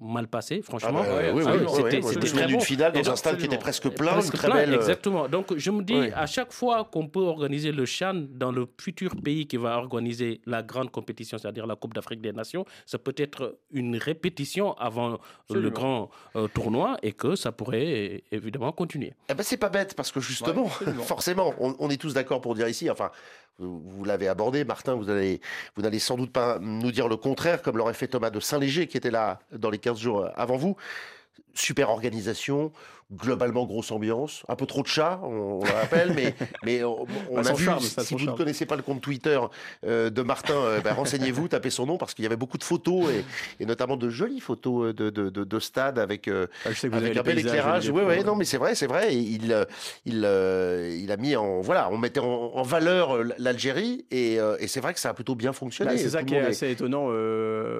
mal 0.00 0.28
passé, 0.28 0.60
franchement. 0.62 1.00
Ah 1.02 1.08
bah, 1.08 1.18
oui, 1.32 1.42
oui, 1.42 1.42
Ah 1.46 1.52
oui, 1.54 1.58
oui, 1.60 1.66
oui, 1.66 1.82
c'était- 1.90 2.06
oui. 2.06 2.14
Très 2.34 2.46
d'une 2.46 2.56
bon. 2.58 2.62
finale 2.62 2.92
dans 2.92 3.10
un 3.10 3.16
stade 3.16 3.38
qui 3.38 3.46
était 3.46 3.58
presque 3.58 3.88
plein, 3.88 4.12
Presque 4.12 4.34
une 4.34 4.38
très 4.38 4.48
plein, 4.48 4.56
belle, 4.56 4.72
euh, 4.74 4.76
Exactement. 4.76 5.28
Donc 5.28 5.56
je 5.56 5.70
me 5.70 5.82
dis, 5.82 5.94
Oui. 5.94 6.10
à 6.14 6.26
chaque 6.26 6.52
fois 6.52 6.84
qu'on 6.84 7.08
peut 7.08 7.20
organiser 7.22 7.72
le 7.72 7.86
Chan 7.86 8.14
dans 8.30 8.52
le 8.52 8.66
futur 8.78 9.16
pays 9.16 9.46
qui 9.46 9.56
va 9.56 9.78
organiser 9.78 10.40
la 10.44 10.62
grande 10.62 10.90
compétition, 10.90 11.38
c'est-à-dire 11.38 11.66
la 11.66 11.76
Coupe 11.76 11.94
d'Afrique 11.94 12.20
des 12.20 12.32
Nations, 12.32 12.66
ça 12.84 12.98
peut 12.98 13.14
être 13.16 13.58
une 13.70 13.96
répétition 13.96 14.74
avant 14.74 15.18
le 15.50 15.70
grand 15.70 16.10
euh, 16.36 16.46
tournoi 16.48 16.98
et 17.02 17.12
que 17.12 17.34
ça 17.34 17.50
pourrait 17.52 18.22
évidemment 18.32 18.72
continuer. 18.72 19.14
Eh 19.30 19.34
ben, 19.34 19.42
c'est 19.42 19.56
pas 19.56 19.70
bête 19.70 19.94
parce 19.94 20.12
que 20.12 20.20
justement, 20.20 20.64
Ouais, 20.64 20.92
forcément, 21.04 21.54
on, 21.58 21.74
on 21.78 21.88
est 21.88 21.96
tous 22.00 22.12
d'accord 22.12 22.40
pour 22.42 22.54
dire 22.54 22.68
ici. 22.68 22.90
Enfin, 22.90 23.10
vous, 23.58 24.04
l'avez 24.04 24.28
abordé, 24.28 24.64
Martin. 24.64 24.94
Vous 24.94 25.04
vous 25.04 25.82
n'allez 25.82 25.98
sans 25.98 26.16
doute 26.16 26.32
pas 26.32 26.58
nous 26.60 26.90
dire 26.90 27.08
le 27.08 27.16
contraire, 27.16 27.62
comme 27.62 27.76
l'aurait 27.76 27.94
fait 27.94 28.08
Thomas 28.08 28.30
de 28.30 28.40
Saint-Léger 28.40 28.86
qui 28.86 28.96
était 28.96 29.10
là 29.10 29.40
dans 29.52 29.70
les 29.70 29.78
15 29.78 29.98
jours 29.98 30.28
avant 30.36 30.56
vous. 30.56 30.76
super 31.54 31.90
organisation, 31.90 32.72
globalement 33.12 33.64
grosse 33.66 33.90
ambiance, 33.92 34.44
un 34.48 34.56
peu 34.56 34.66
trop 34.66 34.82
de 34.82 34.86
chats, 34.86 35.20
on, 35.22 35.60
on 35.60 35.64
le 35.64 35.70
rappelle, 35.70 36.12
mais, 36.14 36.34
mais 36.64 36.84
on, 36.84 37.06
on 37.30 37.44
a 37.44 37.52
vu, 37.52 37.64
charme, 37.64 37.80
si, 37.80 38.14
vous 38.14 38.26
ne 38.26 38.32
connaissez 38.36 38.66
pas 38.66 38.76
le 38.76 38.82
compte 38.82 39.00
Twitter 39.00 39.38
euh, 39.86 40.10
de 40.10 40.22
Martin, 40.22 40.54
euh, 40.54 40.80
bah, 40.80 40.94
renseignez-vous, 40.94 41.48
tapez 41.48 41.70
son 41.70 41.86
nom, 41.86 41.96
parce 41.96 42.14
qu'il 42.14 42.22
y 42.22 42.26
avait 42.26 42.36
beaucoup 42.36 42.58
de 42.58 42.64
photos, 42.64 43.10
et, 43.10 43.24
et 43.62 43.66
notamment 43.66 43.96
de 43.96 44.08
jolies 44.08 44.40
photos 44.40 44.86
euh, 44.86 44.92
de, 44.92 45.10
de, 45.10 45.28
de, 45.28 45.44
de 45.44 45.58
stade 45.58 45.98
avec, 45.98 46.28
euh, 46.28 46.46
Ah, 46.64 46.70
je 46.72 46.78
sais 46.78 46.88
que 46.88 46.94
vous 46.94 46.98
avec 47.04 47.16
un 47.16 47.22
bel 47.22 47.38
éclairage. 47.38 47.88
Oui, 47.90 48.02
oui, 48.06 48.24
non, 48.24 48.36
mais 48.36 48.44
c'est 48.44 48.58
vrai, 48.58 48.74
c'est 48.74 48.86
vrai. 48.86 49.14
Et 49.14 49.18
il, 49.18 49.66
il, 50.06 50.16
il 51.00 51.12
a 51.12 51.16
mis 51.16 51.36
en, 51.36 51.60
voilà, 51.60 51.88
on 51.90 51.98
mettait 51.98 52.20
en, 52.20 52.26
en 52.26 52.62
valeur 52.62 53.18
l'Algérie, 53.38 54.06
et, 54.10 54.34
et 54.58 54.66
c'est 54.66 54.80
vrai 54.80 54.94
que 54.94 55.00
ça 55.00 55.10
a 55.10 55.14
plutôt 55.14 55.34
bien 55.34 55.52
fonctionné. 55.52 55.92
Bah, 55.92 55.98
c'est 55.98 56.10
ça 56.10 56.22
qui 56.22 56.34
est 56.34 56.40
assez 56.40 56.70
étonnant. 56.70 57.08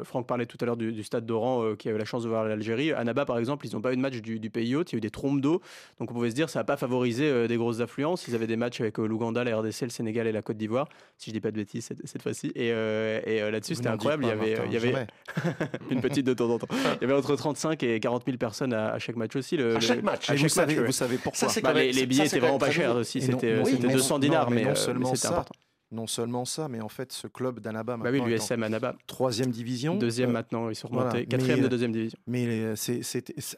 Franck 0.04 0.26
parlait 0.26 0.46
tout 0.46 0.58
à 0.60 0.66
l'heure 0.66 0.76
du, 0.76 0.92
du 0.92 1.02
stade 1.02 1.26
d'Oran 1.26 1.74
qui 1.76 1.88
a 1.88 1.92
eu 1.92 1.98
la 1.98 2.04
chance 2.04 2.22
de 2.24 2.28
voir 2.28 2.44
l'Algérie. 2.44 2.92
À 2.92 3.02
Naba, 3.04 3.24
par 3.24 3.38
exemple, 3.38 3.66
ils 3.66 3.72
n'ont 3.74 3.80
pas 3.80 3.92
eu 3.92 3.96
de 3.96 4.00
match 4.00 4.16
du, 4.16 4.38
du 4.38 4.50
pays 4.50 4.76
hôte. 4.76 4.92
Il 4.92 4.94
y 4.94 4.96
a 4.96 4.98
eu 4.98 5.00
des 5.00 5.10
trompes 5.14 5.40
d'eau. 5.40 5.62
Donc 5.98 6.10
on 6.10 6.14
pouvait 6.14 6.28
se 6.30 6.34
dire 6.34 6.50
ça 6.50 6.60
n'a 6.60 6.64
pas 6.64 6.76
favorisé 6.76 7.24
euh, 7.24 7.46
des 7.48 7.56
grosses 7.56 7.80
affluences. 7.80 8.28
Ils 8.28 8.34
avaient 8.34 8.46
des 8.46 8.56
matchs 8.56 8.80
avec 8.82 8.98
euh, 8.98 9.06
l'Ouganda, 9.06 9.42
la 9.44 9.56
RDC, 9.56 9.82
le 9.82 9.88
Sénégal 9.88 10.26
et 10.26 10.32
la 10.32 10.42
Côte 10.42 10.56
d'Ivoire, 10.58 10.88
si 11.16 11.30
je 11.30 11.34
dis 11.34 11.40
pas 11.40 11.50
de 11.50 11.56
bêtises 11.56 11.84
cette, 11.86 12.06
cette 12.06 12.22
fois-ci. 12.22 12.48
Et, 12.54 12.70
euh, 12.72 13.20
et, 13.24 13.40
euh, 13.42 13.50
là-dessus, 13.50 13.76
c'était 13.76 13.88
incroyable. 13.88 14.24
il 14.24 14.28
y 14.28 14.30
avait, 14.32 14.50
Martin, 14.56 14.64
il 14.66 14.72
y 14.72 14.76
avait 14.76 14.92
jamais. 14.92 15.06
une 15.90 16.00
petite 16.00 16.26
de 16.26 16.34
temps 16.34 16.50
en 16.50 16.58
temps. 16.58 16.68
Il 17.00 17.02
y 17.02 17.04
avait 17.04 17.14
entre 17.14 17.34
35 17.36 17.82
et 17.82 18.00
40 18.00 18.24
000 18.26 18.36
personnes 18.36 18.72
à, 18.74 18.92
à 18.92 18.98
chaque 18.98 19.16
match 19.16 19.34
aussi. 19.36 19.56
Le, 19.56 19.70
À 19.70 19.74
le- 19.74 19.80
chaque 19.80 20.02
match. 20.02 20.28
à 20.30 20.34
chaque 20.36 20.42
vous, 20.42 20.48
savez, 20.48 20.74
match, 20.74 20.80
ouais. 20.80 20.86
vous 20.86 20.92
savez 20.92 21.16
pourquoi 21.18 21.38
Ça, 21.38 21.48
c'est 21.48 21.60
Bah, 21.62 21.72
même- 21.72 21.90
les, 21.90 22.06
billets 22.06 22.26
étaient 22.26 22.38
vraiment 22.40 22.58
pas 22.58 22.70
chers 22.70 22.94
aussi. 22.96 23.20
C'était 23.22 23.58
oui, 23.62 23.70
c'était 23.72 23.86
non- 23.86 23.92
200 23.94 24.14
non, 24.14 24.18
dinars, 24.18 24.50
mais 24.50 24.64
non 24.64 24.74
seulement 24.74 25.10
mais 25.10 25.16
c'était 25.16 25.28
ça, 25.28 25.34
important. 25.34 25.54
Non 25.94 26.08
seulement 26.08 26.44
ça, 26.44 26.66
mais 26.68 26.80
en 26.80 26.88
fait, 26.88 27.12
ce 27.12 27.28
club 27.28 27.60
d'Annaba 27.60 27.96
Bah 27.96 28.10
oui, 28.10 28.20
l'USM 28.20 28.62
à 28.64 28.68
Naba. 28.68 28.96
troisième 29.06 29.50
division. 29.52 29.94
Deuxième 29.94 30.30
Euh, 30.30 30.32
maintenant, 30.32 30.68
ils 30.68 30.74
sont 30.74 30.88
voilà, 30.88 31.10
remontés. 31.10 31.20
mais, 31.20 31.26
Quatrième 31.26 31.60
de 31.60 31.66
euh, 31.66 31.68
deuxième 31.68 31.92
division. 31.92 32.18
Mais 32.26 32.46
euh, 32.48 32.74
c'est, 32.74 33.00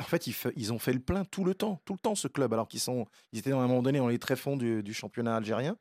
en 0.01 0.05
fait, 0.05 0.27
ils, 0.27 0.35
ils 0.55 0.71
ont 0.73 0.79
fait 0.79 0.93
le 0.93 1.01
plein 1.01 1.25
tout 1.25 1.45
le 1.45 1.55
temps, 1.55 1.81
tout 1.87 1.95
le 1.95 1.99
temps 1.99 2.15
ce 2.15 2.29
club, 2.29 2.53
alors 2.53 2.69
qu'ils 2.69 2.81
sont, 2.81 3.07
ils 3.33 3.39
étaient 3.39 3.53
à 3.53 3.57
un 3.57 3.67
moment 3.67 3.81
donné 3.83 3.99
dans 3.99 4.09
les 4.09 4.19
tréfonds 4.19 4.57
du, 4.59 4.83
du 4.83 4.93
championnat 4.93 5.35
algérien, 5.37 5.77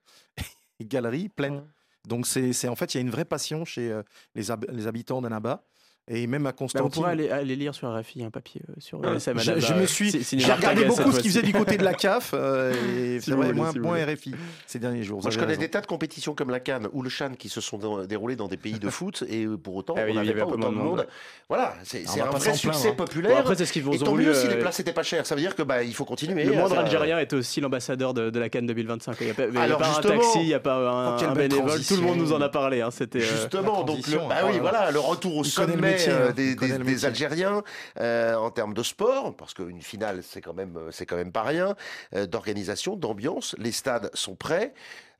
et 0.80 0.86
galeries 0.86 1.28
pleines. 1.28 1.62
Donc 2.08 2.26
c'est, 2.26 2.54
c'est- 2.54 2.70
en 2.70 2.76
fait, 2.76 2.94
il 2.94 2.98
y 2.98 3.00
a 3.00 3.02
une 3.02 3.10
vraie 3.12 3.26
passion 3.26 3.66
chez 3.66 3.92
euh, 3.92 4.02
les, 4.36 4.50
hab- 4.50 4.66
les 4.72 4.88
habitants 4.88 5.22
d'Annaba, 5.22 5.66
et 6.08 6.28
même 6.28 6.46
à 6.46 6.50
Bah, 6.50 6.56
on 6.60 6.64
Constantine. 6.66 6.92
pourrait 6.92 7.12
aller, 7.12 7.30
aller 7.30 7.56
lire 7.56 7.74
sur 7.74 7.92
RFI 7.92 8.24
un 8.24 8.30
papier 8.30 8.62
euh, 8.70 8.74
sur 8.78 9.00
à 9.04 9.18
je, 9.18 9.74
me 9.74 9.82
euh, 9.82 9.86
suis, 9.88 10.12
j'ai 10.12 10.52
regardé 10.54 10.86
beaucoup 10.86 11.12
ce 11.12 11.20
qu'ils 11.20 11.32
faisaient 11.32 11.42
du 11.42 11.52
côté 11.54 11.78
de 11.78 11.84
la 11.84 11.94
CAF, 11.96 12.32
euh, 12.36 12.72
et 13.16 13.20
Si 13.20 13.26
c'est 13.26 13.32
vrai, 13.32 13.48
voulez, 13.48 13.58
moins, 13.58 13.72
si 13.72 13.80
moins. 13.80 13.98
RFI 14.06 14.36
ces 14.68 14.78
derniers 14.78 15.02
jours. 15.04 15.22
Moi, 15.22 15.32
je 15.32 15.38
connais 15.38 15.50
raison. 15.54 15.62
des 15.62 15.70
tas 15.70 15.82
de 15.82 15.88
compétitions 15.88 16.36
comme 16.36 16.52
la 16.52 16.60
Cannes 16.60 16.88
ou 16.94 17.02
le 17.02 17.10
Chan 17.10 17.32
qui 17.38 17.50
se 17.50 17.60
sont 17.60 17.78
dé- 17.78 18.08
déroulées 18.08 18.36
dans 18.36 18.48
des 18.48 18.58
pays 18.58 18.78
de 18.80 18.90
foot 18.92 19.24
et 19.28 19.46
euh, 19.46 19.58
pour 19.58 19.76
autant, 19.76 19.96
Ah 19.98 20.02
oui, 20.06 20.12
on 20.12 20.16
n'avait 20.16 20.30
avait 20.30 20.40
pas 20.42 20.46
autant 20.48 20.70
de 20.70 20.76
monde. 20.76 20.86
monde. 20.98 21.08
Voilà, 21.50 21.74
c'est 21.84 22.04
Ah, 22.08 22.28
un 22.28 22.38
vrai 22.38 22.54
succès 22.54 22.90
hein. 22.90 22.94
populaire. 22.96 23.32
Bon, 23.34 23.40
après, 23.40 23.56
c'est 23.56 23.66
ce 23.66 23.74
qu'ils 23.74 23.88
ont 23.88 23.94
et 23.94 23.98
tant 23.98 24.14
mieux 24.14 24.34
si 24.34 24.46
euh, 24.48 24.52
les 24.52 24.60
places 24.60 24.78
n'étaient 24.80 24.94
pas 24.94 25.04
chères. 25.04 25.26
Ça 25.26 25.34
veut 25.36 25.42
dire 25.42 25.56
que 25.56 25.64
bah, 25.64 25.82
il 25.84 25.94
faut 25.96 26.06
continuer. 26.06 26.44
Le 26.44 26.54
moindre 26.54 26.78
Algérien 26.78 27.18
était 27.20 27.36
aussi 27.36 27.62
l'ambassadeur 27.62 28.14
de, 28.14 28.38
la 28.40 28.50
Cannes 28.50 28.68
2025. 28.68 29.18
Il 29.22 29.26
n'y 29.26 29.32
a 29.32 29.34
pas, 29.34 29.44
un 29.44 29.84
justement- 29.94 30.02
taxi, 30.20 30.40
il 30.42 30.46
n'y 30.48 30.54
a 30.54 30.60
pas 30.60 30.76
un, 30.76 31.34
bénévole. 31.34 31.82
Tout 31.84 31.96
le 31.96 32.02
monde 32.02 32.18
nous 32.20 32.32
en 32.34 32.42
a 32.42 32.50
parlé. 32.50 32.82
hein, 32.82 32.92
C'était, 32.92 33.20
euh, 33.20 33.22
Justement, 33.22 33.84
donc 33.84 34.06
le, 34.08 34.18
bah 34.20 34.92
le 34.92 35.00
retour 35.00 35.38
au 35.38 35.44
sommet 35.44 35.95
métier, 35.96 36.12
euh, 36.12 36.30
hein, 36.30 36.84
des. 36.84 37.06
Algériens 37.06 37.64
euh, 38.00 38.36
en 38.36 38.52
termes 38.52 38.74
de 38.74 38.84
sport, 38.84 39.36
parce 39.36 39.54
qu'une 39.54 39.82
finale, 39.82 40.24
c'est 40.24 40.42
quand 40.42 40.54
même, 40.54 40.78
euh, 40.78 40.92
c'est 40.92 41.06
quand 41.06 41.16
même 41.18 41.32
pas 41.32 41.44
rien, 41.44 41.76
d'organisation, 42.14 42.96
d'ambiance. 42.96 43.56
Les 43.58 43.72
stades 43.72 44.10
sont 44.14 44.36
prêts. 44.36 44.74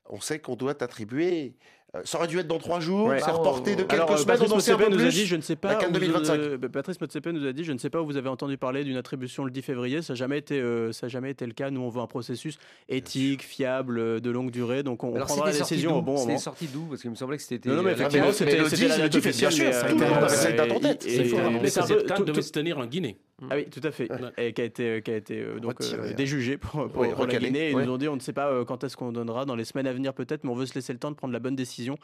On 0.08 0.20
sait 0.20 0.38
qu'on 0.38 0.56
doit 0.56 0.82
attribuer. 0.82 1.54
Euh, 1.96 2.00
ça 2.04 2.18
aurait 2.18 2.26
dû 2.28 2.38
être 2.38 2.46
dans 2.48 2.58
trois 2.58 2.80
jours, 2.80 3.08
Ouais. 3.08 3.20
c'est 3.20 3.30
reporté 3.30 3.72
de 3.76 3.82
quelques 3.82 3.92
Alors, 3.94 4.10
euh, 4.12 4.16
semaines. 4.16 4.26
Patrice 4.38 4.52
On 4.52 4.56
en 4.56 4.60
sait 4.60 4.72
un 4.72 4.74
Motsepe 4.76 4.90
peu 4.90 4.96
nous 4.96 5.04
a 5.06 5.08
dit, 5.10 5.26
je 5.26 5.36
ne 5.36 5.40
sais 5.40 5.56
pas. 5.56 5.68
La 5.68 5.74
CAN 5.76 5.88
où, 5.88 5.92
2025. 5.92 6.34
euh, 6.38 6.58
Patrice 6.68 7.00
Motsepe 7.00 7.26
nous 7.26 7.46
a 7.46 7.52
dit, 7.52 7.64
je 7.64 7.72
ne 7.72 7.78
sais 7.78 7.90
pas 7.90 8.00
où 8.00 8.06
vous 8.06 8.16
avez 8.16 8.28
entendu 8.28 8.56
parler 8.58 8.84
d'une 8.84 8.96
attribution 8.96 9.44
le 9.44 9.50
10 9.50 9.62
février. 9.62 10.02
Ça 10.02 10.12
n'a 10.12 10.16
jamais 10.16 10.38
été, 10.38 10.60
euh, 10.60 10.92
ça 10.92 11.06
a 11.06 11.08
jamais 11.08 11.30
été 11.30 11.46
le 11.46 11.52
cas. 11.52 11.70
Nous, 11.70 11.80
on 11.80 11.88
veut 11.88 12.00
un 12.00 12.06
processus 12.06 12.58
éthique, 12.88 13.42
fiable, 13.42 14.20
de 14.20 14.30
longue 14.30 14.50
durée. 14.50 14.82
Donc, 14.82 15.04
on, 15.04 15.14
Alors 15.14 15.26
prendra 15.26 15.46
la 15.46 15.52
c'était 15.52 15.64
décision 15.64 15.98
au 15.98 16.02
bon 16.02 16.16
C'était 16.16 16.26
moment. 16.28 16.38
sorti 16.38 16.66
d'où? 16.72 16.82
Parce 16.90 17.00
qu'il 17.02 17.10
me 17.10 17.16
semblait 17.16 17.36
que 17.36 17.42
c'était. 17.42 17.68
Non, 17.68 17.76
non, 17.76 17.82
mais 17.82 17.92
effectivement, 17.92 18.32
c'était 18.32 18.56
le 18.58 18.64
10, 18.64 18.70
c'était 18.70 18.88
la 18.88 18.96
le 18.96 19.02
date 19.08 19.12
10, 19.22 19.38
bien 19.38 19.50
sûr, 19.50 19.70
tout 19.70 19.86
le 19.86 19.94
monde 19.94 20.12
avait 20.18 20.28
cette 20.28 20.56
date 20.56 20.72
en 20.72 20.76
et- 20.76 20.80
tête. 20.80 21.02
C'est 21.02 21.80
un 21.80 21.88
peu- 22.16 22.24
devait 22.24 22.32
tout- 22.32 22.42
se 22.42 22.52
tenir 22.52 22.78
en 22.78 22.86
Guinée. 22.86 23.16
Ah 23.50 23.56
oui, 23.56 23.66
tout 23.70 23.80
à 23.82 23.90
fait. 23.90 24.08
Et 24.38 24.52
qui 24.54 24.60
a 24.62 24.64
été, 24.64 25.02
qui 25.02 25.10
a 25.10 25.16
été 25.16 25.40
euh, 25.40 25.60
donc 25.60 25.78
Retiré, 25.78 26.00
euh, 26.08 26.10
hein. 26.10 26.14
déjugé 26.16 26.56
pour, 26.56 26.70
pour, 26.88 27.02
Oui, 27.02 27.08
pour 27.10 27.26
la 27.26 27.32
recalé, 27.32 27.46
Guinée. 27.48 27.66
Et 27.68 27.70
ils 27.72 27.76
nous 27.78 27.92
ont 27.92 27.98
dit 27.98 28.08
on 28.08 28.14
ne 28.16 28.20
sait 28.20 28.32
pas 28.32 28.48
euh, 28.48 28.64
quand 28.64 28.82
est-ce 28.84 28.96
qu'on 28.96 29.12
donnera, 29.12 29.44
dans 29.44 29.56
les 29.56 29.64
semaines 29.66 29.86
à 29.86 29.92
venir 29.92 30.14
peut-être, 30.14 30.44
mais 30.44 30.50
on 30.50 30.54
veut 30.54 30.64
se 30.66 30.74
laisser 30.74 30.92
le 30.94 30.98
temps 30.98 31.10
de 31.10 31.16
prendre 31.16 31.32
la 31.34 31.38
bonne 31.40 31.56
décision. 31.56 31.98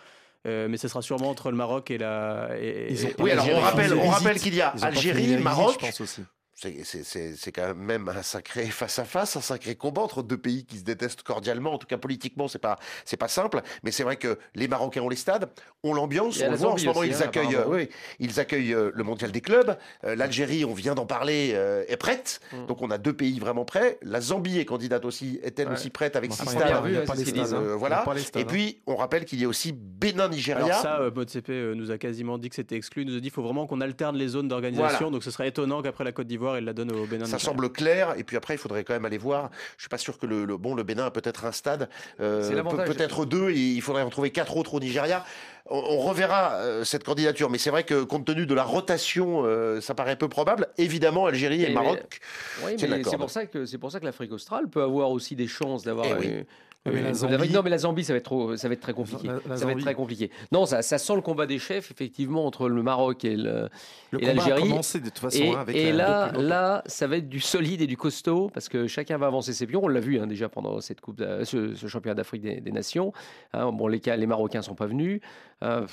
Euh, 0.47 0.67
mais 0.69 0.77
ce 0.77 0.89
sera 0.89 1.01
sûrement 1.03 1.31
entre 1.31 1.51
le 1.51 1.57
Maroc 1.57 1.91
et 1.91 1.99
la. 1.99 2.51
Et, 2.61 2.89
Ils 2.93 3.07
ont- 3.07 3.09
et- 3.11 3.15
Oui, 3.21 3.31
alors 3.31 3.47
on 3.51 3.61
rappelle, 3.61 3.95
on 3.95 4.09
rappelle 4.09 4.39
qu'il 4.41 4.55
y 4.55 4.61
a 4.61 4.75
Algérie, 4.83 5.37
Maroc. 5.39 5.75
je 5.81 5.87
pense 5.87 6.01
aussi. 6.01 6.23
C'est- 6.55 7.53
quand 7.53 7.75
même 7.75 8.09
un 8.09 8.23
sacré 8.23 8.65
face-à-face, 8.71 9.37
un 9.37 9.41
sacré 9.41 9.75
combat 9.75 10.03
entre 10.03 10.23
deux 10.23 10.37
pays 10.37 10.65
qui 10.65 10.79
se 10.79 10.85
détestent 10.85 11.23
cordialement. 11.23 11.73
En 11.75 11.79
tout 11.79 11.87
cas, 11.87 11.99
politiquement, 11.99 12.49
c'est 12.49 12.59
pas 12.59 12.79
c'est 13.05 13.17
pas 13.17 13.29
simple. 13.29 13.63
Mais 13.83 13.91
c'est 13.91 14.03
vrai 14.05 14.17
que 14.17 14.39
les 14.55 14.69
Marocains 14.69 15.01
ont 15.03 15.09
les 15.09 15.17
stades, 15.17 15.49
ont 15.83 15.95
l'ambiance. 15.95 16.37
Il 16.37 16.41
y 16.41 16.45
a 16.45 16.49
On 16.49 16.51
la 16.51 16.57
le 16.57 16.63
voit 16.63 16.73
en 16.73 16.77
ce 16.77 16.87
moment, 16.87 17.01
aussi, 17.01 17.09
ils 17.11 17.15
hein, 17.17 17.21
accueillent, 17.25 17.55
apparemment. 17.57 17.75
euh, 17.75 17.79
oui, 17.79 17.89
ils 18.21 18.39
accueillent 18.41 18.75
euh, 18.75 18.91
le 18.95 19.05
mondial 19.05 19.33
des 19.33 19.41
clubs. 19.41 19.77
Euh, 20.05 20.15
L'Algérie, 20.15 20.65
on 20.65 20.75
vient 20.75 20.95
d'en 20.95 21.07
parler, 21.07 21.53
euh, 21.55 21.85
est 21.89 21.97
prête. 21.97 22.41
Mm. 22.53 22.67
Donc 22.67 22.83
on 22.83 22.91
a 22.91 22.99
deux 22.99 23.13
pays 23.15 23.39
vraiment 23.41 23.65
prêts. 23.65 23.99
La 24.03 24.21
Zambie 24.21 24.59
est 24.59 24.65
candidate 24.65 25.05
aussi, 25.05 25.41
est-elle 25.43 25.69
Ouais. 25.69 25.75
aussi 25.75 25.91
prête 25.91 26.17
avec 26.17 26.33
Enfin, 26.33 26.45
six 26.45 26.51
stades 26.51 26.71
hein. 26.71 27.73
A 27.73 27.77
voilà. 27.77 28.05
Et 28.37 28.41
hein. 28.41 28.45
puis 28.47 28.83
on 28.87 28.97
rappelle 28.97 29.25
qu'il 29.25 29.41
y 29.41 29.45
a 29.45 29.49
aussi 29.49 29.73
Bénin-Nigeria. 29.73 30.65
Alors 30.65 30.81
ça, 30.81 31.01
euh, 31.01 31.11
euh, 31.49 31.75
nous 31.75 31.91
a 31.91 31.99
quasiment 31.99 32.39
dit 32.39 32.49
que 32.49 32.55
c'était 32.57 32.77
exclu. 32.77 33.03
Il 33.03 33.09
nous 33.09 33.15
a 33.17 33.21
dit 33.21 33.23
qu'il 33.25 33.31
faut 33.33 33.43
vraiment 33.43 33.67
qu'on 33.67 33.81
alterne 33.81 34.17
les 34.17 34.29
zones 34.29 34.49
d'organisation. 34.49 34.97
Voilà. 34.99 35.11
Donc 35.13 35.25
ce 35.25 35.31
serait 35.31 35.49
étonnant 35.49 35.83
qu'après 35.83 36.05
la 36.05 36.13
Côte 36.13 36.27
d'Ivoire, 36.27 36.42
il 36.59 36.65
la 36.65 36.73
donne 36.73 36.93
au 36.93 37.07
Bénin. 37.07 37.25
Ça 37.25 37.39
semble 37.39 37.71
clair. 37.71 38.15
Et 38.17 38.25
puis 38.25 38.37
après, 38.37 38.55
il 38.55 38.59
faudrait 38.59 38.85
quand 38.85 38.93
même 38.95 39.05
aller 39.05 39.19
voir. 39.19 39.51
Je 39.77 39.83
suis 39.83 39.89
pas 39.89 39.99
sûr 39.99 40.19
que 40.19 40.27
le, 40.27 40.45
le- 40.45 40.57
bon, 40.57 40.75
le 40.75 40.83
Bénin 40.83 41.07
a 41.07 41.11
peut-être 41.11 41.45
un 41.45 41.53
stade, 41.53 41.89
euh, 42.21 42.47
C'est 42.47 42.55
l'avantage. 42.55 42.87
peut- 42.89 42.95
peut-être 42.95 43.25
deux. 43.25 43.51
Et 43.51 43.55
il 43.59 43.83
faudrait 43.83 44.03
en 44.03 44.11
trouver 44.11 44.31
quatre 44.31 44.57
autres 44.57 44.75
au 44.75 44.81
Nigeria. 44.81 45.25
On, 45.71 45.79
on 45.79 45.99
reverra 46.01 46.55
euh, 46.55 46.85
cette 46.85 47.05
candidature. 47.05 47.49
Mais 47.51 47.59
c'est 47.59 47.71
vrai 47.71 47.85
que 47.85 48.03
compte 48.03 48.25
tenu 48.25 48.47
de 48.47 48.55
la 48.55 48.65
rotation, 48.65 49.43
euh, 49.45 49.81
ça 49.81 49.95
paraît 49.95 50.17
peu 50.17 50.29
probable. 50.29 50.67
Évidemment, 50.79 51.27
Algérie 51.27 51.63
et, 51.63 51.71
Et- 51.71 51.75
Maroc. 51.75 52.21
Oui, 52.65 52.73
C'est 52.77 52.89
mais 52.89 52.97
d'accord. 52.99 53.13
c'est 53.13 53.19
pour 53.19 53.31
ça 53.31 53.47
que 53.47 53.65
c'est 53.67 53.79
pour 53.79 53.91
ça 53.93 54.01
que 54.01 54.05
l'Afrique 54.05 54.33
australe 54.33 54.69
peut 54.69 54.83
avoir 54.83 55.11
aussi 55.11 55.37
des 55.37 55.47
chances 55.47 55.83
d'avoir. 55.85 56.07
Eh 56.07 56.15
oui. 56.15 56.27
euh, 56.29 56.43
Mais 56.85 56.93
euh, 56.99 57.03
la 57.03 57.09
une- 57.11 57.15
Zambie- 57.15 57.53
Non, 57.53 57.63
mais 57.63 57.71
la 57.71 57.79
Zambie, 57.79 58.03
ça 58.03 58.13
va 58.13 58.17
être 58.17 58.25
trop, 58.25 58.57
ça 58.57 58.67
va 58.67 58.75
être 58.75 58.81
très 58.81 58.93
compliqué. 58.93 59.29
La- 59.29 59.35
la 59.49 59.57
ça 59.57 59.67
va 59.67 59.71
être 59.71 59.79
très 59.83 59.95
compliqué. 59.95 60.33
Non, 60.51 60.67
ça, 60.67 60.83
ça 60.83 60.99
sent 60.99 61.15
le 61.15 61.21
combat 61.21 61.47
des 61.47 61.61
chefs 61.61 61.93
effectivement 61.93 62.45
entre 62.45 62.69
le 62.69 62.83
Maroc 62.83 63.25
et 63.25 63.37
le, 63.37 63.69
Le 64.11 64.19
et 64.19 64.27
combat 64.27 64.31
a 64.31 64.35
l'Algérie. 64.35 64.63
commencé 64.69 64.99
de 64.99 65.05
toute 65.05 65.21
façon 65.21 65.39
Et, 65.45 65.51
hein, 65.55 65.61
avec 65.61 65.77
et 65.77 65.93
la- 65.93 66.33
là, 66.33 66.43
là, 66.43 66.83
ça 66.87 67.07
va 67.07 67.19
être 67.19 67.29
du 67.29 67.39
solide 67.39 67.83
et 67.83 67.87
du 67.87 67.97
costaud 67.97 68.51
parce 68.53 68.69
que 68.69 68.89
chacun 68.89 69.17
va 69.17 69.27
avancer 69.29 69.53
ses 69.53 69.69
pions. 69.69 69.83
On 69.85 69.89
l'a 69.89 70.01
vu 70.01 70.19
hein, 70.19 70.27
déjà 70.27 70.49
pendant 70.49 70.81
cette 70.81 71.01
coupe, 71.01 71.23
ce, 71.45 71.73
ce 71.77 71.87
championnat 71.87 72.17
d'Afrique 72.17 72.43
des, 72.43 72.61
des 72.61 72.73
Nations. 72.73 73.13
Hein, 73.53 73.71
bon, 73.71 73.87
les, 73.87 74.01
cas- 74.01 74.17
les 74.17 74.27
Marocains 74.27 74.63
sont 74.63 74.75
pas 74.75 74.87
venus. 74.87 75.21
Euh, 75.63 75.87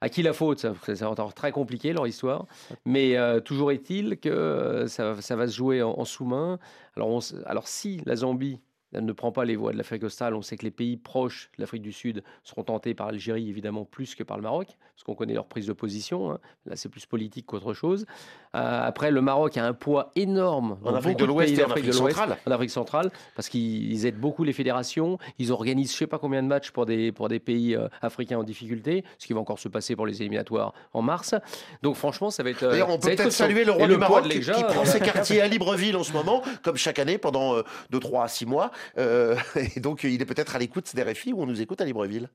à 0.00 0.08
qui 0.08 0.22
la 0.22 0.32
faute 0.32 0.64
va 0.64 0.92
être 0.92 1.34
très 1.34 1.50
compliqué 1.50 1.92
leur 1.92 2.06
histoire. 2.06 2.46
Mais 2.84 3.16
euh, 3.16 3.40
toujours 3.40 3.72
est-il 3.72 4.18
que 4.18 4.28
euh, 4.28 4.86
ça, 4.86 5.12
va- 5.12 5.46
se 5.48 5.56
jouer 5.56 5.82
en, 5.82 6.04
sous-main. 6.04 6.58
Alors, 6.96 7.20
alors 7.46 7.66
si 7.66 8.00
la 8.06 8.14
Zambie 8.16 8.60
ne 8.92 9.12
prend 9.12 9.32
pas 9.32 9.44
les 9.44 9.56
voies 9.56 9.72
de 9.72 9.76
l'Afrique 9.76 10.04
australe. 10.04 10.34
On 10.34 10.42
sait 10.42 10.56
que 10.56 10.64
les 10.64 10.70
pays 10.70 10.96
proches 10.96 11.50
de 11.56 11.62
l'Afrique 11.62 11.82
du 11.82 11.92
Sud 11.92 12.22
seront 12.42 12.64
tentés 12.64 12.94
par 12.94 13.08
l'Algérie, 13.08 13.48
évidemment, 13.48 13.84
plus 13.84 14.14
que 14.14 14.22
par 14.22 14.36
le 14.36 14.42
Maroc, 14.42 14.68
parce 14.94 15.04
qu'on 15.04 15.14
connaît 15.14 15.34
leur 15.34 15.46
prise 15.46 15.66
de 15.66 15.72
position. 15.72 16.32
hein. 16.32 16.38
Là, 16.64 16.76
c'est 16.76 16.88
plus 16.88 17.04
politique 17.06 17.46
qu'autre 17.46 17.74
chose. 17.74 18.06
Euh, 18.54 18.86
après, 18.86 19.10
le 19.10 19.20
Maroc 19.20 19.56
a 19.56 19.64
un 19.64 19.72
poids 19.74 20.10
énorme 20.16 20.78
En 20.84 20.94
Afrique 20.94 21.18
de 21.18 21.24
l'Ouest 21.24 21.58
et 21.58 21.64
en 21.64 21.70
Afrique 21.70 21.92
centrale. 21.92 22.36
en 22.46 22.50
Afrique 22.50 22.70
centrale, 22.70 23.10
parce 23.36 23.48
qu'ils 23.48 23.92
ils 23.92 24.06
aident 24.06 24.18
beaucoup 24.20 24.44
les 24.44 24.52
fédérations. 24.52 25.18
Ils 25.38 25.52
organisent, 25.52 25.92
je 25.92 25.96
sais 25.96 26.06
pas 26.06 26.18
combien 26.18 26.42
de 26.42 26.48
matchs 26.48 26.70
pour 26.70 26.86
des, 26.86 27.12
pour 27.12 27.28
des 27.28 27.38
pays 27.38 27.74
euh, 27.74 27.88
africains 28.02 28.38
en 28.38 28.42
difficulté, 28.44 29.04
ce 29.18 29.26
qui 29.26 29.32
va 29.32 29.40
encore 29.40 29.58
se 29.58 29.68
passer 29.68 29.96
pour 29.96 30.06
les 30.06 30.20
éliminatoires 30.22 30.72
en 30.92 31.02
mars. 31.02 31.34
Donc, 31.82 31.96
franchement, 31.96 32.30
ça 32.30 32.42
va 32.42 32.50
être. 32.50 32.62
euh, 32.62 32.70
D'ailleurs, 32.70 32.90
on 32.90 32.98
peut 32.98 33.08
peut-être 33.14 33.30
saluer 33.30 33.64
le 33.64 33.72
roi 33.72 33.86
du 33.86 33.96
Maroc 33.96 34.28
qui, 34.28 34.40
prend 34.40 34.82
euh, 34.82 34.84
ses 34.84 35.00
quartiers 35.00 35.40
à 35.40 35.48
Libreville 35.48 35.96
en 35.96 36.02
ce 36.04 36.12
moment, 36.12 36.42
comme 36.62 36.76
chaque 36.76 36.98
année 36.98 37.18
pendant 37.18 37.54
euh, 37.56 37.62
de 37.90 37.98
3 37.98 38.24
à 38.24 38.28
6 38.28 38.46
mois. 38.46 38.70
Euh, 38.98 39.36
et 39.76 39.80
donc, 39.80 40.04
il 40.04 40.20
est 40.20 40.26
peut-être 40.26 40.56
à 40.56 40.58
l'écoute 40.58 40.94
des 40.94 41.02
RFI 41.02 41.32
où 41.32 41.42
on 41.42 41.46
nous 41.46 41.60
écoute 41.60 41.80
à 41.80 41.84
Libreville. 41.84 42.28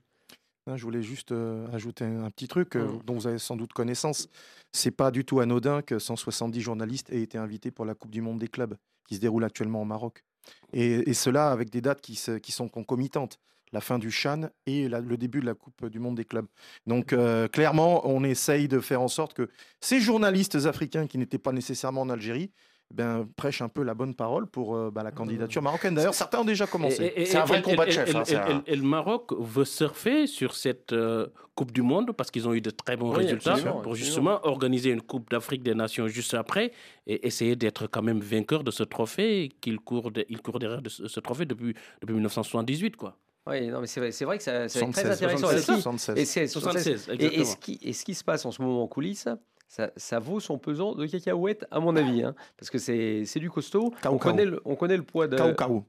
Hein, 0.67 0.77
Je 0.77 0.83
voulais 0.83 1.03
juste 1.03 1.31
euh, 1.31 1.67
ajouter 1.73 2.05
un, 2.05 2.29
petit 2.29 2.47
truc 2.47 2.75
euh, 2.75 2.85
Mm. 2.87 3.01
dont 3.05 3.13
vous 3.15 3.27
avez 3.27 3.37
sans 3.39 3.55
doute 3.55 3.73
connaissance. 3.73 4.29
C'est 4.71 4.91
pas 4.91 5.11
du 5.11 5.25
tout 5.25 5.39
anodin 5.39 5.81
que 5.81 5.99
170 5.99 6.61
journalistes 6.61 7.09
aient 7.11 7.21
été 7.21 7.37
invités 7.37 7.71
pour 7.71 7.85
la 7.85 7.95
Coupe 7.95 8.11
du 8.11 8.21
Monde 8.21 8.39
des 8.39 8.47
clubs 8.47 8.75
qui 9.07 9.15
se 9.15 9.19
déroule 9.19 9.43
actuellement 9.43 9.81
au 9.81 9.85
Maroc. 9.85 10.23
Et, 10.71 11.09
et 11.09 11.13
cela 11.13 11.51
avec 11.51 11.69
des 11.69 11.81
dates 11.81 12.01
qui, 12.01 12.15
se- 12.15 12.37
qui 12.37 12.51
sont 12.51 12.69
concomitantes. 12.69 13.39
La 13.73 13.81
fin 13.81 13.97
du 13.97 14.11
Chan 14.11 14.49
et 14.67 14.87
la- 14.87 14.99
le 15.01 15.17
début 15.17 15.39
de 15.41 15.45
la 15.47 15.55
Coupe 15.55 15.87
du 15.87 15.99
Monde 15.99 16.15
des 16.15 16.25
clubs. 16.25 16.45
Donc 16.85 17.11
euh, 17.11 17.47
clairement, 17.47 18.07
on 18.07 18.23
essaye 18.23 18.67
de 18.67 18.79
faire 18.79 19.01
en 19.01 19.07
sorte 19.07 19.33
que 19.33 19.49
ces 19.81 19.99
journalistes 19.99 20.55
africains 20.65 21.07
qui 21.07 21.17
n'étaient 21.17 21.39
pas 21.39 21.51
nécessairement 21.51 22.01
en 22.01 22.09
Algérie 22.09 22.51
ben, 22.93 23.27
prêche 23.35 23.61
un 23.63 23.69
peu 23.69 23.81
la 23.83 23.95
bonne 23.95 24.13
parole 24.13 24.45
pour 24.45 24.75
euh, 24.75 24.91
bah, 24.91 25.01
la 25.03 25.11
candidature 25.11 25.61
marocaine. 25.63 25.95
D'ailleurs, 25.95 26.13
certains 26.13 26.39
ont 26.39 26.45
déjà 26.45 26.67
commencé. 26.67 27.11
C'est 27.25 27.37
un 27.37 27.43
vrai 27.45 27.59
et- 27.59 27.61
combat 27.63 27.85
de 27.87 27.91
chef, 27.91 28.07
et- 28.07 28.15
hein, 28.15 28.23
et- 28.27 28.35
un- 28.35 28.63
et- 28.67 28.73
et 28.73 28.75
le 28.75 28.83
Maroc 28.83 29.31
veut 29.37 29.65
surfer 29.65 30.27
sur 30.27 30.55
cette 30.55 30.93
euh, 30.93 31.27
Coupe 31.55 31.71
du 31.71 31.81
Monde 31.81 32.11
parce 32.15 32.29
qu'ils 32.31 32.47
ont 32.47 32.53
eu 32.53 32.61
de 32.61 32.69
très 32.69 32.95
bons 32.95 33.09
Oui, 33.11 33.17
résultats 33.17 33.51
absolument, 33.53 33.81
pour 33.81 33.91
absolument. 33.93 33.95
justement 33.95 34.39
organiser 34.45 34.91
une 34.91 35.01
Coupe 35.01 35.29
d'Afrique 35.31 35.63
des 35.63 35.73
Nations 35.75 36.07
juste 36.07 36.33
après 36.35 36.71
et 37.07 37.25
essayer 37.27 37.55
d'être 37.55 37.87
quand 37.87 38.01
même 38.03 38.19
vainqueur 38.19 38.63
de 38.63 38.69
ce 38.71 38.83
trophée 38.83 39.49
qu'il 39.59 39.79
court, 39.79 40.11
de- 40.11 40.25
il 40.29 40.41
court 40.41 40.59
derrière 40.59 40.81
de 40.81 40.89
ce, 40.89 41.07
ce 41.07 41.19
trophée 41.19 41.45
depuis, 41.45 41.73
depuis 42.01 42.13
1978. 42.13 42.95
Quoi. 42.95 43.17
Oui, 43.45 43.67
non, 43.67 43.81
mais 43.81 43.87
c'est 43.87 43.99
vrai, 44.23 44.37
que 44.37 44.43
ça, 44.43 44.51
très 44.51 44.69
76, 44.69 45.11
intéressant. 45.11 45.47
76, 45.47 45.57
Et 45.57 45.61
ce 45.61 45.65
qui- 45.75 45.81
76. 45.81 46.17
Et, 46.17 46.25
c'est- 46.25 46.47
76, 46.47 47.09
et- 47.09 47.11
et, 47.11 47.15
exactement. 47.25 47.45
ce 47.45 47.57
qui, 47.57 47.79
et 47.81 47.93
ce 47.93 48.05
qui 48.05 48.13
se 48.15 48.23
passe 48.23 48.45
en 48.45 48.51
ce 48.51 48.61
moment 48.61 48.81
en 48.83 48.87
coulisses, 48.87 49.27
ça, 49.75 49.89
ça 49.97 50.19
vaut 50.19 50.39
son 50.39 50.59
pesant 50.59 50.93
de 50.93 51.07
cacahuètes, 51.07 51.65
à 51.71 51.79
mon 51.79 51.95
avis. 51.95 52.21
hein, 52.21 52.35
parce 52.57 52.69
que 52.69 52.77
c'est 52.77 53.25
c'est 53.25 53.39
du 53.39 53.49
costaud. 53.49 53.91
Cao 54.03 54.13
on, 54.13 54.17
connaît 54.19 54.45
le, 54.45 54.61
on 54.65 54.75
connaît 54.75 54.97
le 54.97 55.01
poids 55.03 55.27
de. 55.27 55.35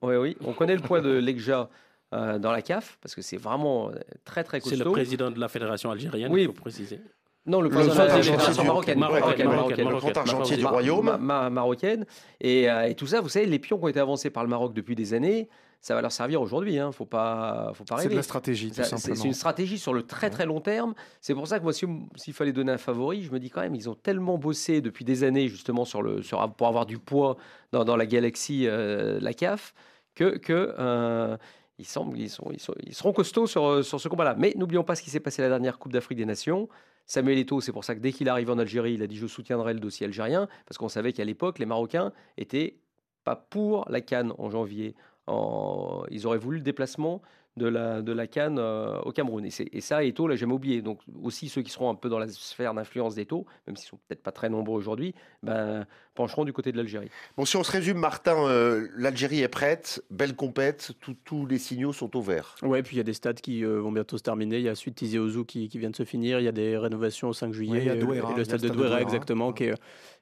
Ouais, 0.01 0.17
oui, 0.17 0.37
on 0.43 0.55
connaît 0.55 0.75
le 0.77 0.81
poids 0.81 1.03
de 1.03 1.11
l'EGJA 1.19 1.69
euh, 2.15 2.39
dans 2.39 2.51
la 2.51 2.63
CAF, 2.63 2.97
parce 3.03 3.15
que 3.15 3.21
c'est 3.21 3.37
vraiment 3.37 3.91
euh, 3.91 3.93
très 4.25 4.43
très 4.43 4.61
C'est 4.61 4.71
costaud. 4.71 4.85
le 4.85 4.91
président 4.93 5.31
de 5.31 5.39
la 5.39 5.49
fédération 5.49 5.91
algérienne, 5.91 6.33
Oui. 6.33 6.43
il 6.43 6.47
faut 6.47 6.53
préciser. 6.55 6.99
Non, 7.45 7.61
le 7.61 7.69
Le 7.69 7.75
président 7.75 7.95
de 7.95 7.99
la 8.09 8.23
fédération 8.23 8.63
du- 8.63 8.69
marocaine. 8.69 8.99
Marocaine, 8.99 9.49
marocaine. 9.49 9.89
Le 9.91 10.19
argentier 10.19 10.57
du 10.57 10.65
royaume. 10.65 11.05
ma- 11.05 11.19
ma- 11.19 11.51
marocaine. 11.51 12.07
Et, 12.41 12.71
euh, 12.71 12.89
et 12.89 12.95
tout 12.95 13.07
ça, 13.07 13.21
vous 13.21 13.29
savez, 13.29 13.45
les 13.45 13.59
pions 13.59 13.77
qui 13.77 13.85
ont 13.85 13.89
été 13.89 14.01
avancés 14.01 14.31
par 14.31 14.45
le 14.45 14.49
Maroc 14.49 14.73
depuis 14.73 14.95
des 14.95 15.13
années, 15.13 15.51
ça 15.87 15.95
va 15.95 16.01
leur 16.01 16.13
servir 16.13 16.41
aujourd'hui. 16.41 16.79
Hein. 16.79 16.93
Faut 16.93 17.05
pas, 17.05 17.71
faut 17.75 17.85
pas 17.85 17.97
C'est 17.99 18.05
de 18.05 18.09
rêver. 18.09 18.15
la 18.17 18.23
stratégie, 18.23 18.71
tout 18.71 18.83
simplement. 18.83 19.17
c'est 19.17 19.29
une 19.29 19.35
stratégie 19.35 19.79
sur 19.79 19.93
le 19.93 20.03
très 20.03 20.31
très 20.31 20.47
long 20.47 20.61
terme. 20.63 20.95
C'est 21.21 21.35
pour 21.35 21.47
ça 21.47 21.59
que 21.59 21.63
moi, 21.65 21.75
si- 21.75 21.85
s'il 22.17 22.33
fallait 22.33 22.55
donner 22.55 22.73
un 22.73 22.79
favori, 22.79 23.23
je 23.23 23.31
me 23.31 23.39
dis 23.39 23.51
quand 23.51 23.61
même, 23.61 23.75
ils 23.75 23.91
ont 23.91 23.95
tellement 23.95 24.39
bossé 24.39 24.81
depuis 24.81 25.05
des 25.05 25.25
années 25.25 25.47
justement 25.49 25.85
sur 25.85 26.01
le, 26.01 26.23
sur, 26.23 26.51
pour 26.55 26.69
avoir 26.69 26.87
du 26.87 26.99
poids 26.99 27.37
dans, 27.73 27.85
dans 27.85 27.97
la 27.97 28.07
galaxie, 28.07 28.67
euh, 28.67 29.19
la 29.21 29.35
CAF, 29.35 29.75
que, 30.15 30.39
que 30.39 30.75
euh, 30.79 31.37
ils, 31.79 31.85
semblent, 31.85 32.19
ils, 32.19 32.31
sont, 32.31 32.51
ils, 32.51 32.61
sont- 32.61 32.75
ils 32.87 32.95
seront 32.95 33.13
costauds 33.13 33.47
sur, 33.47 33.85
sur 33.85 34.01
ce 34.01 34.09
combat-là. 34.09 34.37
Mais 34.39 34.55
n'oublions 34.57 34.85
pas 34.85 34.95
ce 34.95 35.03
qui 35.03 35.11
s'est 35.11 35.21
passé 35.21 35.43
la 35.43 35.51
dernière 35.51 35.79
Coupe 35.79 35.93
d'Afrique 35.93 36.17
des 36.17 36.25
Nations. 36.25 36.67
Samuel 37.05 37.37
Eto'o, 37.41 37.61
c'est 37.61 37.73
pour 37.73 37.85
ça 37.85 37.95
que 37.95 38.01
dès 38.01 38.13
qu'il 38.13 38.31
arrive 38.31 38.51
en 38.51 38.57
Algérie, 38.57 38.95
il 38.95 39.03
a 39.03 39.07
dit 39.07 39.19
je 39.19 39.27
soutiendrai 39.27 39.75
le 39.75 39.81
dossier 39.81 40.07
algérien, 40.07 40.49
parce 40.65 40.79
qu'on 40.79 40.89
savait 40.89 41.13
qu'à 41.13 41.25
l'époque, 41.27 41.59
les 41.59 41.67
Marocains 41.67 42.11
étaient 42.39 42.79
pas 43.25 43.37
pour 43.37 43.85
la 43.91 44.01
Cannes 44.01 44.33
en 44.39 44.49
janvier. 44.49 44.95
En- 45.27 46.05
Ils 46.11 46.27
auraient 46.27 46.39
voulu 46.39 46.59
le 46.59 46.63
déplacement 46.63 47.23
de 47.57 47.69
la, 47.69 48.03
de 48.03 48.11
la 48.13 48.27
Cannes 48.27 48.59
euh, 48.59 48.99
au 49.03 49.13
Cameroun. 49.13 49.45
Et, 49.47 49.51
et 49.73 49.81
ça, 49.81 50.03
Eto 50.03 50.27
l'a 50.27 50.35
jamais 50.35 50.55
oublié. 50.55 50.83
Donc 50.83 50.99
aussi 51.23 51.49
ceux 51.49 51.63
qui 51.63 51.71
seront 51.71 51.89
un 51.89 51.95
peu 51.95 52.09
dans 52.09 52.19
la 52.19 52.27
sphère 52.29 52.75
d'influence 52.75 53.15
d'Eto, 53.15 53.47
même 53.69 53.77
s'ils 53.77 53.89
sont 53.89 53.99
peut-être 54.09 54.25
pas 54.25 54.33
très 54.33 54.49
nombreux 54.49 54.77
aujourd'hui, 54.77 55.15
ben, 55.45 55.87
pencheront 56.17 56.45
du 56.45 56.53
côté 56.53 56.73
de 56.73 56.77
l'Algérie. 56.77 57.11
Bon, 57.37 57.45
si 57.45 57.57
on 57.57 57.63
se 57.63 57.71
résume, 57.71 57.99
Martin, 57.99 58.45
euh, 58.49 58.89
l'Algérie 58.97 59.41
est 59.41 59.49
prête, 59.49 60.03
belle 60.11 60.35
compète, 60.35 60.93
tous 61.25 61.47
les 61.47 61.59
signaux 61.59 61.93
sont 61.93 62.17
au 62.17 62.23
vert. 62.23 62.57
Ouais, 62.63 62.83
puis 62.83 62.97
il 62.97 62.99
y 62.99 63.01
a 63.01 63.05
des 63.05 63.15
stades 63.15 63.41
qui 63.41 63.65
euh, 63.65 63.79
vont 63.81 63.93
bientôt 63.93 64.19
se 64.19 64.25
terminer. 64.25 64.57
Il 64.57 64.65
y 64.65 64.69
a 64.69 64.75
Suite 64.75 64.97
Tizi 64.97 65.21
Ouzou 65.21 65.45
qui, 65.45 65.69
qui 65.69 65.79
vient 65.79 65.91
de 65.91 65.97
se 65.97 66.05
finir. 66.05 66.41
Il 66.41 66.45
y 66.45 66.49
a 66.49 66.53
des 66.53 66.77
rénovations 66.77 67.29
au 67.29 67.33
5 67.33 67.53
juillet. 67.53 67.73
Ouais, 67.73 67.79
il 67.83 67.87
y 67.87 67.89
a 67.91 67.93
euh, 67.93 68.33
y 68.33 68.37
le 68.37 68.45
stade 68.45 68.63
de 68.63 68.69
Douéra. 68.69 69.01
exactement, 69.01 69.53
qui 69.53 69.65
est, 69.65 69.75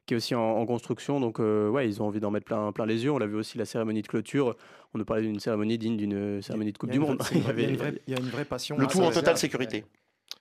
qui 0.06 0.14
est 0.14 0.16
aussi 0.16 0.34
en, 0.34 0.40
en 0.42 0.66
construction. 0.66 1.20
Donc, 1.20 1.38
euh, 1.40 1.68
ouais, 1.68 1.86
ils 1.88 2.02
ont 2.02 2.06
envie 2.06 2.20
d'en 2.20 2.30
mettre 2.30 2.46
plein, 2.46 2.72
plein 2.72 2.86
les 2.86 3.04
yeux. 3.04 3.12
On 3.12 3.18
l'a 3.18 3.26
vu 3.26 3.36
aussi 3.36 3.56
la 3.58 3.64
cérémonie 3.64 4.02
de 4.02 4.08
clôture. 4.08 4.56
On 4.94 4.98
nous 4.98 5.04
parlait 5.04 5.22
d'une 5.22 5.38
cérémonie 5.40 5.78
digne 5.78 5.96
d'une 5.96 6.42
cérémonie 6.42 6.72
de 6.72 6.78
Coupe 6.78 6.90
du 6.90 6.98
Monde. 6.98 7.18
Il 7.34 7.42
y 7.42 8.14
a 8.14 8.18
une 8.18 8.28
vraie- 8.28 8.44
passion. 8.44 8.76
Le 8.76 8.84
Ah, 8.84 8.88
tout 8.90 8.98
en 9.00 9.10
totale 9.10 9.34
ouais. 9.34 9.40
sécurité. 9.40 9.84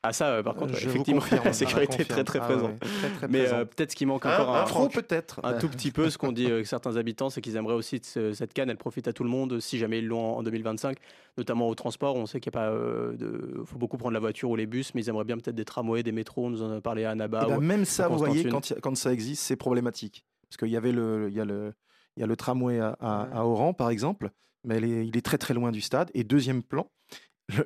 Ah 0.03 0.13
ça, 0.13 0.29
euh, 0.29 0.41
par 0.43 0.55
contre, 0.55 0.73
Euh, 0.73 0.77
je 0.77 0.85
vous 0.89 0.95
effectivement, 0.95 1.21
la 1.45 1.53
sécurité 1.53 1.97
confirme. 1.97 2.07
très 2.07 2.23
très 2.23 2.39
Ah 2.39 2.45
présente. 2.45 2.71
ouais, 2.71 2.77
très, 2.79 3.09
très 3.09 3.27
Mais 3.27 3.47
euh, 3.53 3.65
peut-être 3.65 3.91
ce 3.91 3.95
qui 3.95 4.07
manque 4.07 4.25
encore 4.25 4.55
un, 4.55 4.63
Trop 4.63 4.87
peut-être. 4.89 5.39
un 5.43 5.53
tout 5.59 5.69
petit 5.69 5.91
peu, 5.91 6.09
ce 6.09 6.17
qu'on 6.17 6.31
dit 6.31 6.49
euh, 6.49 6.63
certains 6.63 6.95
habitants, 6.97 7.29
c'est 7.29 7.39
qu'ils 7.41 7.55
aimeraient 7.55 7.75
aussi 7.75 7.99
que 7.99 8.07
ce- 8.07 8.33
cette 8.33 8.51
canne, 8.53 8.69
elle 8.71 8.77
profite 8.77 9.07
à 9.07 9.13
tout 9.13 9.23
le 9.23 9.29
monde 9.29 9.59
si 9.59 9.77
jamais 9.77 9.99
ils 9.99 10.07
l'ont 10.07 10.37
en 10.37 10.41
2025, 10.41 10.97
notamment 11.37 11.67
au 11.67 11.75
transport. 11.75 12.15
On 12.15 12.25
sait 12.25 12.39
qu'il 12.39 12.51
y 12.51 12.57
a 12.57 12.59
pas 12.59 12.71
de, 12.71 13.61
faut 13.65 13.77
beaucoup 13.77 13.97
prendre 13.97 14.13
la 14.13 14.19
voiture 14.19 14.49
ou 14.49 14.55
les 14.55 14.65
bus, 14.65 14.95
mais 14.95 15.03
ils 15.03 15.09
aimeraient 15.09 15.23
bien 15.23 15.37
peut-être 15.37 15.55
des 15.55 15.65
tramways, 15.65 16.01
des 16.01 16.11
métros. 16.11 16.47
On 16.47 16.49
nous 16.49 16.63
en 16.63 16.71
a 16.71 16.81
parlé 16.81 17.05
à 17.05 17.11
Annaba. 17.11 17.43
Eh 17.45 17.51
ben, 17.51 17.59
même 17.59 17.85
ça, 17.85 18.09
ou 18.09 18.13
vous 18.13 18.17
voyez, 18.17 18.43
quand, 18.45 18.71
a- 18.71 18.95
ça 18.95 19.13
existe, 19.13 19.43
c'est 19.43 19.55
problématique. 19.55 20.25
Parce 20.49 20.57
qu'il 20.57 20.69
y 20.69 20.77
avait 20.77 20.91
le, 20.93 21.27
il 21.29 21.35
y 21.35 21.39
a 21.39 21.45
le, 21.45 21.73
il 22.17 22.21
y 22.21 22.23
a 22.23 22.27
le 22.27 22.35
tramway 22.35 22.79
à, 22.79 22.97
à- 22.99 23.29
à 23.39 23.43
Oran, 23.45 23.73
par 23.75 23.91
exemple, 23.91 24.31
mais 24.63 24.79
il 24.79 24.83
est, 24.85 25.07
il 25.07 25.15
est 25.15 25.21
très 25.25 25.37
très 25.37 25.53
loin 25.53 25.71
du 25.71 25.79
stade. 25.81 26.09
Et 26.15 26.23
deuxième 26.23 26.63
plan, 26.63 26.87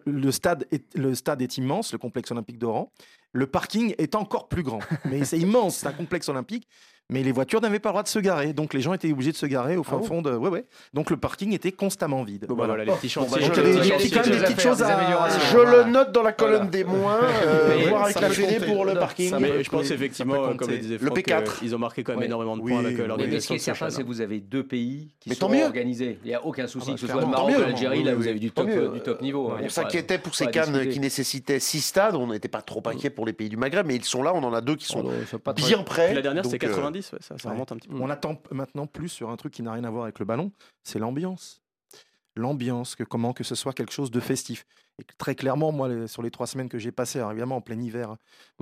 le, 0.05 0.31
stade 0.31 0.67
est, 0.71 1.13
stade 1.13 1.41
est 1.41 1.57
immense, 1.57 1.91
le 1.91 1.97
complexe 1.97 2.31
olympique 2.31 2.57
d'Oran. 2.57 2.91
Le 3.31 3.47
parking 3.47 3.93
est 3.97 4.15
encore 4.15 4.47
plus 4.47 4.63
grand. 4.63 4.79
Mais 5.05 5.25
c'est 5.25 5.39
immense, 5.39 5.77
c'est 5.77 5.87
un 5.87 5.93
complexe 5.93 6.29
olympique. 6.29 6.67
Mais 7.11 7.21
les 7.21 7.31
voitures 7.31 7.61
n'avaient 7.61 7.77
pas 7.77 7.89
le 7.89 7.93
droit 7.93 8.03
de 8.03 8.07
se 8.07 8.17
garer. 8.17 8.53
Donc 8.53 8.73
les 8.73 8.81
gens 8.81 8.91
étaient 8.93 9.11
obligés 9.11 9.31
de 9.31 9.37
se 9.37 9.45
garer 9.45 9.77
au 9.77 9.83
fin 9.83 9.99
Ah 10.03 10.07
fond 10.07 10.23
de. 10.23 10.31
Ouais, 10.31 10.49
ouais. 10.49 10.65
Donc 10.95 11.11
le 11.11 11.17
parking 11.17 11.53
était 11.53 11.71
constamment 11.71 12.23
vide. 12.23 12.45
Bon, 12.49 12.55
bah, 12.55 12.65
voilà, 12.65 12.83
les 12.83 12.91
petits 12.93 13.13
Bon, 13.15 13.27
bah, 13.29 13.37
chantiers. 13.39 13.47
donc, 13.47 13.57
il 13.57 13.61
y 13.61 13.61
a 13.61 13.63
des- 13.63 13.77
euh, 13.91 13.95
a 13.95 13.97
des 13.99 14.03
des- 14.05 14.09
quand 14.09 14.25
même 14.27 14.39
des 14.39 14.43
petites 14.45 14.61
choses 14.61 14.81
à- 14.81 14.87
améliorations. 14.97 15.39
Je 15.51 15.57
le 15.85 15.91
note 15.91 16.11
dans 16.11 16.23
la 16.23 16.31
colonne 16.31 16.55
Voilà. 16.55 16.71
des 16.71 16.83
moins, 16.83 17.19
euh, 17.45 17.85
voir 17.89 18.03
avec 18.05 18.19
la 18.19 18.65
pour 18.65 18.85
le 18.85 18.93
parking. 18.95 19.29
Ça, 19.29 19.39
mais 19.39 19.63
je 19.63 19.69
pense 19.69 19.91
effectivement, 19.91 20.55
comme 20.55 20.67
le 20.67 20.77
disait 20.79 20.97
Le 20.99 21.05
Franck, 21.05 21.17
P4. 21.19 21.47
euh, 21.47 21.51
ils 21.61 21.75
ont 21.75 21.79
marqué 21.79 22.03
quand 22.03 22.13
même 22.13 22.19
Oui. 22.21 22.25
énormément 22.25 22.57
de 22.57 22.61
Oui, 22.63 22.71
points 22.71 22.79
avec 22.79 22.93
euh, 22.93 22.95
oui. 22.95 23.01
Mais, 23.03 23.07
l'organisation. 23.07 23.53
mais 23.53 23.59
ce 23.59 23.63
qui 23.65 23.69
est 23.69 23.73
certain, 23.75 23.89
c'est 23.91 24.01
que 24.01 24.07
vous 24.07 24.21
avez 24.21 24.39
deux 24.39 24.63
pays 24.65 25.13
qui 25.19 25.29
Mais 25.29 25.35
sont 25.35 25.45
organisés. 25.53 26.17
Il 26.23 26.29
n'y 26.29 26.33
a 26.33 26.43
aucun 26.43 26.65
souci 26.65 26.87
Ah 26.87 26.91
bah, 26.91 26.95
que 26.95 27.01
ce 27.01 27.07
soit 27.07 27.21
le 27.21 27.27
Maroc 27.27 27.51
Tant 27.51 27.55
ou 27.55 27.59
mieux. 27.59 27.65
l'Algérie. 27.67 28.03
Là, 28.03 28.15
vous 28.15 28.27
avez 28.27 28.39
du 28.39 28.49
Tant 28.49 28.63
top, 28.65 28.71
mieux. 28.73 28.87
du 28.89 28.99
top 29.01 29.21
niveau. 29.21 29.51
hein. 29.51 29.57
On 29.59 29.63
pas- 29.63 29.69
s'inquiétait 29.69 30.17
pour 30.17 30.33
ces 30.33 30.47
cannes 30.47 30.87
qui 30.89 30.99
nécessitaient 30.99 31.59
six 31.59 31.81
stades. 31.81 32.15
On 32.15 32.25
n'était 32.27 32.47
pas 32.47 32.63
trop 32.63 32.81
inquiet 32.87 33.11
pour 33.11 33.27
les 33.27 33.33
pays 33.33 33.49
du 33.49 33.57
Maghreb, 33.57 33.85
mais 33.85 33.95
ils 33.95 34.03
sont 34.03 34.23
là. 34.23 34.33
On 34.33 34.43
en 34.43 34.53
a 34.55 34.61
deux 34.61 34.75
qui 34.75 34.85
sont 34.87 35.05
c'est 35.29 35.55
bien 35.67 35.83
prêts. 35.83 36.07
Puis 36.07 36.15
la 36.15 36.21
dernière, 36.23 36.43
c'était 36.45 36.65
euh, 36.67 36.73
90, 37.01 37.13
ouais, 37.13 37.19
ça, 37.21 37.37
ça 37.37 37.47
ouais. 37.47 37.53
remonte 37.53 37.71
un 37.71 37.77
petit 37.77 37.87
peu. 37.87 37.95
On 37.99 38.09
attend 38.09 38.41
maintenant 38.51 38.87
plus 38.87 39.09
sur 39.09 39.29
un 39.29 39.35
truc 39.37 39.53
qui 39.53 39.63
n'a 39.63 39.73
rien 39.73 39.83
à 39.83 39.89
voir 39.89 40.03
avec 40.03 40.19
le 40.19 40.25
ballon, 40.25 40.51
c'est 40.83 40.99
l'ambiance. 40.99 41.61
L'ambiance, 42.35 42.95
que 42.95 43.03
comment 43.03 43.33
que 43.33 43.43
ce 43.43 43.55
soit 43.55 43.73
quelque 43.73 43.93
chose 43.93 44.11
de 44.11 44.19
festif. 44.19 44.65
Et 44.99 45.03
très 45.17 45.35
clairement, 45.35 45.71
moi, 45.73 45.89
les- 45.89 46.07
sur 46.07 46.21
les 46.21 46.31
trois 46.31 46.47
semaines 46.47 46.69
que 46.69 46.77
j'ai 46.79 46.91
passées, 46.91 47.19
alors 47.19 47.31
évidemment 47.31 47.57
en 47.57 47.61
plein 47.61 47.79
hiver. 47.79 48.15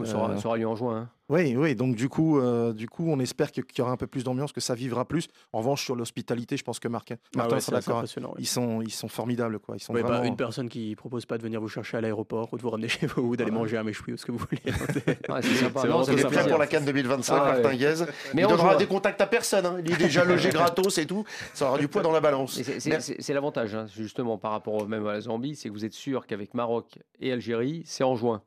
Ça 0.03 0.17
aura- 0.17 0.31
euh, 0.31 0.37
ça 0.37 0.47
aura 0.47 0.57
lieu 0.57 0.67
en 0.67 0.75
juin. 0.75 0.97
hein. 0.97 1.09
Oui, 1.29 1.55
oui. 1.55 1.73
Donc 1.73 1.95
du 1.95 2.09
coup, 2.09 2.37
euh, 2.39 2.73
du 2.73 2.89
coup, 2.89 3.05
on 3.07 3.17
espère 3.19 3.51
qu'il 3.51 3.63
y 3.77 3.81
aura 3.81 3.91
un 3.91 3.97
peu 3.97 4.07
plus 4.07 4.23
d'ambiance, 4.23 4.51
que 4.51 4.59
ça 4.59 4.75
vivra 4.75 5.05
plus. 5.05 5.27
En 5.53 5.59
revanche, 5.59 5.83
sur 5.83 5.95
l'hospitalité, 5.95 6.57
je 6.57 6.63
pense 6.63 6.79
que 6.79 6.87
Marc, 6.87 7.11
Ah 7.13 7.17
Martin 7.37 7.55
ouais, 7.55 7.61
sera 7.61 7.79
d'accord. 7.79 7.97
impressionnant, 7.97 8.29
ouais. 8.29 8.35
Ils 8.39 8.47
sont, 8.47 8.81
ils 8.81 8.91
sont 8.91 9.07
formidables, 9.07 9.59
quoi. 9.59 9.75
Ils 9.77 9.79
sont 9.79 9.93
Ouais, 9.93 10.03
bah, 10.03 10.25
une 10.25 10.35
personne 10.35 10.67
qui 10.69 10.95
propose 10.95 11.25
pas 11.25 11.37
de 11.37 11.43
venir 11.43 11.61
vous 11.61 11.69
chercher 11.69 11.97
à 11.97 12.01
l'aéroport 12.01 12.51
ou 12.51 12.57
de 12.57 12.61
vous 12.61 12.69
ramener 12.71 12.89
chez 12.89 13.05
vous 13.07 13.21
ou 13.21 13.35
d'aller 13.37 13.51
manger 13.51 13.77
un 13.77 13.83
méchoui 13.83 14.13
ou 14.13 14.17
ce 14.17 14.25
que 14.25 14.31
vous 14.31 14.39
voulez. 14.39 14.61
Ouais, 15.29 15.41
c'est 15.41 15.69
prêt 15.71 16.49
pour 16.49 16.57
la 16.57 16.67
canne 16.67 16.85
2025, 16.85 17.33
Ah, 17.35 17.43
ouais. 17.55 17.61
Martin 17.61 17.75
Guez. 17.77 18.05
Mais 18.33 18.41
il 18.41 18.45
on 18.45 18.49
donnera 18.49 18.75
des 18.75 18.87
contacts 18.87 19.21
à 19.21 19.27
personne. 19.27 19.65
hein. 19.65 19.77
Il 19.85 19.91
est 19.91 19.97
déjà 19.97 20.25
logé 20.25 20.49
gratos 20.51 20.97
et 20.97 21.05
tout. 21.05 21.23
Ça 21.53 21.67
aura 21.69 21.77
du 21.77 21.87
poids 21.87 22.01
dans 22.01 22.11
la 22.11 22.21
balance. 22.21 22.59
C'est- 22.61 23.33
l'avantage, 23.33 23.73
hein, 23.75 23.85
justement, 23.95 24.37
par 24.37 24.51
rapport 24.51 24.87
même 24.87 25.07
à 25.07 25.13
la 25.13 25.21
Zambie, 25.21 25.55
c'est 25.55 25.69
que 25.69 25.73
vous 25.73 25.85
êtes 25.85 25.93
sûr 25.93 26.22
qu'avec 26.27 26.53
Maroc 26.53 26.99
et 27.19 27.31
Algérie, 27.31 27.83
c'est 27.85 28.03
en 28.03 28.15
juin. 28.15 28.41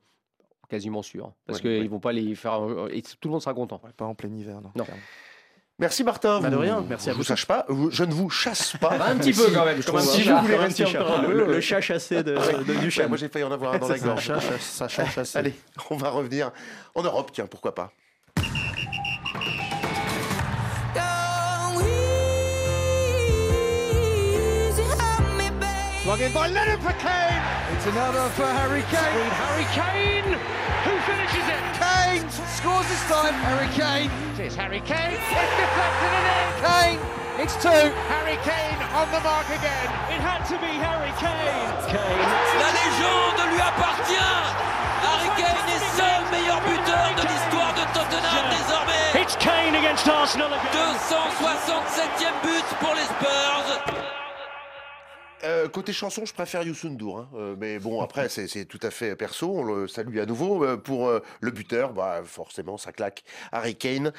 Quasiment 0.68 1.02
sûr. 1.02 1.32
Parce 1.46 1.58
Ouais, 1.60 1.62
qu'ils 1.62 1.82
ouais. 1.82 1.88
vont 1.88 2.00
pas 2.00 2.12
les 2.12 2.34
faire. 2.34 2.60
Et 2.90 3.00
tout 3.02 3.28
le 3.28 3.30
monde 3.30 3.40
sera 3.42 3.54
content. 3.54 3.80
Ouais, 3.84 3.90
pas 3.96 4.04
en 4.04 4.14
plein 4.16 4.30
hiver, 4.34 4.60
non. 4.60 4.72
Non. 4.74 4.84
Merci 5.78 6.02
Martin. 6.04 6.40
Bah, 6.40 6.48
de 6.48 6.56
rien, 6.56 6.82
merci 6.88 7.10
à 7.10 7.12
je 7.12 7.18
vous 7.18 7.22
sache 7.22 7.44
pas. 7.46 7.66
Je 7.90 8.02
ne 8.02 8.12
vous 8.12 8.30
chasse 8.30 8.76
pas. 8.78 8.94
un 9.10 9.16
petit 9.18 9.32
peu 9.34 9.50
quand 9.54 9.64
même, 9.66 9.76
je. 9.76 9.82
Si 10.00 10.22
vous 10.22 10.36
voulez 10.38 10.54
un 10.56 10.60
rester 10.60 10.84
petit 10.84 10.96
encore 10.96 11.16
chat. 11.20 11.28
Le, 11.28 11.46
le 11.46 11.60
chat 11.60 11.80
chassé 11.82 12.22
de, 12.22 12.32
de- 12.34 12.72
du 12.78 12.84
ouais, 12.86 12.90
chat. 12.90 13.08
moi 13.08 13.18
j'ai 13.18 13.28
failli 13.28 13.44
en 13.44 13.52
avoir 13.52 13.74
un 13.74 13.78
dans 13.78 13.86
la 13.88 13.98
gorge. 13.98 14.22
chasse, 14.24 14.42
ça 14.62 14.88
chasse, 14.88 15.06
ça 15.06 15.08
chasse. 15.08 15.36
Allez, 15.36 15.54
on 15.90 15.96
va 15.96 16.08
revenir 16.08 16.50
en 16.94 17.02
Europe, 17.02 17.30
tiens, 17.32 17.46
pourquoi 17.46 17.74
pas. 17.74 17.92
Swung 26.02 26.20
in 26.22 26.32
by 26.32 26.46
Leonard. 26.48 27.55
It's 27.86 27.94
another 27.94 28.26
for 28.34 28.50
Harry 28.50 28.82
Kane. 28.90 29.30
Harry 29.46 29.68
Kane. 29.70 30.34
Who 30.90 30.94
finishes 31.06 31.46
it? 31.46 31.62
Kane 31.78 32.26
scores 32.58 32.82
this 32.90 33.04
time. 33.06 33.30
Harry 33.46 33.70
Kane. 33.78 34.10
It's 34.42 34.58
Harry 34.58 34.82
Kane. 34.82 35.14
It's 35.14 35.54
deflected 35.54 36.10
and 36.18 36.26
in. 36.34 36.50
Kane. 36.66 37.00
It's 37.38 37.54
two. 37.62 37.86
Harry 38.10 38.42
Kane 38.42 38.82
on 38.90 39.06
the 39.14 39.22
mark 39.22 39.46
again. 39.54 39.86
It 40.10 40.18
had 40.18 40.42
to 40.50 40.58
be 40.58 40.74
Harry 40.82 41.14
Kane. 41.22 41.62
Kane. 41.86 42.26
La 42.58 42.74
légende 42.74 43.54
lui 43.54 43.62
appartient. 43.62 44.34
Harry 45.06 45.30
Kane 45.38 45.70
est 45.70 45.86
seul 45.94 46.22
meilleur 46.34 46.58
buteur 46.66 47.06
de 47.14 47.22
l'histoire 47.22 47.70
de 47.70 47.86
Tottenham 47.94 48.50
désormais. 48.50 49.14
It's 49.14 49.38
Kane 49.38 49.78
against 49.78 50.10
Arsenal 50.10 50.50
again. 50.50 50.74
267e 50.74 52.34
but 52.42 52.46
pour 52.50 52.50
les 52.50 52.50
Spurs. 52.50 52.65
Euh, 55.46 55.68
côté 55.68 55.92
chanson, 55.92 56.24
je 56.24 56.34
préfère 56.34 56.64
Youssou 56.64 56.88
N'Dour, 56.88 57.18
hein. 57.20 57.28
Euh, 57.34 57.54
mais 57.56 57.78
bon, 57.78 58.00
après, 58.02 58.28
c'est 58.48 58.64
tout 58.64 58.80
à 58.82 58.90
fait 58.90 59.14
perso. 59.14 59.52
On 59.54 59.62
le 59.62 59.86
salue 59.86 60.18
à 60.18 60.26
nouveau. 60.26 60.64
Euh, 60.64 60.76
pour 60.76 61.10
le 61.40 61.50
buteur, 61.50 61.92
bah, 61.92 62.22
forcément, 62.24 62.76
ça 62.78 62.92
claque. 62.92 63.22
Harry 63.52 63.76
Kane, 63.76 64.12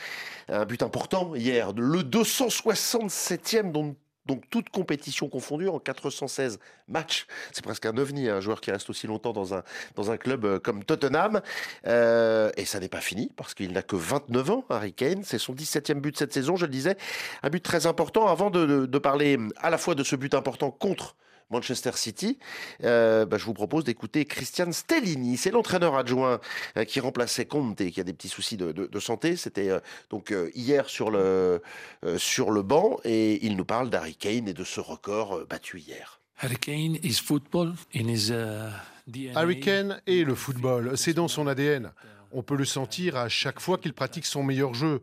un 0.48 0.66
but 0.66 0.82
important 0.84 1.36
hier, 1.36 1.74
le 1.74 2.02
267e, 2.02 3.72
donc 3.72 3.98
donc 4.28 4.44
toute 4.50 4.70
compétition 4.70 5.30
confondue, 5.30 5.68
en 5.68 5.80
416 5.80 6.60
matchs. 6.88 7.28
C'est 7.52 7.64
presque 7.64 7.86
un 7.86 7.98
ovni, 7.98 8.30
un 8.30 8.40
joueur 8.40 8.62
qui 8.62 8.72
reste 8.72 8.90
aussi 8.90 9.08
longtemps 9.08 9.34
dans 9.34 9.54
un, 9.54 10.18
club 10.18 10.46
euh, 10.46 10.60
comme 10.60 10.84
Tottenham. 10.84 11.42
Euh, 11.86 12.52
et 12.58 12.66
ça 12.66 12.80
n'est 12.80 12.90
pas 12.90 13.02
fini, 13.02 13.32
parce 13.36 13.54
qu'il 13.54 13.72
n'a 13.72 13.82
que 13.82 13.96
29 13.96 14.52
ans, 14.52 14.66
Harry 14.70 14.94
Kane. 14.94 15.24
C'est 15.24 15.40
son 15.40 15.54
17e 15.54 15.96
but 15.96 16.18
cette 16.18 16.34
saison, 16.34 16.56
je 16.56 16.66
le 16.66 16.72
disais. 16.72 16.98
Un 17.44 17.50
but 17.50 17.64
très 17.64 17.88
important. 17.88 18.28
Avant 18.28 18.50
de 18.50 18.98
parler 18.98 19.38
à 19.58 19.70
la 19.70 19.78
fois 19.78 19.96
de 19.96 20.04
ce 20.04 20.16
but 20.16 20.34
important 20.34 20.72
contre 20.72 21.16
Manchester 21.50 21.92
City. 21.96 22.38
Euh, 22.84 23.26
bah, 23.26 23.38
je 23.38 23.46
vous 23.46 23.54
propose 23.54 23.84
d'écouter 23.84 24.26
Christian 24.26 24.72
Stellini. 24.72 25.38
C'est 25.38 25.52
l'entraîneur 25.52 25.96
adjoint 25.96 26.40
euh, 26.78 26.84
qui 26.84 27.00
remplaçait 27.00 27.46
Conte, 27.46 27.90
qui 27.90 28.00
a 28.00 28.04
des 28.04 28.14
petits 28.14 28.30
soucis 28.30 28.58
de, 28.58 28.72
de, 28.72 28.86
de 28.86 29.00
santé. 29.00 29.36
C'était 29.36 29.70
euh, 29.70 29.80
donc 30.10 30.32
euh, 30.32 30.50
hier 30.56 30.90
sur 30.90 31.10
le, 31.10 31.62
euh, 32.06 32.18
sur 32.18 32.52
le 32.52 32.62
banc 32.62 33.00
et 33.04 33.46
il 33.46 33.56
nous 33.56 33.66
parle 33.66 33.90
d'Harry 33.90 34.16
Kane 34.16 34.48
et 34.48 34.54
de 34.54 34.64
ce 34.64 34.80
record 34.80 35.38
euh, 35.38 35.48
battu 35.50 35.80
hier. 35.80 36.20
Harry 36.40 36.58
Kane 36.58 36.98
is 37.04 37.16
football 37.16 37.74
in 37.96 38.08
his 38.08 38.30
uh, 38.30 38.70
DNA. 39.08 39.40
Harry 39.40 39.60
Kane 39.60 40.02
est 40.06 40.24
le 40.24 40.36
football, 40.36 40.96
c'est 40.96 41.14
dans 41.14 41.28
son 41.28 41.48
ADN. 41.48 41.92
On 42.32 42.44
peut 42.44 42.56
le 42.56 42.66
sentir 42.66 43.16
à 43.16 43.30
chaque 43.30 43.60
fois 43.60 43.78
qu'il 43.78 43.94
pratique 43.94 44.26
son 44.26 44.44
meilleur 44.44 44.74
jeu. 44.74 45.02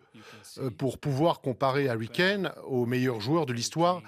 Pour 0.79 0.99
pouvoir 0.99 1.41
comparer 1.41 1.89
Harry 1.89 2.09
Kane 2.09 2.53
au 2.66 2.87
meilleur 2.87 3.21
joueur 3.21 3.47
de 3.47 3.53
l'histoire, 3.53 4.03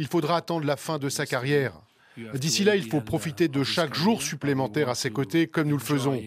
il 0.00 0.06
faudra 0.06 0.38
attendre 0.38 0.64
la 0.64 0.76
fin 0.76 0.98
de 0.98 1.10
sa 1.10 1.26
carrière. 1.26 1.74
D'ici 2.34 2.64
là, 2.64 2.74
il 2.74 2.88
faut 2.88 3.02
profiter 3.02 3.48
de 3.48 3.62
chaque 3.62 3.94
jour 3.94 4.22
supplémentaire 4.22 4.88
à 4.88 4.94
ses 4.94 5.10
côtés, 5.10 5.46
comme 5.46 5.68
nous 5.68 5.76
le 5.76 5.82
faisons, 5.82 6.22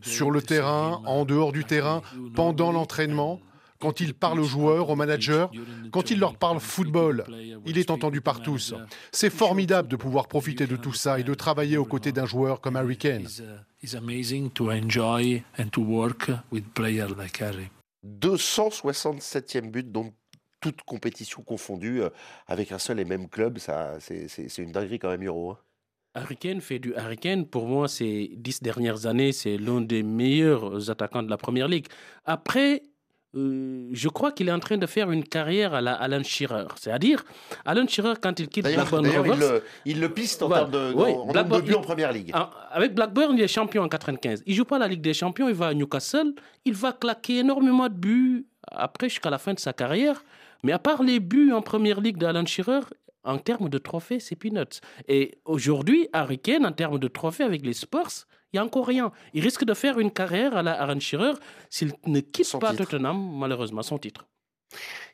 sur 0.00 0.30
le 0.30 0.40
terrain, 0.40 1.02
en 1.06 1.24
dehors 1.24 1.52
du 1.52 1.64
terrain, 1.64 2.02
pendant 2.34 2.70
l'entraînement, 2.70 3.40
quand 3.80 4.00
il 4.00 4.14
parle 4.14 4.40
aux 4.40 4.44
joueurs, 4.44 4.88
aux 4.90 4.96
managers, 4.96 5.46
quand 5.90 6.10
il 6.10 6.20
leur 6.20 6.36
parle 6.36 6.60
football. 6.60 7.24
Il 7.66 7.78
est 7.78 7.90
entendu 7.90 8.20
par 8.20 8.40
tous. 8.40 8.74
C'est 9.10 9.30
formidable 9.30 9.88
de 9.88 9.96
pouvoir 9.96 10.28
profiter 10.28 10.66
de 10.68 10.76
tout 10.76 10.94
ça 10.94 11.18
et 11.18 11.24
de 11.24 11.34
travailler 11.34 11.76
aux 11.76 11.84
côtés 11.84 12.12
d'un 12.12 12.26
joueur 12.26 12.60
comme 12.60 12.76
Harry 12.76 12.96
Kane. 12.96 13.26
It's 13.82 13.94
amazing 13.94 14.50
to 14.50 14.70
enjoy 14.70 15.42
and 15.58 15.68
to 15.72 15.82
work 15.82 16.30
with 16.52 16.64
players 16.74 17.10
like 17.18 17.40
Harry. 17.40 17.70
267e 18.20 19.70
but, 19.70 19.90
donc 19.90 20.14
toute 20.60 20.82
compétition 20.82 21.42
confondue, 21.42 22.02
avec 22.46 22.72
un 22.72 22.78
seul 22.78 22.98
et 23.00 23.04
même 23.04 23.28
club. 23.28 23.58
Ça, 23.58 23.94
c'est- 24.00 24.58
une 24.58 24.72
dinguerie 24.72 24.98
quand 24.98 25.10
même, 25.10 25.24
Euro. 25.24 25.52
hein. 25.52 25.58
Harry 26.14 26.36
Kane 26.38 26.62
fait 26.62 26.78
du 26.78 26.94
Harry 26.94 27.18
Kane. 27.18 27.44
Pour 27.46 27.66
moi, 27.66 27.88
ces 27.88 28.30
dix 28.36 28.62
dernières 28.62 29.04
années, 29.04 29.32
c'est 29.32 29.58
l'un 29.58 29.82
des 29.82 30.02
meilleurs 30.02 30.88
attaquants 30.90 31.22
de 31.22 31.28
la 31.28 31.36
Première 31.36 31.68
Ligue. 31.68 31.86
Après, 32.24 32.82
euh, 33.34 33.90
je 33.92 34.08
crois 34.08 34.32
qu'il 34.32 34.48
est 34.48 34.52
en 34.52 34.58
train 34.58 34.78
de 34.78 34.86
faire 34.86 35.10
une 35.10 35.24
carrière 35.24 35.74
à 35.74 35.82
la 35.82 35.92
Alan 35.92 36.22
Shearer. 36.22 36.68
C'est-à-dire, 36.80 37.22
Alan 37.66 37.86
Shearer, 37.86 38.14
quand 38.22 38.40
il 38.40 38.48
quitte 38.48 38.64
Blackburn 38.64 39.02
d'ailleurs, 39.02 39.26
il, 39.26 39.32
Rovers... 39.32 39.52
le, 39.52 39.62
il 39.84 40.00
le 40.00 40.08
piste 40.08 40.42
en 40.42 40.48
termes 40.48 40.70
de, 40.70 40.92
Oui, 40.94 41.02
en 41.10 41.16
nombre 41.18 41.26
de 41.26 41.32
Blackburn- 41.34 41.60
buts 41.66 41.74
en 41.74 41.80
première 41.82 42.12
ligue. 42.12 42.30
Ah, 42.32 42.50
Avec 42.70 42.94
Blackburn, 42.94 43.34
il 43.36 43.42
est 43.42 43.48
champion 43.48 43.82
en 43.82 43.88
95. 43.90 44.42
Il 44.46 44.54
joue 44.54 44.64
pas 44.64 44.78
la 44.78 44.88
Ligue 44.88 45.02
des 45.02 45.12
Champions, 45.12 45.50
il 45.50 45.54
va 45.54 45.66
à 45.66 45.74
Newcastle, 45.74 46.32
il 46.64 46.72
va 46.72 46.92
claquer 46.94 47.40
énormément 47.40 47.90
de 47.90 47.94
buts 47.94 48.46
après 48.68 49.10
jusqu'à 49.10 49.28
la 49.28 49.36
fin 49.38 49.52
de 49.52 49.60
sa 49.60 49.74
carrière. 49.74 50.24
Mais 50.62 50.72
à 50.72 50.78
part 50.78 51.02
les 51.02 51.20
buts 51.20 51.52
en 51.52 51.62
première 51.62 52.00
ligue 52.00 52.18
d'Alan 52.18 52.46
Shearer, 52.46 52.80
en 53.24 53.38
termes 53.38 53.68
de 53.68 53.78
trophées, 53.78 54.20
c'est 54.20 54.36
peanuts. 54.36 54.80
Et 55.08 55.38
aujourd'hui, 55.44 56.08
Harry 56.12 56.38
Kane, 56.38 56.64
en 56.64 56.72
termes 56.72 56.98
de 56.98 57.08
trophées 57.08 57.44
avec 57.44 57.64
les 57.66 57.72
Spurs, 57.72 58.26
il 58.52 58.56
n'y 58.56 58.60
a 58.60 58.64
encore 58.64 58.86
rien. 58.86 59.10
Il 59.34 59.42
risque 59.42 59.64
de 59.64 59.74
faire 59.74 59.98
une 59.98 60.12
carrière 60.12 60.56
à 60.56 60.62
la 60.62 60.80
Aaron 60.80 61.00
Shearer 61.00 61.34
s'il 61.68 61.92
ne 62.06 62.20
quitte 62.20 62.46
Son 62.46 62.58
pas 62.58 62.70
titre. 62.70 62.84
Tottenham, 62.84 63.36
malheureusement, 63.36 63.82
son 63.82 63.98
titre. 63.98 64.26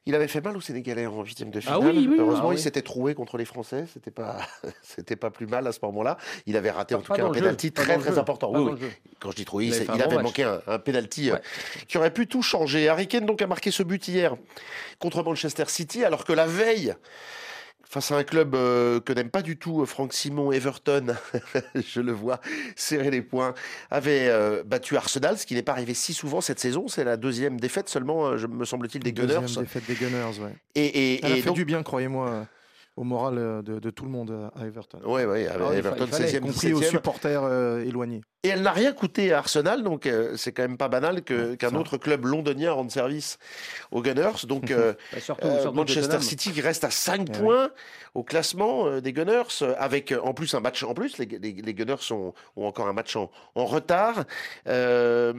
Il 0.04 0.16
avait 0.16 0.26
fait 0.26 0.40
mal 0.40 0.56
aux 0.56 0.60
Sénégalais 0.60 1.06
en 1.06 1.22
huitième 1.22 1.50
de 1.50 1.60
finale. 1.60 1.78
Ah 1.80 1.84
oui, 1.84 2.08
oui, 2.10 2.16
Heureusement, 2.18 2.50
ah 2.50 2.54
il 2.54 2.58
s'était 2.58 2.82
troué 2.82 3.14
contre 3.14 3.38
les 3.38 3.44
Français. 3.44 3.84
C'était 3.92 4.10
pas, 4.10 4.38
c'était 4.82 5.14
pas 5.14 5.30
plus 5.30 5.46
mal 5.46 5.64
à 5.66 5.72
ce 5.72 5.78
moment-là. 5.82 6.18
Il 6.46 6.56
avait 6.56 6.72
raté 6.72 6.96
en 6.96 7.02
tout 7.02 7.12
cas 7.12 7.24
un 7.24 7.30
penalty 7.30 7.70
très 7.70 7.98
très 7.98 8.12
jeu, 8.12 8.18
important. 8.18 8.52
Quand 9.20 9.30
je 9.30 9.36
dis 9.36 9.44
troué, 9.44 9.66
Il 9.66 9.74
avait 9.74 10.06
bon 10.08 10.14
match. 10.16 10.24
manqué 10.24 10.42
un, 10.42 10.60
un 10.66 10.78
penalty 10.80 11.30
euh, 11.30 11.36
qui 11.86 11.98
aurait 11.98 12.12
pu 12.12 12.26
tout 12.26 12.42
changer. 12.42 12.88
Harry 12.88 13.06
Kane 13.06 13.26
donc 13.26 13.42
a 13.42 13.46
marqué 13.46 13.70
ce 13.70 13.84
but 13.84 14.06
hier 14.08 14.34
contre 14.98 15.22
Manchester 15.22 15.64
City, 15.68 16.04
alors 16.04 16.24
que 16.24 16.32
la 16.32 16.46
veille. 16.46 16.94
Face 17.92 18.10
à 18.10 18.16
un 18.16 18.24
club 18.24 18.54
euh, 18.54 19.00
que 19.00 19.12
n'aime 19.12 19.28
pas 19.28 19.42
du 19.42 19.58
tout 19.58 19.82
euh, 19.82 19.84
Franck 19.84 20.14
Simon, 20.14 20.50
Everton, 20.50 21.08
je 21.74 22.00
le 22.00 22.12
vois 22.12 22.40
serrer 22.74 23.10
les 23.10 23.20
poings, 23.20 23.52
avait 23.90 24.28
euh, 24.30 24.62
battu 24.64 24.96
Arsenal, 24.96 25.36
ce 25.36 25.44
qui 25.44 25.54
n'est 25.54 25.62
pas 25.62 25.72
arrivé 25.72 25.92
si 25.92 26.14
souvent 26.14 26.40
cette 26.40 26.58
saison. 26.58 26.88
C'est 26.88 27.04
la 27.04 27.18
deuxième 27.18 27.60
défaite 27.60 27.90
seulement, 27.90 28.38
je- 28.38 28.46
me 28.46 28.64
semble-t-il, 28.64 29.02
des 29.04 29.12
Deuxième 29.12 29.42
Gunners. 29.44 29.60
défaite 29.60 29.84
des 29.86 29.94
Gunners, 29.94 30.38
ouais. 30.40 30.54
Et, 30.74 30.86
et, 31.16 31.20
Elle 31.22 31.32
a 31.32 31.36
fait 31.36 31.42
donc- 31.42 31.56
du 31.56 31.66
bien, 31.66 31.82
croyez-moi, 31.82 32.46
au 32.96 33.04
moral 33.04 33.38
euh, 33.38 33.62
de, 33.62 33.78
de 33.78 33.90
tout 33.90 34.04
le 34.04 34.10
monde 34.10 34.50
à 34.54 34.66
Everton. 34.66 34.98
Ouais, 35.04 35.24
ouais, 35.24 35.46
avec 35.48 35.62
Ah, 35.66 35.72
il 35.72 35.78
Everton, 35.78 36.04
il 36.06 36.12
fallait, 36.12 36.26
16e, 36.28 36.36
y 36.36 36.40
compris 36.40 36.72
aux 36.74 36.80
17e. 36.80 36.90
supporters 36.90 37.42
euh, 37.44 37.82
éloignés. 37.84 38.20
Et 38.44 38.48
elle 38.48 38.62
n'a 38.62 38.72
rien 38.72 38.92
coûté 38.92 39.32
à 39.32 39.38
Arsenal, 39.38 39.82
donc 39.84 40.04
euh, 40.06 40.36
c'est 40.36 40.50
quand 40.52 40.62
même 40.62 40.76
pas 40.76 40.88
banal 40.88 41.22
qu'un 41.22 41.74
autre 41.76 41.96
club 41.96 42.24
londonien 42.26 42.72
rende 42.72 42.90
service 42.90 43.38
aux 43.92 44.02
Gunners. 44.02 44.46
Donc 44.48 44.70
euh, 44.72 44.94
Bah, 45.12 45.20
surtout- 45.20 45.46
euh, 45.46 45.60
surtout 45.62 45.76
Manchester. 45.76 46.20
City 46.20 46.50
qui 46.52 46.60
reste 46.60 46.82
à 46.84 46.90
5 46.90 47.28
Eh 47.28 47.38
points 47.38 47.70
au 48.14 48.24
classement 48.24 48.86
euh, 48.88 49.00
des 49.00 49.12
Gunners, 49.12 49.62
avec 49.78 50.10
euh, 50.12 50.20
en 50.22 50.34
plus 50.34 50.52
un 50.54 50.60
match 50.60 50.82
en 50.82 50.92
plus. 50.92 51.18
Les, 51.18 51.26
les- 51.26 51.52
les 51.52 51.74
Gunners 51.74 51.94
ont 52.12 52.34
encore 52.56 52.88
un 52.88 52.92
match 52.92 53.14
en, 53.16 53.30
en 53.54 53.64
retard. 53.64 54.24
Euh, 54.68 55.32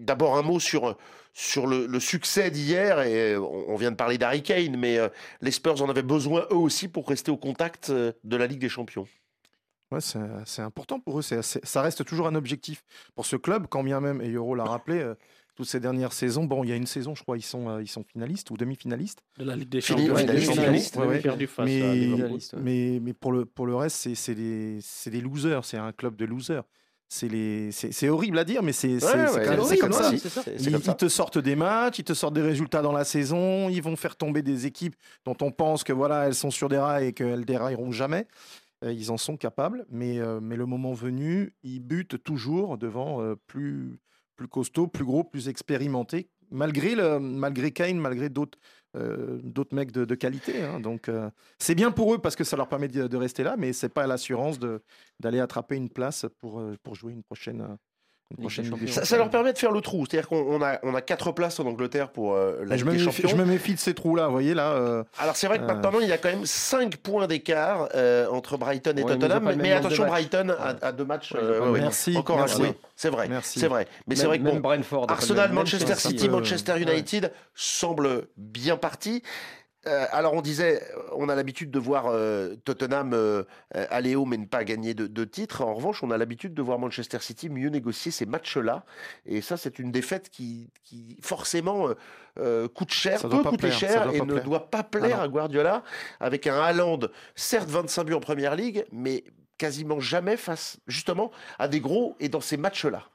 D'abord 0.00 0.36
un 0.36 0.42
mot 0.42 0.58
sur 0.60 0.96
sur 1.32 1.66
le, 1.66 1.86
le 1.86 2.00
succès 2.00 2.50
d'hier, 2.50 3.00
et 3.00 3.34
euh, 3.34 3.40
on 3.40 3.64
on 3.68 3.76
vient 3.76 3.90
de 3.90 3.96
parler 3.96 4.18
d'Harry 4.18 4.42
Kane, 4.42 4.76
mais 4.76 4.98
euh, 4.98 5.08
les 5.40 5.50
Spurs 5.50 5.80
en 5.82 5.88
avaient 5.88 6.02
besoin 6.02 6.46
eux 6.50 6.56
aussi 6.56 6.88
pour 6.88 7.08
rester 7.08 7.30
au 7.30 7.36
contact 7.36 7.90
euh, 7.90 8.12
de 8.24 8.36
la 8.36 8.46
Ligue 8.46 8.60
des 8.60 8.68
Champions. 8.68 9.06
Ouais, 9.92 10.00
c'est 10.00 10.18
c'est 10.44 10.62
important 10.62 11.00
pour 11.00 11.18
eux. 11.18 11.22
c'est- 11.22 11.42
c'est- 11.42 11.64
ça 11.64 11.80
reste 11.82 12.04
toujours 12.04 12.26
un 12.26 12.34
objectif 12.34 12.82
pour 13.14 13.24
ce 13.26 13.36
club, 13.36 13.66
quand 13.70 13.82
bien 13.84 14.00
même, 14.00 14.20
et 14.20 14.30
Euro 14.32 14.54
l'a 14.54 14.64
rappelé, 14.64 14.98
euh, 14.98 15.14
toutes 15.54 15.66
ces 15.68 15.80
dernières 15.80 16.12
saisons. 16.12 16.44
Bon, 16.44 16.62
il 16.62 16.70
y 16.70 16.72
a 16.72 16.76
une 16.76 16.86
saison, 16.86 17.14
je 17.14 17.22
crois, 17.22 17.36
ils 17.36 17.42
sont, 17.42 17.68
euh, 17.68 17.82
ils 17.82 17.88
sont 17.88 18.04
finalistes 18.04 18.50
ou 18.50 18.56
demi-finalistes. 18.56 19.22
De 19.38 19.44
la 19.44 19.56
Ligue 19.56 19.68
des 19.70 19.80
Champions. 19.80 20.14
finaliste, 20.16 20.44
Ils 20.46 20.50
ont 20.50 20.54
finaliste, 20.54 20.96
ouais, 20.96 21.06
ouais. 21.06 21.20
perdu 21.20 21.46
face 21.46 21.64
à 21.64 21.64
Mais, 21.64 21.94
Liverpool. 21.94 22.38
mais, 22.62 23.00
mais 23.02 23.12
pour, 23.14 23.32
le, 23.32 23.44
pour 23.44 23.66
le 23.66 23.74
reste, 23.74 23.96
c'est- 23.96 24.14
c'est 24.14 24.34
des, 24.34 24.78
c'est 24.82 25.10
des 25.10 25.20
losers. 25.20 25.64
C'est 25.64 25.78
un 25.78 25.92
club 25.92 26.14
de 26.16 26.24
losers. 26.26 26.62
C'est 27.10 27.28
les- 27.28 27.72
c'est 27.72 27.90
c'est 27.90 28.10
horrible 28.10 28.38
à 28.38 28.44
dire, 28.44 28.62
mais 28.62 28.72
c'est 28.72 28.94
Ouais, 28.94 29.00
ça. 29.00 29.42
Ils, 29.72 29.78
comme 29.78 29.92
ça. 29.92 30.10
ils 30.12 30.96
te 30.96 31.08
sortent 31.08 31.38
des 31.38 31.56
matchs, 31.56 32.00
ils 32.00 32.04
te 32.04 32.12
sortent 32.12 32.34
des 32.34 32.42
résultats 32.42 32.82
dans 32.82 32.92
la 32.92 33.04
saison, 33.04 33.70
ils 33.70 33.80
vont 33.82 33.96
faire 33.96 34.14
tomber 34.16 34.42
des 34.42 34.66
équipes 34.66 34.94
dont 35.24 35.36
on 35.40 35.50
pense 35.50 35.84
que 35.84 35.92
voilà, 35.94 36.26
elles 36.26 36.34
sont 36.34 36.50
sur 36.50 36.68
des 36.68 36.76
rails 36.76 37.06
et 37.06 37.12
qu'elles 37.14 37.46
dérailleront 37.46 37.92
jamais. 37.92 38.26
Euh, 38.84 38.92
Ils 38.92 39.10
en 39.10 39.16
sont 39.16 39.36
capables, 39.38 39.86
mais, 39.90 40.18
euh, 40.18 40.38
mais 40.40 40.54
le 40.56 40.66
moment 40.66 40.92
venu, 40.92 41.54
ils 41.62 41.80
butent 41.80 42.22
toujours 42.22 42.76
devant 42.78 43.22
euh, 43.22 43.34
plus, 43.46 43.98
plus 44.36 44.46
costaud, 44.48 44.86
plus 44.86 45.04
gros, 45.06 45.24
plus 45.24 45.48
expérimenté, 45.48 46.28
malgré, 46.50 46.94
le, 46.94 47.18
malgré 47.18 47.70
Kane, 47.72 47.98
malgré 47.98 48.28
d'autres 48.28 48.58
euh, 48.96 49.38
d'autres 49.42 49.74
mecs 49.74 49.92
de, 49.92 50.14
qualité. 50.14 50.62
hein. 50.62 50.80
Donc 50.80 51.08
euh, 51.08 51.30
c'est 51.58 51.74
bien 51.74 51.90
pour 51.90 52.14
eux 52.14 52.18
parce 52.18 52.36
que 52.36 52.44
ça 52.44 52.56
leur 52.56 52.68
permet 52.68 52.88
de, 52.88 53.16
rester 53.16 53.42
là, 53.42 53.56
mais 53.58 53.72
c'est 53.72 53.88
pas 53.88 54.06
l'assurance 54.06 54.58
d'aller 55.20 55.40
attraper 55.40 55.76
une 55.76 55.90
place 55.90 56.26
pour, 56.38 56.60
euh, 56.60 56.76
pour 56.82 56.94
jouer 56.94 57.12
une 57.12 57.22
prochaine, 57.22 57.76
Ça, 58.88 59.16
leur 59.16 59.30
permet 59.30 59.54
de 59.54 59.58
faire 59.58 59.72
le 59.72 59.80
trou. 59.80 60.04
C'est-à-dire 60.04 60.28
qu'on 60.28 60.36
on 60.36 60.62
a, 60.62 60.78
on 60.82 60.94
a 60.94 61.00
quatre 61.00 61.32
places 61.32 61.58
en 61.60 61.66
Angleterre 61.66 62.10
pour 62.10 62.34
euh, 62.34 62.62
la 62.66 62.76
je, 62.76 62.84
Ligue 62.84 62.92
me 62.92 62.98
des 62.98 63.04
méfie, 63.06 63.22
Champions. 63.22 63.28
je 63.30 63.42
me 63.42 63.44
méfie 63.46 63.74
de 63.74 63.78
ces 63.78 63.94
trous-là, 63.94 64.26
vous 64.26 64.32
voyez 64.32 64.52
là. 64.52 64.72
euh, 64.72 65.02
Alors 65.18 65.34
c'est 65.34 65.46
vrai 65.46 65.58
que 65.58 65.62
euh, 65.64 65.66
maintenant 65.66 65.92
il 66.00 66.08
y 66.08 66.12
a 66.12 66.18
quand 66.18 66.28
même 66.28 66.44
5 66.44 66.96
points 66.98 67.26
d'écart 67.26 67.88
euh, 67.94 68.28
entre 68.28 68.58
Brighton 68.58 68.92
et 68.98 69.02
Ouais, 69.02 69.16
Tottenham, 69.16 69.54
mais, 69.56 69.72
attention. 69.72 70.06
Brighton 70.06 70.50
a, 70.50 70.76
a 70.86 70.92
deux 70.92 71.06
matchs. 71.06 71.32
Ouais, 71.32 71.40
euh, 71.42 71.70
ouais. 71.70 71.80
Merci, 71.80 72.16
encore 72.18 72.36
merci. 72.36 72.54
à 72.54 72.64
jouer. 72.66 72.74
C'est 72.96 73.08
vrai, 73.10 73.28
Merci. 73.28 73.60
c'est 73.60 73.68
vrai. 73.68 73.86
Mais 74.06 74.14
c'est 74.16 74.26
vrai 74.26 74.38
que 74.38 74.44
bon, 74.44 74.60
Brentford 74.60 75.06
Arsenal, 75.08 75.46
même- 75.48 75.54
Manchester 75.54 75.86
même 75.88 75.96
City. 75.96 76.28
Manchester 76.28 76.72
Ouais. 76.72 76.82
United 76.82 77.32
semblent 77.54 78.26
bien 78.36 78.76
partis. 78.76 79.22
Euh, 79.86 80.06
alors 80.10 80.34
on 80.34 80.42
disait, 80.42 80.82
on 81.12 81.28
a 81.28 81.34
l'habitude 81.36 81.70
de 81.70 81.78
voir 81.78 82.06
euh, 82.06 82.56
Tottenham 82.64 83.12
euh, 83.14 83.44
aller 83.72 84.16
haut 84.16 84.24
mais 84.24 84.36
ne 84.36 84.46
pas 84.46 84.64
gagner 84.64 84.92
de, 84.92 85.06
de 85.06 85.24
titre. 85.24 85.62
En 85.62 85.74
revanche, 85.74 86.02
on 86.02 86.10
a 86.10 86.18
l'habitude 86.18 86.52
de 86.52 86.62
voir 86.62 86.78
Manchester 86.78 87.18
City 87.20 87.48
mieux 87.48 87.68
négocier 87.68 88.10
ces 88.10 88.26
matchs-là. 88.26 88.84
Et 89.24 89.40
ça, 89.40 89.56
c'est 89.56 89.78
une 89.78 89.92
défaite 89.92 90.30
qui, 90.30 90.70
qui 90.82 91.16
forcément 91.22 91.88
coûte 92.74 92.92
cher, 92.92 93.20
Ça 93.20 93.28
peut 93.28 93.42
coûter 93.42 93.56
plaire, 93.56 93.72
cher 93.72 94.10
et 94.12 94.20
ne 94.20 94.24
plaire. 94.26 94.44
doit 94.44 94.70
pas 94.70 94.78
Ah 94.80 94.84
plaire 94.84 95.20
à 95.20 95.28
Guardiola 95.28 95.82
avec 96.20 96.46
un 96.46 96.60
Haaland, 96.60 97.00
certes 97.34 97.68
25 97.68 98.04
buts 98.04 98.14
en 98.14 98.20
première 98.20 98.54
ligue, 98.56 98.84
mais 98.92 99.24
quasiment 99.58 100.00
jamais 100.00 100.36
face 100.36 100.78
justement 100.86 101.30
à 101.58 101.68
des 101.68 101.80
gros 101.80 102.16
et 102.20 102.28
dans 102.28 102.40
ces 102.40 102.56
matchs-là. 102.56 103.08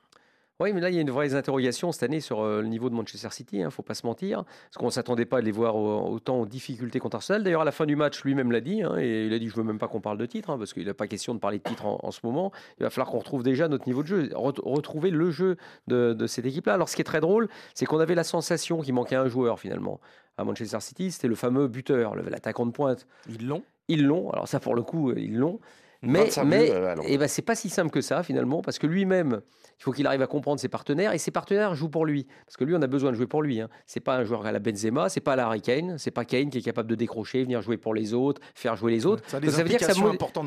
Oui, 0.59 0.71
mais 0.71 0.81
là, 0.81 0.89
il 0.89 0.95
y 0.95 0.99
a 0.99 1.01
une 1.01 1.09
vraie 1.09 1.33
interrogation 1.35 1.91
cette 1.91 2.03
année 2.03 2.19
sur 2.19 2.41
euh, 2.41 2.61
le 2.61 2.67
niveau 2.67 2.89
de 2.89 2.95
Manchester 2.95 3.29
City, 3.31 3.57
il 3.57 3.63
ne 3.63 3.69
faut 3.69 3.81
pas 3.81 3.95
se 3.95 4.05
mentir. 4.05 4.43
Parce 4.45 4.77
qu'on 4.77 4.85
ne 4.85 4.91
s'attendait 4.91 5.25
pas 5.25 5.39
à 5.39 5.41
les 5.41 5.51
voir 5.51 5.75
au- 5.75 6.11
autant 6.13 6.41
en 6.41 6.45
difficulté 6.45 6.99
contre 6.99 7.15
Arsenal. 7.15 7.43
D'ailleurs, 7.43 7.61
à 7.61 7.65
la 7.65 7.71
fin 7.71 7.85
du 7.87 7.95
match, 7.95 8.23
lui-même 8.23 8.51
l'a 8.51 8.61
dit, 8.61 8.83
hein, 8.83 8.95
et 8.99 9.25
il 9.25 9.33
a 9.33 9.39
dit 9.39 9.47
Je 9.47 9.53
ne 9.53 9.57
veux 9.57 9.63
même 9.63 9.79
pas 9.79 9.87
qu'on 9.87 9.99
parle 9.99 10.17
de 10.19 10.25
titre, 10.27 10.51
hein, 10.51 10.57
parce 10.59 10.73
qu'il 10.73 10.85
n'a 10.85 10.93
pas 10.93 11.07
question 11.07 11.33
de 11.33 11.39
parler 11.39 11.57
de 11.57 11.63
titre 11.63 11.85
en, 11.87 11.99
en 12.03 12.11
ce 12.11 12.19
moment. 12.23 12.51
Il 12.79 12.83
va 12.83 12.89
falloir 12.91 13.09
qu'on 13.09 13.17
retrouve 13.19 13.41
déjà 13.43 13.67
notre 13.67 13.87
niveau 13.87 14.03
de 14.03 14.07
jeu, 14.07 14.29
ret- 14.35 14.53
retrouver 14.63 15.09
le 15.09 15.31
jeu 15.31 15.57
de, 15.87 16.13
de 16.13 16.27
cette 16.27 16.45
équipe-là. 16.45 16.75
Alors, 16.75 16.87
ce 16.87 16.95
qui 16.95 17.01
est 17.01 17.05
très 17.05 17.19
drôle, 17.19 17.49
c'est 17.73 17.85
qu'on 17.85 17.99
avait 17.99 18.15
la 18.15 18.23
sensation 18.23 18.81
qu'il 18.81 18.93
manquait 18.93 19.15
un 19.15 19.27
joueur 19.27 19.59
finalement. 19.59 19.99
À 20.37 20.43
Manchester 20.43 20.79
City, 20.81 21.11
c'était 21.11 21.27
le 21.27 21.35
fameux 21.35 21.67
buteur, 21.67 22.15
l'attaquant 22.15 22.65
de 22.67 22.71
pointe. 22.71 23.07
Ils 23.27 23.47
l'ont? 23.47 23.63
Ils 23.87 24.05
l'ont. 24.05 24.29
Alors, 24.29 24.47
ça, 24.47 24.59
pour 24.59 24.75
le 24.75 24.83
coup, 24.83 25.09
euh, 25.09 25.15
ils 25.17 25.35
l'ont. 25.35 25.59
Mais, 26.05 26.25
25 26.25 26.43
mais 26.43 26.69
euh, 26.69 26.95
eh 27.07 27.17
ben, 27.17 27.29
c'est 27.29 27.41
pas 27.41 27.55
si 27.55 27.69
simple 27.69 27.89
que 27.89 28.01
ça 28.01 28.23
finalement, 28.23 28.61
parce 28.61 28.77
que 28.77 28.87
lui-même, 28.87 29.39
il 29.83 29.85
faut 29.85 29.91
qu'il 29.91 30.07
arrive 30.07 30.21
à 30.21 30.27
comprendre 30.27 30.61
ses 30.61 30.69
partenaires 30.69 31.11
et 31.11 31.17
ses 31.17 31.29
partenaires 31.31 31.75
jouent 31.75 31.89
pour 31.89 32.05
lui, 32.05 32.25
parce 32.45 32.55
que 32.55 32.63
lui, 32.63 32.73
on 32.73 32.81
a 32.81 32.87
besoin 32.87 33.11
de 33.11 33.17
jouer 33.17 33.27
pour 33.27 33.41
lui. 33.41 33.59
Hein. 33.59 33.67
C'est 33.85 33.99
pas 33.99 34.15
un 34.15 34.23
joueur 34.23 34.45
à 34.45 34.53
la 34.53 34.59
Benzema, 34.59 35.09
c'est 35.09 35.19
pas 35.19 35.33
à 35.33 35.35
la 35.35 35.47
Harry 35.47 35.59
Kane, 35.61 35.97
c'est 35.97 36.09
pas 36.11 36.23
Kane 36.23 36.49
qui 36.49 36.59
est 36.59 36.61
capable 36.61 36.89
de 36.89 36.95
décrocher, 36.95 37.43
venir 37.43 37.61
jouer 37.61 37.75
pour 37.75 37.93
les 37.93 38.13
autres, 38.13 38.41
faire 38.55 38.77
jouer 38.77 38.93
les 38.93 39.05
autres. 39.05 39.23
Ça 39.27 39.37
a 39.37 39.39
des 39.41 39.47
Donc, 39.47 39.55
veut 39.57 39.63
dire 39.65 39.79
que 39.79 39.85
ça 39.85 39.93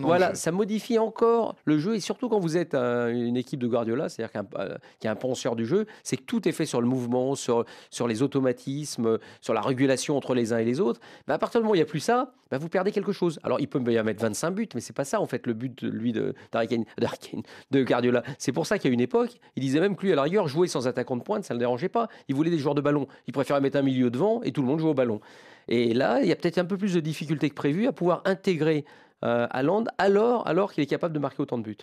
voilà, 0.09 0.34
ça 0.34 0.53
modifie 0.53 0.99
encore 0.99 1.55
le 1.66 1.78
jeu 1.78 1.97
et 1.97 2.01
surtout 2.01 2.30
quand 2.30 2.39
vous 2.41 2.57
êtes 2.57 2.74
un- 2.74 3.09
une 3.09 3.37
équipe 3.37 3.61
de 3.61 3.66
Guardiola, 3.66 4.09
c'est-à-dire 4.09 4.32
qu'un 4.32 4.47
euh, 4.59 4.78
qui 5.01 5.07
est 5.07 5.11
un 5.11 5.16
penseur 5.16 5.55
du 5.55 5.66
jeu, 5.66 5.84
c'est 6.03 6.16
que 6.16 6.22
tout 6.22 6.49
est 6.49 6.53
fait 6.53 6.64
sur 6.64 6.80
le 6.80 6.87
mouvement, 6.87 7.34
sur, 7.34 7.66
sur 7.91 8.09
les 8.09 8.22
automatismes, 8.22 9.18
sur 9.41 9.53
la 9.55 9.61
régulation 9.61 10.16
entre 10.16 10.34
les 10.34 10.53
uns 10.53 10.59
et 10.59 10.64
les 10.64 10.80
autres. 10.80 11.01
Ben, 11.26 11.34
à 11.34 11.39
partir 11.39 11.61
du 11.61 11.64
moment 11.64 11.72
où 11.72 11.74
il 11.74 11.78
n'y 11.78 11.82
a 11.82 11.87
plus 11.87 12.01
ça, 12.01 12.32
ben, 12.51 12.59
vous 12.59 12.68
perdez 12.68 12.93
quelque 12.93 13.12
chose. 13.12 13.39
Alors 13.43 13.61
il 13.61 13.68
peut 13.68 13.80
bien 13.80 14.03
mettre 14.03 14.22
25 14.22 14.51
buts, 14.53 14.68
mais 14.74 14.80
c'est 14.80 14.93
pas 14.95 15.05
ça 15.05 15.20
en 15.20 15.26
fait 15.26 15.47
le 15.47 15.53
but 15.53 15.84
de 15.84 15.91
lui 15.91 16.12
de 16.12 16.34
Kane- 16.53 16.84
Kane, 17.20 17.43
de 17.70 17.82
Guardiola. 17.82 18.22
C'est 18.39 18.53
pour 18.53 18.66
ça 18.66 18.78
qu'à 18.78 18.89
une 18.89 19.01
époque, 19.01 19.26
il 19.57 19.61
disait 19.61 19.81
même 19.81 19.97
que 19.97 20.03
lui 20.03 20.12
à 20.12 20.16
la 20.16 20.22
rigueur 20.22 20.49
jouer 20.49 20.68
sans 20.68 20.87
attaquant 20.89 21.16
de 21.16 21.22
pointe, 21.22 21.45
ça 21.45 21.55
ne 21.55 21.59
le 21.59 21.61
dérangeait 21.61 21.89
pas. 21.89 22.09
Il 22.29 22.35
voulait 22.35 22.51
des 22.51 22.59
joueurs 22.59 22.74
de 22.74 22.81
ballon. 22.81 23.07
Il 23.27 23.33
préférait 23.33 23.61
mettre 23.61 23.79
un 23.79 23.83
milieu 23.83 24.11
devant 24.11 24.43
et 24.43 24.53
tout 24.53 24.62
le 24.62 24.68
monde 24.68 24.81
joue 24.81 24.89
au 24.89 24.95
ballon. 24.95 25.20
Et 25.68 25.95
là, 25.95 26.20
il 26.22 26.29
y 26.29 26.33
a 26.33 26.37
peut-être 26.37 26.59
un 26.59 26.64
peu 26.64 26.77
plus 26.77 26.95
de 26.95 27.01
difficultés 27.01 27.51
que 27.51 27.55
prévu 27.55 27.87
à 27.87 27.93
pouvoir 27.93 28.22
intégrer 28.24 28.85
euh, 29.24 29.47
Haaland 29.51 29.85
alors, 29.99 30.47
alors 30.47 30.72
qu'il 30.72 30.83
est 30.83 30.87
capable 30.87 31.14
de 31.14 31.18
marquer 31.18 31.43
autant 31.43 31.59
de 31.59 31.62
buts. 31.62 31.77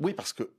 Oui, 0.00 0.12
parce 0.12 0.32
que, 0.32 0.50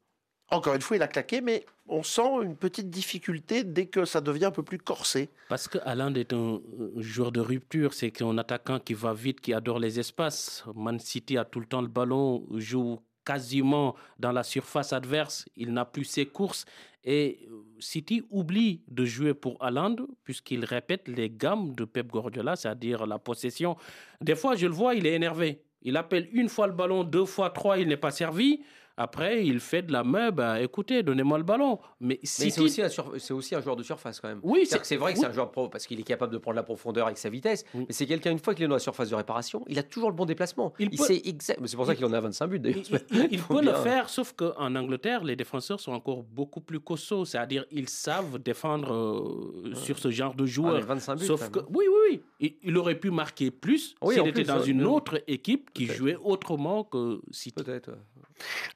encore 0.49 0.75
une 0.75 0.81
fois, 0.81 0.97
il 0.97 1.03
a 1.03 1.07
claqué, 1.07 1.41
mais 1.41 1.65
on 1.88 2.03
sent 2.03 2.43
une 2.43 2.55
petite 2.55 2.89
difficulté 2.89 3.63
dès 3.63 3.86
que 3.86 4.05
ça 4.05 4.21
devient 4.21 4.45
un 4.45 4.51
peu 4.51 4.63
plus 4.63 4.77
corsé. 4.77 5.29
Parce 5.49 5.67
que 5.67 5.77
Haaland 5.86 6.13
est 6.15 6.33
un 6.33 6.59
euh, 6.79 6.91
joueur 6.97 7.31
de 7.31 7.39
rupture, 7.39 7.93
c'est 7.93 8.21
un 8.21 8.38
attaquant 8.38 8.79
qui 8.79 8.93
va 8.93 9.13
vite, 9.13 9.41
qui 9.41 9.53
adore 9.53 9.79
les 9.79 9.99
espaces. 9.99 10.63
Man 10.75 10.99
City 10.99 11.38
a 11.38 11.45
tout 11.45 11.59
le 11.59 11.65
temps 11.65 11.81
le 11.81 11.88
ballon, 11.88 12.45
joue 12.55 12.99
quasiment 13.26 13.95
dans 14.19 14.32
la 14.32 14.43
surface 14.43 14.93
adverse, 14.93 15.45
il 15.55 15.73
n'a 15.73 15.86
plus 15.86 16.05
ses 16.05 16.26
courses. 16.26 16.65
Et 17.03 17.47
euh, 17.49 17.63
City 17.80 18.23
oublie 18.32 18.82
de 18.88 19.05
jouer 19.05 19.34
pour 19.34 19.57
Haaland 19.63 19.95
puisqu'il 20.23 20.65
répète 20.65 21.07
les 21.07 21.30
gammes 21.30 21.73
de 21.76 21.86
Pep 21.86 22.07
Guardiola, 22.07 22.55
c'est-à-dire 22.55 23.05
la 23.05 23.19
possession. 23.19 23.76
Des 24.21 24.36
fois, 24.36 24.55
je 24.55 24.65
le 24.65 24.73
vois, 24.73 24.95
il 24.95 25.05
est 25.05 25.13
énervé. 25.13 25.61
Il 25.82 25.97
appelle 25.97 26.28
une 26.32 26.49
fois 26.49 26.65
le 26.65 26.73
ballon, 26.73 27.03
deux 27.03 27.26
fois, 27.26 27.51
trois, 27.51 27.78
il 27.78 27.88
n'est 27.88 27.97
pas 27.97 28.11
servi. 28.11 28.61
Après, 28.97 29.45
il 29.45 29.59
fait 29.59 29.81
de 29.81 29.91
la 29.91 30.03
main, 30.03 30.31
bah, 30.31 30.61
écoutez, 30.61 31.03
donnez-moi 31.03 31.37
le 31.37 31.43
ballon. 31.43 31.79
Mais 31.99 32.19
c'est 32.23 32.59
aussi, 32.59 32.81
un 32.81 32.87
sur- 32.89 33.11
c'est 33.17 33.33
aussi 33.33 33.53
un 33.53 33.61
joueur 33.61 33.75
de 33.75 33.83
surface 33.83 34.19
quand 34.21 34.29
même. 34.29 34.39
Oui, 34.41 34.65
c'est- 34.65 34.95
vrai 34.95 35.11
que 35.13 35.17
oui. 35.17 35.21
c'est 35.21 35.27
un 35.29 35.33
joueur 35.33 35.51
pro 35.51 35.67
parce 35.67 35.85
qu'il 35.85 35.99
est 35.99 36.03
capable 36.03 36.31
de 36.31 36.37
prendre 36.37 36.55
la 36.55 36.63
profondeur 36.63 37.05
avec 37.07 37.17
sa 37.17 37.29
vitesse. 37.29 37.65
Mais 37.73 37.85
c'est 37.89 38.05
quelqu'un, 38.05 38.31
une 38.31 38.39
fois 38.39 38.53
qu'il 38.55 38.63
est 38.63 38.67
dans 38.67 38.75
la 38.75 38.79
surface 38.79 39.09
de 39.09 39.15
réparation, 39.15 39.65
il 39.67 39.77
a 39.79 39.83
toujours 39.83 40.09
le 40.09 40.15
bon 40.15 40.25
déplacement. 40.25 40.73
Il, 40.79 40.89
peut- 40.91 41.03
sait 41.03 41.21
exact. 41.25 41.59
C'est 41.65 41.75
pour 41.75 41.85
ça 41.85 41.95
qu'il 41.95 42.05
en 42.05 42.13
a 42.13 42.19
25 42.21 42.47
buts 42.47 42.59
d'ailleurs. 42.59 42.83
Il, 43.31 43.41
peut 43.41 43.61
le 43.61 43.73
faire, 43.73 44.07
sauf 44.09 44.33
qu'en 44.33 44.75
Angleterre, 44.75 45.23
les 45.23 45.35
défenseurs 45.35 45.79
sont 45.79 45.91
encore 45.91 46.23
beaucoup 46.23 46.61
plus 46.61 46.79
costauds. 46.79 47.25
C'est-à-dire, 47.25 47.65
ils 47.71 47.89
savent 47.89 48.39
défendre 48.39 48.93
euh, 48.93 49.75
sur 49.75 49.99
ce 49.99 50.09
genre 50.09 50.35
de 50.35 50.45
joueur. 50.45 50.75
Ah, 50.75 50.79
mais 50.79 50.85
25 50.85 51.15
buts, 51.17 51.25
sauf 51.25 51.49
que, 51.49 51.59
hein. 51.59 51.65
oui, 51.69 51.85
oui, 51.89 52.21
oui. 52.39 52.55
Il, 52.63 52.77
aurait 52.77 52.99
pu 52.99 53.11
marquer 53.11 53.51
plus 53.51 53.95
s'il 54.01 54.19
était 54.19 54.31
plus, 54.31 54.43
dans 54.43 54.59
ouais, 54.59 54.69
une 54.69 54.85
autre 54.85 55.21
équipe 55.27 55.71
qui 55.73 55.87
jouait 55.87 56.17
autrement 56.23 56.83
que 56.83 57.21
City. 57.31 57.63
Peut-être. 57.63 57.91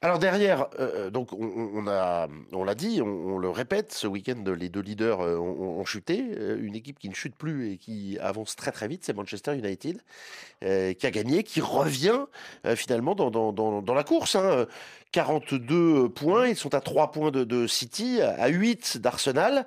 Alors 0.02 0.18
derrière, 0.18 0.68
euh, 0.78 1.10
donc 1.10 1.32
on, 1.32 1.86
a, 1.86 2.28
on 2.52 2.64
l'a 2.64 2.74
dit, 2.74 3.00
on, 3.02 3.38
le 3.38 3.50
répète, 3.50 3.92
ce 3.92 4.06
week-end 4.06 4.42
les 4.56 4.68
deux 4.68 4.80
leaders 4.80 5.20
euh, 5.20 5.36
ont, 5.38 5.84
chuté. 5.84 6.24
Euh, 6.36 6.58
Une 6.60 6.74
équipe 6.74 6.98
qui 6.98 7.08
ne 7.08 7.14
chute 7.14 7.36
plus 7.36 7.72
et 7.72 7.78
qui 7.78 8.18
avance 8.20 8.56
très 8.56 8.72
très 8.72 8.88
vite, 8.88 9.04
c'est 9.04 9.12
Manchester 9.12 9.56
United, 9.56 10.00
euh, 10.64 10.92
qui 10.94 11.06
a 11.06 11.10
gagné, 11.10 11.42
qui 11.42 11.60
revient 11.60 12.26
euh, 12.66 12.76
finalement 12.76 13.14
dans, 13.14 13.94
la 13.94 14.04
course. 14.04 14.36
hein. 14.36 14.66
42 15.12 16.08
points, 16.10 16.46
ils 16.48 16.56
sont 16.56 16.74
à 16.74 16.80
3 16.80 17.10
points 17.10 17.30
de, 17.32 17.66
City, 17.66 18.20
à 18.22 18.48
8 18.48 18.98
d'Arsenal. 18.98 19.66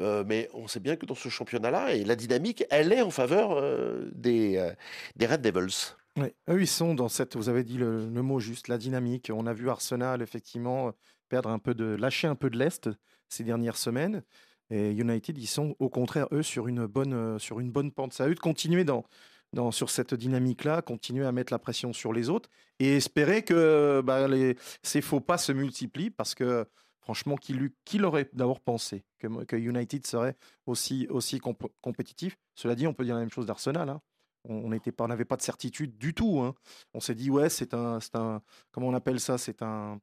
Euh, 0.00 0.24
mais 0.26 0.50
on 0.54 0.66
sait 0.66 0.80
bien 0.80 0.96
que 0.96 1.06
dans 1.06 1.14
ce 1.14 1.28
championnat-là, 1.28 1.94
et 1.94 2.04
la 2.04 2.16
dynamique, 2.16 2.64
elle 2.70 2.92
est 2.92 3.02
en 3.02 3.10
faveur 3.10 3.52
euh, 3.52 4.10
euh, 4.26 4.72
des 5.16 5.26
Red 5.26 5.40
Devils. 5.40 5.94
Eux, 6.18 6.60
ils 6.60 6.68
sont 6.68 6.94
dans 6.94 7.08
cette, 7.08 7.36
vous 7.36 7.48
avez 7.48 7.64
dit 7.64 7.76
le, 7.76 8.08
mot 8.22 8.38
juste, 8.38 8.68
la 8.68 8.78
dynamique. 8.78 9.30
On 9.34 9.46
a 9.46 9.52
vu 9.52 9.68
Arsenal, 9.68 10.22
effectivement, 10.22 10.92
perdre 11.28 11.48
un 11.48 11.58
peu 11.58 11.74
de, 11.74 11.84
lâcher 11.84 12.28
un 12.28 12.36
peu 12.36 12.50
de 12.50 12.56
l'Est 12.56 12.88
ces 13.28 13.42
dernières 13.42 13.76
semaines. 13.76 14.22
Et 14.70 14.92
United, 14.92 15.36
ils 15.36 15.46
sont 15.46 15.74
au 15.78 15.88
contraire, 15.88 16.28
eux, 16.32 16.42
sur 16.42 16.68
une 16.68 16.86
bonne, 16.86 17.12
euh, 17.12 17.38
sur 17.38 17.58
une 17.60 17.70
bonne 17.70 17.90
pente. 17.90 18.18
À 18.20 18.28
eux 18.28 18.34
de 18.34 18.40
continuer 18.40 18.84
dans, 18.84 19.04
dans, 19.52 19.72
sur 19.72 19.90
cette 19.90 20.14
dynamique-là, 20.14 20.82
continuer 20.82 21.26
à 21.26 21.32
mettre 21.32 21.52
la 21.52 21.58
pression 21.58 21.92
sur 21.92 22.12
les 22.12 22.30
autres 22.30 22.48
et 22.78 22.96
espérer 22.96 23.42
que 23.42 24.00
bah, 24.04 24.28
les, 24.28 24.56
ces 24.82 25.00
faux 25.00 25.20
pas 25.20 25.36
se 25.36 25.52
multiplient 25.52 26.10
parce 26.10 26.34
que, 26.34 26.64
franchement, 27.00 27.36
qui, 27.36 27.56
qui 27.84 27.98
l'aurait 27.98 28.30
d'abord 28.32 28.60
pensé 28.60 29.04
que, 29.18 29.56
United 29.56 30.06
serait 30.06 30.36
aussi, 30.66 31.08
aussi 31.10 31.38
comp- 31.38 31.72
compétitif? 31.82 32.38
Cela 32.54 32.76
dit, 32.76 32.86
on 32.86 32.94
peut 32.94 33.04
dire 33.04 33.14
la 33.14 33.20
même 33.20 33.30
chose 33.30 33.46
d'Arsenal. 33.46 33.88
hein. 33.88 34.00
On 34.48 34.54
on 34.64 34.68
n'était 34.70 34.92
pas, 34.92 35.04
on 35.04 35.08
n'avait 35.08 35.24
pas 35.24 35.36
de 35.36 35.42
certitude 35.42 35.96
du 35.98 36.14
tout. 36.14 36.40
hein. 36.40 36.54
On 36.94 37.00
s'est 37.00 37.14
dit 37.14 37.30
ouais, 37.30 37.48
c'est 37.48 37.74
un, 37.74 37.98
c'est 38.00 38.16
un, 38.16 38.42
comment 38.72 38.88
on 38.88 38.94
appelle 38.94 39.20
ça 39.20 39.38
C'est 39.38 39.62
un, 39.62 39.98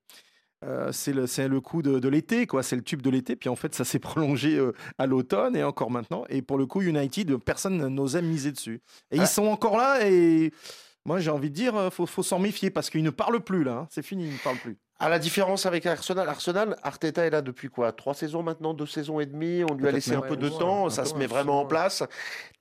euh, 0.64 0.92
c'est 0.92 1.14
le, 1.14 1.26
c'est 1.28 1.48
le 1.48 1.60
coup 1.62 1.82
de, 1.82 1.98
de 2.00 2.08
l'été, 2.08 2.46
quoi. 2.48 2.62
C'est 2.64 2.76
le 2.76 2.84
tube 2.84 3.02
de 3.02 3.10
l'été. 3.10 3.36
Puis 3.36 3.50
en 3.50 3.56
fait, 3.56 3.74
ça 3.74 3.84
s'est 3.84 4.00
prolongé 4.00 4.58
euh, 4.58 4.74
à 4.98 5.08
l'automne 5.08 5.56
et 5.56 5.64
encore 5.64 5.89
maintenant. 5.92 6.24
Et 6.30 6.42
pour 6.42 6.58
le 6.58 6.66
coup, 6.68 6.82
United, 6.82 7.36
personne 7.38 7.78
n'osait 7.88 8.22
miser 8.22 8.52
dessus. 8.52 8.82
Et 9.12 9.20
Ah. 9.20 9.24
ils 9.24 9.28
sont 9.28 9.46
encore 9.48 9.78
là. 9.78 10.08
Et 10.08 10.52
moi, 11.06 11.20
j'ai 11.20 11.32
envie 11.32 11.50
de 11.50 11.56
dire, 11.56 11.76
euh, 11.76 11.89
faut, 11.89 12.06
faut 12.06 12.22
s'en 12.24 12.38
méfier 12.39 12.70
parce 12.70 12.89
qu'ils 12.92 13.04
ne 13.04 13.10
parlent 13.10 13.44
plus 13.44 13.64
là. 13.64 13.74
hein. 13.74 13.88
C'est 13.89 14.04
fini, 14.04 14.28
ils 14.28 14.34
ne 14.34 14.38
parlent 14.38 14.60
plus. 14.60 14.78
À 15.04 15.10
la 15.10 15.18
différence 15.18 15.66
avec 15.66 15.86
Arsenal, 15.88 16.30
Arsenal, 16.30 16.78
Arteta 16.84 17.26
est 17.26 17.32
là 17.32 17.41
depuis 17.41 17.70
quoi? 17.70 17.91
Trois 17.91 18.14
saisons 18.14 18.43
maintenant, 18.43 18.76
deux 18.76 18.86
saisons 18.86 19.20
et 19.20 19.26
demie. 19.26 19.64
On 19.70 19.74
lui 19.74 19.88
a 19.88 19.91
laissé 19.91 20.14
un 20.14 20.22
peu 20.22 20.38
de 20.38 20.47
ouais, 20.47 20.60
temps, 20.60 20.89
ça 20.91 21.06
se 21.06 21.16
met 21.16 21.26
vraiment 21.26 21.60
en 21.62 21.66
place. 21.66 22.04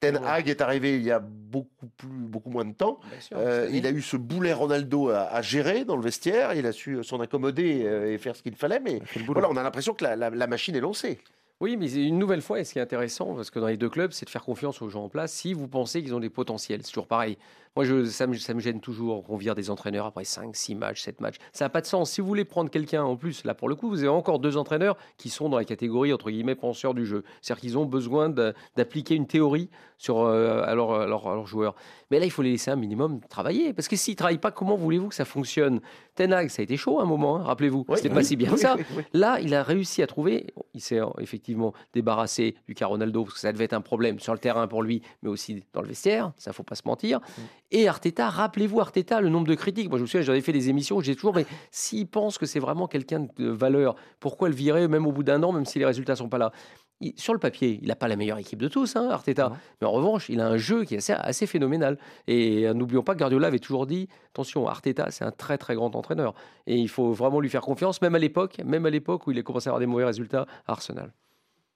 Ten 0.01 0.17
Hag 0.25 0.49
est 0.49 0.63
arrivé 0.63 0.97
il 0.97 1.03
y 1.03 1.11
a 1.11 1.21
beaucoup 1.21 1.87
plus, 1.99 2.09
beaucoup 2.09 2.49
moins 2.49 2.65
de 2.65 2.73
temps. 2.73 2.99
sûr, 3.21 3.37
Euh, 3.37 3.69
il 3.71 3.87
a 3.87 3.91
eu 3.91 4.01
ce 4.01 4.17
boulet 4.17 4.55
Ronaldo 4.55 5.11
à, 5.11 5.25
à 5.25 5.43
gérer 5.43 5.85
dans 5.85 5.97
le 5.97 6.03
vestiaire. 6.03 6.55
Il 6.55 6.65
a 6.67 6.73
su 6.73 7.05
s'en 7.05 7.21
accommoder 7.21 7.83
euh, 7.85 8.11
et 8.11 8.17
faire 8.17 8.35
ce 8.35 8.43
qu'il 8.43 8.57
fallait. 8.57 8.81
Mais 8.81 9.03
voilà, 9.27 9.51
on 9.51 9.57
a 9.59 9.63
l'impression 9.63 9.93
que 9.93 10.05
la, 10.05 10.17
la- 10.17 10.31
la 10.31 10.47
machine 10.47 10.75
est 10.75 10.81
lancée. 10.81 11.19
Oui, 11.61 11.77
mais 11.77 11.93
une 11.93 12.19
nouvelle 12.19 12.41
fois, 12.41 12.59
et 12.59 12.65
ce 12.65 12.73
qui 12.73 12.79
est 12.79 12.83
intéressant, 12.83 13.35
parce 13.35 13.51
que 13.51 13.59
dans 13.59 13.67
les 13.67 13.77
deux 13.77 13.91
clubs, 13.91 14.13
c'est 14.13 14.25
de 14.25 14.31
faire 14.31 14.45
confiance 14.45 14.81
aux 14.81 14.89
gens 14.89 15.05
en 15.05 15.09
place 15.11 15.31
si 15.33 15.53
vous 15.53 15.69
pensez 15.69 16.03
qu'ils 16.03 16.15
ont 16.15 16.21
des 16.21 16.31
potentiels. 16.31 16.81
C'est 16.83 16.89
toujours 16.91 17.07
pareil. 17.07 17.37
Moi, 17.77 17.85
je, 17.85 18.05
ça, 18.07 18.27
me, 18.27 18.35
ça 18.35 18.53
me 18.55 18.61
gêne 18.61 18.81
toujours 18.81 19.23
qu'on 19.25 19.37
vire 19.37 19.55
des 19.55 19.71
entraîneurs 19.71 20.07
après 20.07 20.25
5, 20.25 20.57
6 20.57 20.75
matchs, 20.75 21.03
7 21.03 21.21
matchs. 21.21 21.37
Ça 21.53 21.67
n'a 21.67 21.69
pas 21.69 21.83
de 21.83 21.87
sens. 21.87 22.11
Si 22.11 22.21
vous 22.23 22.27
voulez 22.27 22.45
prendre 22.47 22.71
quelqu'un 22.71 23.05
en 23.05 23.15
plus, 23.15 23.45
là 23.45 23.55
pour 23.55 23.69
le 23.69 23.75
coup, 23.77 23.89
vous 23.91 24.01
avez 24.01 24.09
encore 24.09 24.39
deux 24.41 24.57
entraîneurs 24.57 24.97
qui 25.19 25.29
sont 25.29 25.49
dans 25.51 25.59
la 25.59 25.65
catégorie, 25.65 26.13
entre 26.13 26.31
guillemets, 26.31 26.57
penseurs 26.57 26.95
du 26.95 27.05
jeu. 27.07 27.23
C'est-à-dire 27.43 27.61
qu'ils 27.61 27.79
ont 27.79 27.85
besoin 27.85 28.29
d'appliquer 28.31 29.15
une 29.15 29.27
théorie 29.29 29.69
sur, 29.99 30.21
euh, 30.21 30.63
à, 30.65 30.75
leurs- 30.75 31.47
joueurs. 31.47 31.75
Mais 32.11 32.19
là, 32.19 32.25
il 32.25 32.31
faut 32.31 32.43
les 32.43 32.53
laisser 32.53 32.71
un 32.73 32.77
minimum 32.77 33.21
travailler. 33.29 33.73
Parce 33.73 33.87
que 33.87 33.97
s'ils 33.97 34.15
ne 34.15 34.17
travaillent 34.17 34.39
pas, 34.39 34.51
comment 34.51 34.77
voulez-vous 34.77 35.09
que 35.11 35.15
ça 35.15 35.25
fonctionne? 35.27 35.81
Ten 36.17 36.33
Hag, 36.33 36.49
ça 36.49 36.63
a 36.63 36.65
été 36.65 36.77
chaud 36.77 36.99
à 36.99 37.03
un 37.03 37.07
moment, 37.07 37.37
hein, 37.37 37.45
rappelez-vous. 37.45 37.85
Oui, 37.87 37.97
C'était 37.97 38.09
oui, 38.09 38.15
pas 38.15 38.23
si 38.25 38.35
bien 38.37 38.51
oui, 38.53 38.59
ça. 38.59 38.77
Là, 39.13 39.39
il 39.41 39.55
a 39.55 39.63
réussi 39.63 40.03
à 40.03 40.07
trouver. 40.09 40.47
Il 40.75 40.81
s'est 40.81 41.01
euh, 41.01 41.07
effectivement 41.19 41.73
débarrassé 41.93 42.55
du 42.67 42.75
cas 42.75 42.87
Ronaldo, 42.87 43.25
parce 43.25 43.35
que 43.35 43.41
ça 43.41 43.53
devait 43.53 43.65
être 43.65 43.73
un 43.73 43.81
problème 43.81 44.19
sur 44.21 44.33
le 44.33 44.39
terrain 44.39 44.67
pour 44.69 44.83
lui, 44.83 45.03
mais 45.23 45.29
aussi 45.29 45.63
dans 45.73 45.83
le 45.83 45.89
vestiaire. 45.89 46.33
Ça, 46.37 46.53
faut 46.53 46.63
pas 46.63 46.75
se 46.75 46.83
mentir. 46.87 47.19
Mm. 47.21 47.43
Et 47.73 47.89
Arteta, 47.89 48.29
rappelez-vous 48.29 48.81
Arteta, 48.81 49.21
le 49.21 49.29
nombre 49.29 49.47
de 49.47 49.55
critiques. 49.55 49.89
Moi, 49.89 49.99
je 49.99 50.03
me 50.03 50.07
souviens, 50.07 50.23
j'avais 50.23 50.41
fait 50.41 50.53
des 50.53 50.69
émissions 50.69 51.01
j'ai 51.01 51.15
toujours, 51.15 51.35
mais 51.35 51.47
s'il 51.71 52.07
pense 52.07 52.39
que 52.39 52.47
c'est 52.47 52.59
vraiment 52.59 52.87
quelqu'un 52.87 53.27
de 53.37 53.49
valeur, 53.49 53.97
pourquoi 54.19 54.49
le 54.49 54.55
virer 54.55 54.89
même 54.89 55.07
au 55.07 55.13
bout 55.13 55.23
d'un 55.23 55.43
an, 55.43 55.53
même 55.53 55.65
si 55.65 55.79
les 55.79 55.85
résultats 55.85 56.17
sont 56.17 56.29
pas 56.29 56.39
là? 56.39 56.53
Il- 57.01 57.15
Sur 57.19 57.33
le 57.33 57.39
papier, 57.39 57.79
il 57.83 57.89
n'a 57.89 57.97
pas 57.97 58.09
la 58.09 58.17
meilleure 58.17 58.39
équipe 58.39 58.61
de 58.61 58.69
tous, 58.69 58.95
hein, 58.97 59.09
Arteta. 59.11 59.53
Mais 59.81 59.87
en 59.87 59.91
revanche, 59.93 60.29
il 60.29 60.41
a 60.41 60.47
un 60.47 60.57
jeu 60.59 60.85
qui 60.85 60.95
est 60.95 60.99
assez, 60.99 61.13
assez 61.15 61.47
phénoménal. 61.47 61.99
Et 62.27 62.67
euh, 62.69 62.75
n'oublions 62.75 63.03
pas 63.03 63.15
que 63.15 63.19
Guardiola 63.19 63.47
avait 63.49 63.59
toujours 63.59 63.87
dit 63.87 64.09
attention, 64.33 64.67
Arteta, 64.69 65.11
c'est 65.11 65.25
un 65.25 65.31
très 65.31 65.57
très 65.59 65.75
grand 65.75 65.95
entraîneur. 65.97 66.35
Et 66.67 66.77
il 66.77 66.89
faut 66.89 67.13
vraiment 67.13 67.41
lui 67.41 67.49
faire 67.49 67.63
confiance, 67.63 68.01
même 68.03 68.15
à 68.15 68.19
l'époque, 68.19 68.59
même 68.65 68.85
à 68.87 68.91
l'époque 68.91 69.27
où 69.27 69.31
il 69.33 69.39
a 69.39 69.43
commencé 69.43 69.69
à 69.69 69.71
avoir 69.71 69.81
des 69.81 69.87
mauvais 69.87 70.05
résultats 70.05 70.47
à 70.67 70.73
Arsenal. 70.73 71.13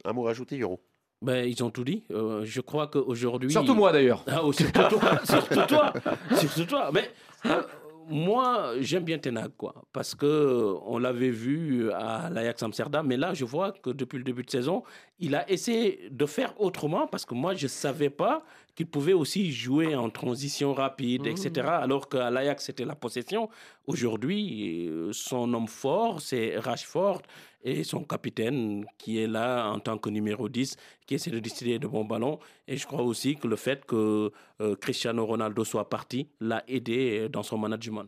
Un 0.05 0.13
mot 0.13 0.23
rajouté, 0.23 0.59
Euro. 0.59 0.81
Ben, 1.23 1.49
ils 1.49 1.65
ont 1.65 1.71
tout 1.71 1.85
dit. 1.85 2.05
Euh, 2.11 2.43
je 2.45 2.61
crois 2.61 2.89
qu'aujourd'hui. 2.89 3.51
Surtout 3.51 3.75
moi, 3.75 3.93
d'ailleurs. 3.93 4.23
Ah, 4.27 4.41
oh, 4.45 4.53
surtout 4.53 4.83
toi. 4.91 5.21
surtout 5.25 5.67
toi. 5.67 5.93
Surtout 6.37 6.65
toi. 6.67 6.91
Mais 6.93 7.11
euh, 7.47 7.63
moi, 8.09 8.75
j'aime 8.81 9.05
bien 9.05 9.19
Tenag, 9.19 9.51
quoi, 9.57 9.75
parce 9.93 10.15
que 10.15 10.75
on 10.87 10.99
l'avait 10.99 11.31
vu 11.31 11.91
à 11.93 12.29
l'Ajax 12.31 12.63
Amsterdam, 12.63 13.07
mais 13.07 13.17
là, 13.17 13.35
je 13.35 13.45
vois 13.45 13.73
que 13.73 13.91
depuis 13.91 14.19
le 14.19 14.25
début 14.25 14.43
de 14.43 14.51
saison, 14.51 14.83
il 15.19 15.35
a 15.35 15.49
essayé 15.51 16.09
de 16.11 16.27
faire 16.27 16.61
autrement, 16.61 17.07
parce 17.07 17.25
que 17.25 17.35
moi, 17.35 17.55
je 17.55 17.67
savais 17.67 18.11
pas 18.11 18.45
qu'il 18.75 18.87
pouvait 18.87 19.13
aussi 19.13 19.53
jouer 19.53 19.95
en 19.95 20.11
transition 20.11 20.75
rapide, 20.75 21.27
etc. 21.27 21.67
Alors 21.69 22.09
qu'à 22.09 22.31
l'Ajax, 22.31 22.65
c'était 22.65 22.85
la 22.85 22.97
possession. 22.97 23.49
Aujourd'hui, 23.87 24.89
euh, 24.89 25.13
son 25.13 25.53
homme 25.55 25.69
fort, 25.69 26.21
c'est 26.21 26.59
Rashford 26.59 27.23
et 27.65 27.83
son 27.83 28.05
capitaine 28.05 28.85
qui 28.99 29.19
est 29.19 29.27
là 29.27 29.69
en 29.71 29.81
tant 29.81 29.99
que 29.99 30.11
numéro 30.11 30.49
10, 30.49 30.77
qui 31.07 31.15
essaie 31.15 31.31
de 31.31 31.41
décider 31.41 31.79
de 31.79 31.87
bons 31.87 32.05
ballons. 32.05 32.39
Et 32.69 32.77
je 32.77 32.87
crois 32.87 33.03
aussi 33.03 33.37
que 33.37 33.49
le 33.49 33.57
fait 33.57 33.85
que 33.85 34.31
euh, 34.61 34.77
Cristiano 34.77 35.27
Ronaldo 35.27 35.65
soit 35.65 35.89
parti 35.89 36.29
l'a 36.41 36.63
aidé 36.69 37.29
dans 37.31 37.43
son 37.43 37.59
management. 37.59 38.07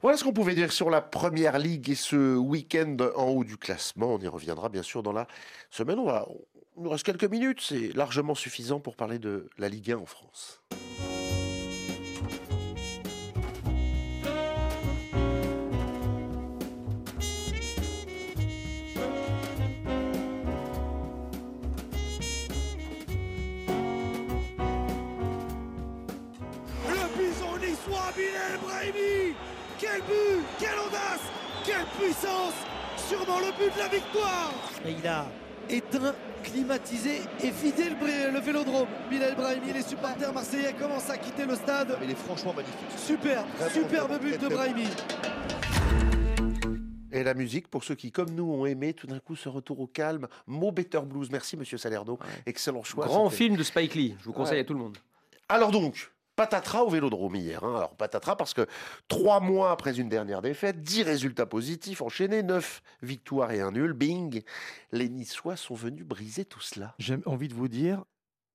Voilà 0.00 0.16
ce 0.16 0.24
qu'on 0.24 0.32
pouvait 0.32 0.54
dire 0.54 0.72
sur 0.72 0.90
la 0.90 1.00
première 1.00 1.58
ligue 1.58 1.90
et 1.90 1.94
ce 1.94 2.36
week-end 2.36 2.96
en 3.16 3.28
haut 3.28 3.44
du 3.44 3.56
classement. 3.56 4.14
On 4.14 4.18
y 4.18 4.28
reviendra 4.28 4.68
bien 4.68 4.82
sûr 4.82 5.02
dans 5.02 5.12
la 5.12 5.26
semaine. 5.70 5.98
On 5.98 6.06
va, 6.06 6.26
il 6.76 6.82
nous 6.82 6.90
reste 6.90 7.04
quelques 7.04 7.24
minutes, 7.24 7.60
c'est 7.60 7.94
largement 7.94 8.34
suffisant 8.34 8.80
pour 8.80 8.96
parler 8.96 9.18
de 9.18 9.48
la 9.58 9.68
Ligue 9.68 9.92
1 9.92 9.98
en 9.98 10.06
France. 10.06 10.62
Quel 29.92 30.00
but 30.02 30.44
Quelle 30.58 30.78
audace 30.78 31.20
Quelle 31.66 31.84
puissance 32.00 32.54
Sûrement 32.96 33.40
le 33.40 33.52
but 33.58 33.74
de 33.74 33.78
la 33.78 33.88
victoire 33.88 34.54
Et 34.86 34.92
il 34.92 35.06
a 35.06 35.26
éteint, 35.68 36.14
climatisé 36.42 37.20
et 37.42 37.50
vidé 37.50 37.90
le, 37.90 38.32
le 38.32 38.40
vélodrome. 38.40 38.86
Bilal 39.10 39.34
Brahimi, 39.34 39.72
les 39.72 39.82
supporters 39.82 40.32
marseillais 40.32 40.72
commencent 40.78 41.10
à 41.10 41.18
quitter 41.18 41.44
le 41.44 41.54
stade. 41.56 41.96
Il 42.02 42.10
est 42.10 42.14
franchement 42.14 42.54
magnifique. 42.54 42.78
Superbe, 42.96 43.46
Vraiment, 43.58 43.70
superbe 43.74 44.18
but 44.20 44.40
de 44.40 44.48
Brahimi. 44.48 44.86
Et 47.14 47.22
la 47.22 47.34
musique, 47.34 47.68
pour 47.68 47.84
ceux 47.84 47.94
qui, 47.94 48.10
comme 48.10 48.30
nous, 48.30 48.50
ont 48.50 48.64
aimé 48.64 48.94
tout 48.94 49.06
d'un 49.06 49.18
coup 49.18 49.36
ce 49.36 49.50
retour 49.50 49.78
au 49.80 49.86
calme. 49.86 50.26
Mo 50.46 50.72
Better 50.72 51.00
Blues. 51.04 51.28
Merci, 51.30 51.58
monsieur 51.58 51.76
Salerno. 51.76 52.18
Excellent 52.46 52.82
choix. 52.82 53.04
Grand 53.06 53.28
film 53.28 53.56
de 53.56 53.62
Spike 53.62 53.94
Lee, 53.94 54.16
je 54.20 54.24
vous 54.24 54.32
conseille 54.32 54.54
Ouais. 54.54 54.60
à 54.60 54.64
tout 54.64 54.72
le 54.72 54.78
monde. 54.80 54.96
Alors 55.50 55.70
donc, 55.70 56.10
patatras 56.36 56.82
au 56.82 56.88
Vélodrome 56.90 57.34
hier. 57.36 57.62
hein. 57.64 57.76
Alors 57.76 57.94
patatras 57.96 58.36
parce 58.36 58.54
que 58.54 58.66
trois 59.08 59.40
mois 59.40 59.70
après 59.70 59.98
une 59.98 60.08
dernière 60.08 60.42
défaite, 60.42 60.82
dix 60.82 61.02
résultats 61.02 61.46
positifs 61.46 62.02
enchaînés, 62.02 62.42
neuf 62.42 62.82
victoires 63.02 63.52
et 63.52 63.60
un 63.60 63.70
nul. 63.72 63.92
Bing, 63.92 64.42
les 64.92 65.08
Niçois 65.08 65.56
sont 65.56 65.74
venus 65.74 66.04
briser 66.04 66.44
tout 66.44 66.60
cela. 66.60 66.94
J'ai 66.98 67.18
envie 67.26 67.48
de 67.48 67.54
vous 67.54 67.68
dire, 67.68 68.04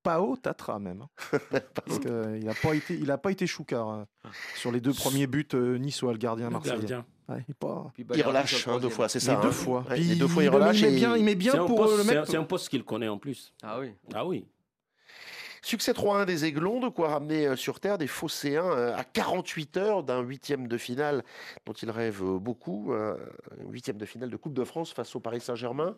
Pao 0.03 0.37
Tatra 0.37 0.79
même. 0.79 1.01
hein. 1.33 1.39
Parce 1.85 1.99
qu'il 1.99 2.45
n'a 2.45 2.53
pas 2.53 2.73
été, 2.73 2.95
il 2.95 3.11
a 3.11 3.17
pas 3.17 3.31
été 3.31 3.45
choucard 3.47 3.87
hein, 3.89 4.07
sur 4.55 4.71
les 4.71 4.79
deux 4.81 4.93
premiers 4.93 5.27
buts 5.27 5.47
euh, 5.53 5.77
niçois, 5.77 6.11
le 6.13 6.17
gardien 6.17 6.49
marseillais. 6.49 6.95
Ouais, 7.29 7.43
il 7.49 7.55
pas... 7.55 7.91
Il 8.15 8.23
relâche 8.23 8.65
hein, 8.69 8.79
deux 8.79 8.87
fois, 8.87 9.09
c'est 9.09 9.19
ça. 9.19 9.35
Les 9.35 9.41
deux 9.41 9.47
hein. 9.49 9.51
fois. 9.51 9.79
Ouais, 9.89 9.95
Puis 9.95 10.03
les 10.05 10.15
deux 10.15 10.29
fois, 10.29 10.43
il 10.43 10.45
il 10.45 10.49
relâche. 10.49 10.81
met 10.81 10.93
et- 10.93 10.95
bien, 10.95 11.17
il 11.17 11.25
met 11.25 11.35
bien 11.35 11.55
un 11.55 11.65
pour 11.65 11.75
poste- 11.75 11.97
le 11.97 12.03
mettre. 12.05 12.25
C'est 12.31 12.37
un 12.37 12.43
poste 12.45 12.69
qu'il 12.69 12.85
connaît 12.85 13.09
en 13.09 13.17
plus. 13.17 13.53
Ah 13.61 13.79
oui. 13.81 13.91
Ah 14.13 14.25
oui. 14.25 14.45
Succès 15.67 15.91
3-1 15.91 16.23
des 16.25 16.45
Aiglons, 16.45 16.79
de 16.79 16.87
quoi 16.87 17.09
ramener 17.09 17.45
euh, 17.45 17.57
sur 17.57 17.81
Terre 17.81 17.97
des 17.97 18.07
Phocéens 18.07 18.63
euh, 18.71 18.95
à 18.95 19.03
48 19.03 19.75
heures 19.75 20.01
d'un 20.03 20.21
huitième 20.21 20.69
de 20.69 20.77
finale 20.77 21.25
dont 21.65 21.73
ils 21.73 21.91
rêvent 21.91 22.23
euh, 22.23 22.39
beaucoup. 22.39 22.93
Un 22.93 23.17
huitième 23.69 23.97
de 23.97 24.05
finale 24.05 24.29
de 24.29 24.37
Coupe 24.37 24.53
de 24.53 24.63
France 24.63 24.93
face 24.93 25.13
au 25.17 25.19
Paris 25.19 25.41
Saint-Germain. 25.41 25.97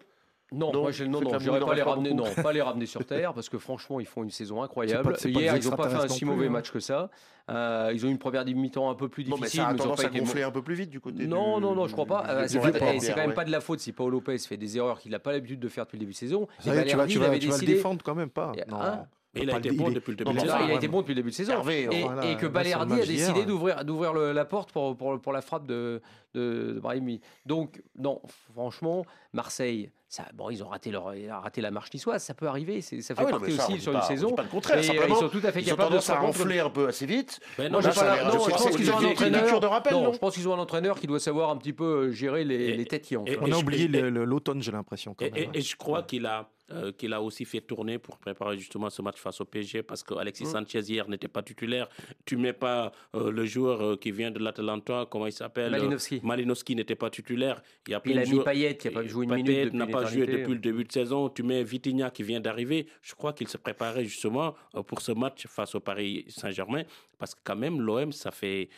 Non, 0.52 0.74
Non, 0.74 0.82
moi, 0.82 0.92
je, 0.92 1.04
non, 1.04 1.22
non, 1.22 1.38
je 1.38 1.48
pas 1.52 1.76
les 1.76 1.84
ramener, 1.84 2.10
pas 2.10 2.16
non, 2.16 2.24
beaucoup. 2.24 2.42
pas 2.42 2.52
les 2.52 2.64
ramener 2.64 2.88
sur 2.88 3.06
terre 3.06 3.36
parce 3.36 3.48
que 3.48 3.60
franchement, 3.60 4.00
ils 4.00 4.08
font 4.08 4.24
une 4.24 4.32
saison 4.32 4.64
incroyable. 4.64 5.14
Pas- 5.14 5.30
Hier, 5.30 5.56
ils 5.56 5.70
n'ont 5.70 5.76
pas 5.76 5.88
fait 5.88 5.98
un 5.98 6.08
si 6.08 6.26
mauvais 6.26 6.48
hein. 6.48 6.50
match 6.50 6.72
que 6.72 6.80
ça. 6.80 7.12
Euh, 7.52 7.92
ils 7.94 8.04
ont 8.04 8.10
eu 8.10 8.12
une 8.12 8.18
première 8.18 8.44
mi-temps 8.46 8.90
un 8.90 8.96
peu 8.96 9.08
plus 9.08 9.26
Non, 9.26 9.36
mais 9.36 9.42
difficile. 9.42 9.60
ça 9.62 9.68
a 9.68 9.72
mais 9.74 9.78
ils 9.78 9.82
ont 9.82 9.84
tendance 9.84 10.04
à 10.04 10.10
gonfler 10.10 10.42
un 10.42 10.50
peu 10.50 10.64
plus 10.64 10.74
vite 10.74 10.90
du 10.90 11.00
côté 11.00 11.28
Non, 11.28 11.58
du- 11.58 11.62
non, 11.66 11.76
non, 11.76 11.86
je 11.86 11.94
crois 11.94 12.08
pas. 12.08 12.26
Euh, 12.28 12.46
c'est 12.48 12.58
eh, 12.58 12.62
quand 12.72 12.84
ouais. 12.88 13.16
même 13.28 13.36
pas 13.36 13.46
de 13.46 13.52
la 13.52 13.62
faute 13.62 13.80
si 13.82 13.92
Paolo 13.92 14.14
Lopez 14.18 14.40
fait 14.40 14.58
des 14.58 14.78
erreurs 14.78 14.98
qu'il 15.00 15.12
n'a 15.12 15.20
pas 15.20 15.32
l'habitude 15.34 15.60
de 15.60 15.68
faire 15.70 15.86
depuis 15.86 15.98
le 15.98 16.00
début 16.00 16.14
de 16.14 16.18
saison. 16.18 16.48
Ça 16.58 16.74
Et 16.74 16.78
y 16.78 16.80
est, 16.80 16.86
tu 16.86 16.96
vas, 16.96 17.04
Balerdi, 17.06 17.14
tu 17.14 17.18
il 17.18 17.22
vas, 17.22 17.28
avait 17.28 17.40
tu 17.40 17.48
vas 17.50 17.58
le 17.58 17.66
défendre 17.68 18.02
quand 18.04 18.16
même 18.16 18.32
pas. 18.32 18.52
Non. 18.68 18.82
Hein 18.82 19.06
Il 19.44 19.50
a 19.52 19.58
été 19.58 19.72
bon 19.72 19.86
il 19.88 19.92
est- 19.92 19.96
depuis 19.96 20.12
le 20.12 20.18
début 20.18 20.34
de 20.34 20.40
saison. 20.40 20.54
il 20.66 20.72
a 20.72 20.74
été 20.76 20.88
bon 20.88 21.00
depuis 21.02 21.10
le 21.12 21.16
début 21.16 21.30
de 21.30 21.36
saison. 21.36 21.52
Hervé, 21.54 21.88
et, 21.92 22.02
voilà, 22.04 22.26
et 22.32 22.36
que 22.38 22.46
Balerdi 22.48 22.94
a 22.94 23.06
décidé 23.06 23.34
d'hier. 23.34 23.46
d'ouvrir, 23.46 23.86
d'ouvrir 23.86 24.14
le- 24.14 24.32
la 24.32 24.46
porte 24.46 24.72
pour, 24.72 24.96
pour, 24.96 25.20
pour 25.20 25.34
la 25.34 25.42
frappe 25.42 25.66
de, 25.66 26.02
de, 26.34 26.74
de 26.76 26.80
Brahimi. 26.80 27.22
Donc, 27.46 27.82
non, 27.98 28.22
franchement, 28.54 29.06
Marseille, 29.34 29.92
ça, 30.08 30.24
bon, 30.34 30.50
ils 30.50 30.64
ont 30.64 30.68
raté, 30.68 30.90
leur, 30.92 31.14
la 31.58 31.72
marche 31.72 31.94
niçoise, 31.94 32.24
ça 32.24 32.34
peut 32.34 32.48
arriver. 32.48 32.82
c'est- 32.82 33.02
Ça 33.02 33.14
fait 33.16 33.22
Ah 33.22 33.26
oui, 33.28 33.32
non, 33.34 33.40
partie 33.40 33.56
ça, 33.56 33.68
aussi 33.68 33.80
sur 33.80 33.92
pas- 33.92 34.00
une 34.00 34.06
saison. 34.06 34.32
pas 34.34 34.44
le 34.44 34.50
contraire, 34.50 34.78
et, 34.78 34.82
euh, 34.82 34.84
simplement, 34.84 35.16
ils 35.16 35.20
sont 35.20 35.30
tout 35.30 35.42
à 35.44 35.52
fait 35.52 35.62
Ils 35.62 35.66
capables 35.66 35.96
de 35.96 36.00
se 36.00 36.12
renfler 36.12 36.60
un 36.60 36.70
peu 36.70 36.88
assez 36.88 37.06
vite. 37.06 37.40
Non, 37.60 37.70
pas 37.70 37.82
je 37.82 37.88
pense 37.90 38.48
pense 38.50 38.66
qu'il 38.70 38.76
qu'ils 38.78 38.92
ont 38.92 38.98
un 38.98 39.06
entraîneur. 39.06 39.44
piqûre 39.44 39.60
de 39.60 39.68
rappel, 39.68 39.94
non, 39.94 40.04
non 40.06 40.14
je 40.14 40.18
pense 40.18 40.34
qu'ils 40.34 40.48
ont 40.50 40.54
un 40.54 40.60
entraîneur 40.60 41.00
qui 41.00 41.08
doit 41.08 41.20
savoir 41.20 41.50
un 41.52 41.58
petit 41.58 41.74
peu 41.74 41.84
euh, 42.08 42.12
gérer 42.12 42.44
les, 42.44 42.56
Et- 42.56 42.78
les 42.78 42.86
têtes 42.86 43.04
qui 43.04 43.16
ont. 43.18 43.26
On 43.42 43.52
a 43.52 43.58
oublié 43.58 43.88
l'automne, 43.88 44.62
j'ai 44.62 44.72
l'impression. 44.72 45.16
et 45.20 45.62
je 45.62 45.76
crois 45.76 46.04
qu'il 46.04 46.26
a, 46.26 46.50
euh, 46.72 46.92
qu'il 46.92 47.14
a 47.14 47.22
aussi 47.22 47.46
fait 47.46 47.62
tourner 47.62 47.98
pour 47.98 48.18
préparer 48.18 48.58
justement 48.58 48.90
ce 48.90 49.02
match 49.02 49.18
face 49.18 49.40
au 49.42 49.46
PSG 49.46 49.84
parce 49.84 50.04
qu'Alexis 50.04 50.46
Sanchez 50.46 50.80
hier 50.82 51.08
n'était 51.10 51.28
pas 51.28 51.42
titulaire. 51.44 51.88
Tu 52.26 52.38
mets 52.38 52.54
pas 52.54 52.92
euh, 53.16 53.32
le 53.32 53.46
joueur 53.46 53.82
euh, 53.82 53.96
qui 53.98 54.12
vient 54.12 54.32
de 54.32 54.40
l'Atalanta, 54.40 55.06
comment 55.10 55.26
il 55.28 55.32
s'appelle 55.34 55.72
Malinowski. 55.72 56.22
Malinowski 56.24 56.76
n'était 56.76 56.96
pas 56.96 57.10
titulaire. 57.10 57.62
Il 57.88 57.92
y 57.92 57.94
a 57.94 58.00
plein 58.00 58.14
Il 58.14 58.20
a 58.20 58.22
de 58.22 58.28
mis 58.28 58.32
joueurs- 58.34 58.46
Payet 58.46 58.78
qui 58.78 58.88
n'a 58.88 58.94
pas 58.94 59.08
joué 59.08 59.26
une 59.26 59.32
Payet 59.32 59.44
minute 59.60 59.74
n'a 59.74 59.88
pas 59.88 60.06
joué 60.06 60.26
depuis 60.26 60.54
le 60.54 60.60
début 60.60 60.84
de 60.84 60.92
saison. 60.92 61.30
Tu 61.30 61.44
mets 61.44 61.64
Vitinha 61.64 62.10
qui 62.12 62.24
vient 62.24 62.40
d'arriver. 62.40 62.88
Je 63.02 63.16
crois 63.16 63.34
qu'il 63.34 63.48
se 63.48 63.58
préparait 63.58 64.06
justement 64.06 64.56
pour 64.88 65.02
ce 65.02 65.12
match 65.12 65.48
face 65.48 65.76
au 65.76 65.80
Paris 65.80 66.26
Saint-Germain 66.30 66.84
parce 67.18 67.36
que 67.36 67.40
quand 67.44 67.56
même 67.56 67.82
l'OM 67.82 68.12
ça 68.12 68.32
fait 68.32 68.70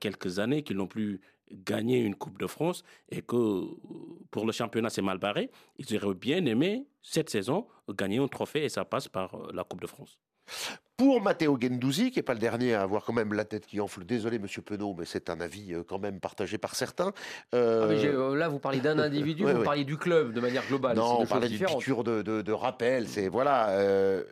quelques 0.00 0.38
années 0.38 0.62
qu'ils 0.62 0.76
n'ont 0.76 0.86
plus 0.86 1.20
gagné 1.52 2.00
une 2.00 2.14
Coupe 2.14 2.38
de 2.38 2.46
France 2.46 2.82
et 3.10 3.22
que 3.22 3.62
pour 4.30 4.46
le 4.46 4.52
championnat 4.52 4.90
c'est 4.90 5.02
mal 5.02 5.18
barré. 5.18 5.50
Ils 5.78 5.96
auraient 5.96 6.14
bien 6.14 6.44
aimé 6.46 6.86
cette 7.02 7.30
saison 7.30 7.66
gagner 7.90 8.18
un 8.18 8.28
trophée 8.28 8.64
et 8.64 8.68
ça 8.68 8.84
passe 8.84 9.08
par 9.08 9.34
euh, 9.34 9.50
la 9.52 9.64
Coupe 9.64 9.80
de 9.80 9.86
France. 9.86 10.18
Pour 10.96 11.20
Matteo 11.22 11.58
Gendouzi, 11.60 12.10
qui 12.10 12.18
n'est 12.18 12.22
pas 12.22 12.34
le 12.34 12.38
dernier 12.38 12.74
à 12.74 12.82
avoir 12.82 13.02
quand 13.04 13.12
même 13.14 13.32
la 13.32 13.44
tête 13.44 13.66
qui 13.66 13.80
enfle, 13.80 14.04
désolé 14.04 14.38
Monsieur 14.38 14.62
Penaud, 14.62 14.94
mais 14.96 15.06
c'est 15.06 15.28
un 15.30 15.40
avis 15.40 15.72
euh, 15.74 15.82
quand 15.82 15.98
même 15.98 16.20
partagé 16.20 16.56
par 16.58 16.74
certains. 16.76 17.12
Euh, 17.54 18.30
Ah, 18.32 18.36
là, 18.36 18.48
vous 18.48 18.58
parlez 18.60 18.80
d'un 18.80 18.98
individu, 18.98 19.42
Ouais, 19.44 19.52
vous 19.54 19.58
ouais. 19.60 19.64
parliez 19.64 19.84
du 19.84 19.96
club 19.96 20.32
de 20.34 20.40
manière 20.40 20.64
globale. 20.68 20.96
non, 20.96 21.20
on 21.20 21.26
parlait 21.26 21.48
d'une 21.48 21.64
piqûre 21.66 22.04
de, 22.04 22.22
de, 22.22 22.42
de 22.42 22.52
rappel. 22.52 23.08
C'est 23.08 23.28
voilà. 23.28 23.70
euh, 23.70 24.22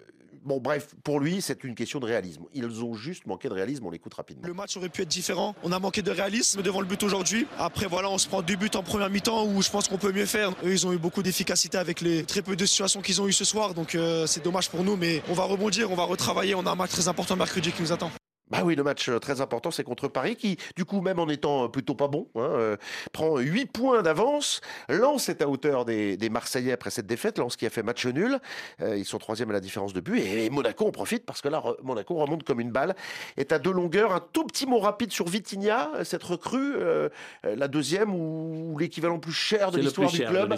bon, 0.44 0.60
bref, 0.60 0.94
pour 1.04 1.20
lui, 1.20 1.40
c'est 1.42 1.64
une 1.64 1.74
question 1.74 2.00
de 2.00 2.06
réalisme. 2.06 2.42
Ils 2.54 2.84
ont 2.84 2.94
juste 2.94 3.26
manqué 3.26 3.48
de 3.48 3.54
réalisme. 3.54 3.86
On 3.86 3.90
l'écoute 3.90 4.14
rapidement. 4.14 4.46
Le 4.46 4.54
match 4.54 4.76
aurait 4.76 4.88
pu 4.88 5.02
être 5.02 5.08
différent. 5.08 5.54
On 5.62 5.72
a 5.72 5.78
manqué 5.78 6.02
de 6.02 6.10
réalisme 6.10 6.62
devant 6.62 6.80
le 6.80 6.86
but 6.86 7.02
aujourd'hui. 7.02 7.46
Après, 7.58 7.86
voilà, 7.86 8.10
on 8.10 8.18
se 8.18 8.28
prend 8.28 8.42
deux 8.42 8.56
buts 8.56 8.70
en 8.74 8.82
première 8.82 9.10
mi-temps 9.10 9.46
où 9.46 9.62
je 9.62 9.70
pense 9.70 9.88
qu'on 9.88 9.98
peut 9.98 10.12
mieux 10.12 10.26
faire. 10.26 10.50
Eux, 10.64 10.72
ils 10.72 10.86
ont 10.86 10.92
eu 10.92 10.98
beaucoup 10.98 11.22
d'efficacité 11.22 11.78
avec 11.78 12.00
les 12.00 12.24
très 12.24 12.42
peu 12.42 12.56
de 12.56 12.66
situations 12.66 13.02
qu'ils 13.02 13.20
ont 13.20 13.26
eues 13.26 13.32
ce 13.32 13.44
soir. 13.44 13.74
Donc, 13.74 13.94
euh, 13.94 14.26
c'est 14.26 14.44
dommage 14.44 14.68
pour 14.70 14.84
nous, 14.84 14.96
mais 14.96 15.22
on 15.28 15.34
va 15.34 15.44
rebondir, 15.44 15.90
on 15.90 15.94
va 15.94 16.04
retravailler. 16.04 16.54
On 16.54 16.66
a 16.66 16.70
un 16.70 16.76
match 16.76 16.90
très 16.90 17.08
important 17.08 17.36
mercredi 17.36 17.72
qui 17.72 17.82
nous 17.82 17.92
attend. 17.92 18.10
Bah 18.52 18.60
oui, 18.64 18.74
le 18.74 18.82
match 18.82 19.08
euh, 19.08 19.18
très 19.18 19.40
important, 19.40 19.70
c'est 19.70 19.82
contre 19.82 20.08
Paris, 20.08 20.36
qui, 20.36 20.58
du 20.76 20.84
coup, 20.84 21.00
même 21.00 21.18
en 21.18 21.28
étant 21.28 21.64
euh, 21.64 21.68
plutôt 21.68 21.94
pas 21.94 22.06
bon, 22.08 22.28
hein, 22.36 22.40
euh, 22.40 22.76
prend 23.12 23.38
8 23.38 23.66
points 23.66 24.02
d'avance. 24.02 24.60
Lens 24.90 25.28
est 25.30 25.40
à 25.40 25.48
hauteur 25.48 25.84
des, 25.86 26.16
des 26.18 26.28
Marseillais 26.28 26.72
après 26.72 26.90
cette 26.90 27.06
défaite. 27.06 27.38
Lens 27.38 27.56
qui 27.56 27.64
a 27.64 27.70
fait 27.70 27.82
match 27.82 28.04
nul. 28.06 28.38
Euh, 28.82 28.96
ils 28.96 29.06
sont 29.06 29.16
troisième 29.18 29.48
à 29.50 29.54
la 29.54 29.60
différence 29.60 29.94
de 29.94 30.00
but. 30.00 30.18
Et, 30.20 30.50
Monaco 30.50 30.86
en 30.86 30.90
profite 30.90 31.24
parce 31.24 31.40
que 31.40 31.48
là, 31.48 31.60
re- 31.60 31.76
Monaco 31.82 32.14
remonte 32.14 32.44
comme 32.44 32.60
une 32.60 32.70
balle. 32.72 32.94
Est 33.38 33.52
à 33.52 33.58
deux 33.58 33.72
longueurs. 33.72 34.12
Un 34.12 34.20
tout 34.32 34.44
petit 34.44 34.66
mot 34.66 34.80
rapide 34.80 35.12
sur 35.12 35.26
Vitinha, 35.28 35.90
cette 36.04 36.22
recrue, 36.22 36.74
euh, 36.76 37.08
la 37.42 37.68
deuxième 37.68 38.14
ou, 38.14 38.76
l'équivalent 38.78 39.18
plus 39.18 39.32
cher 39.32 39.70
de 39.70 39.78
l'histoire 39.78 40.10
du 40.10 40.18
club. 40.26 40.50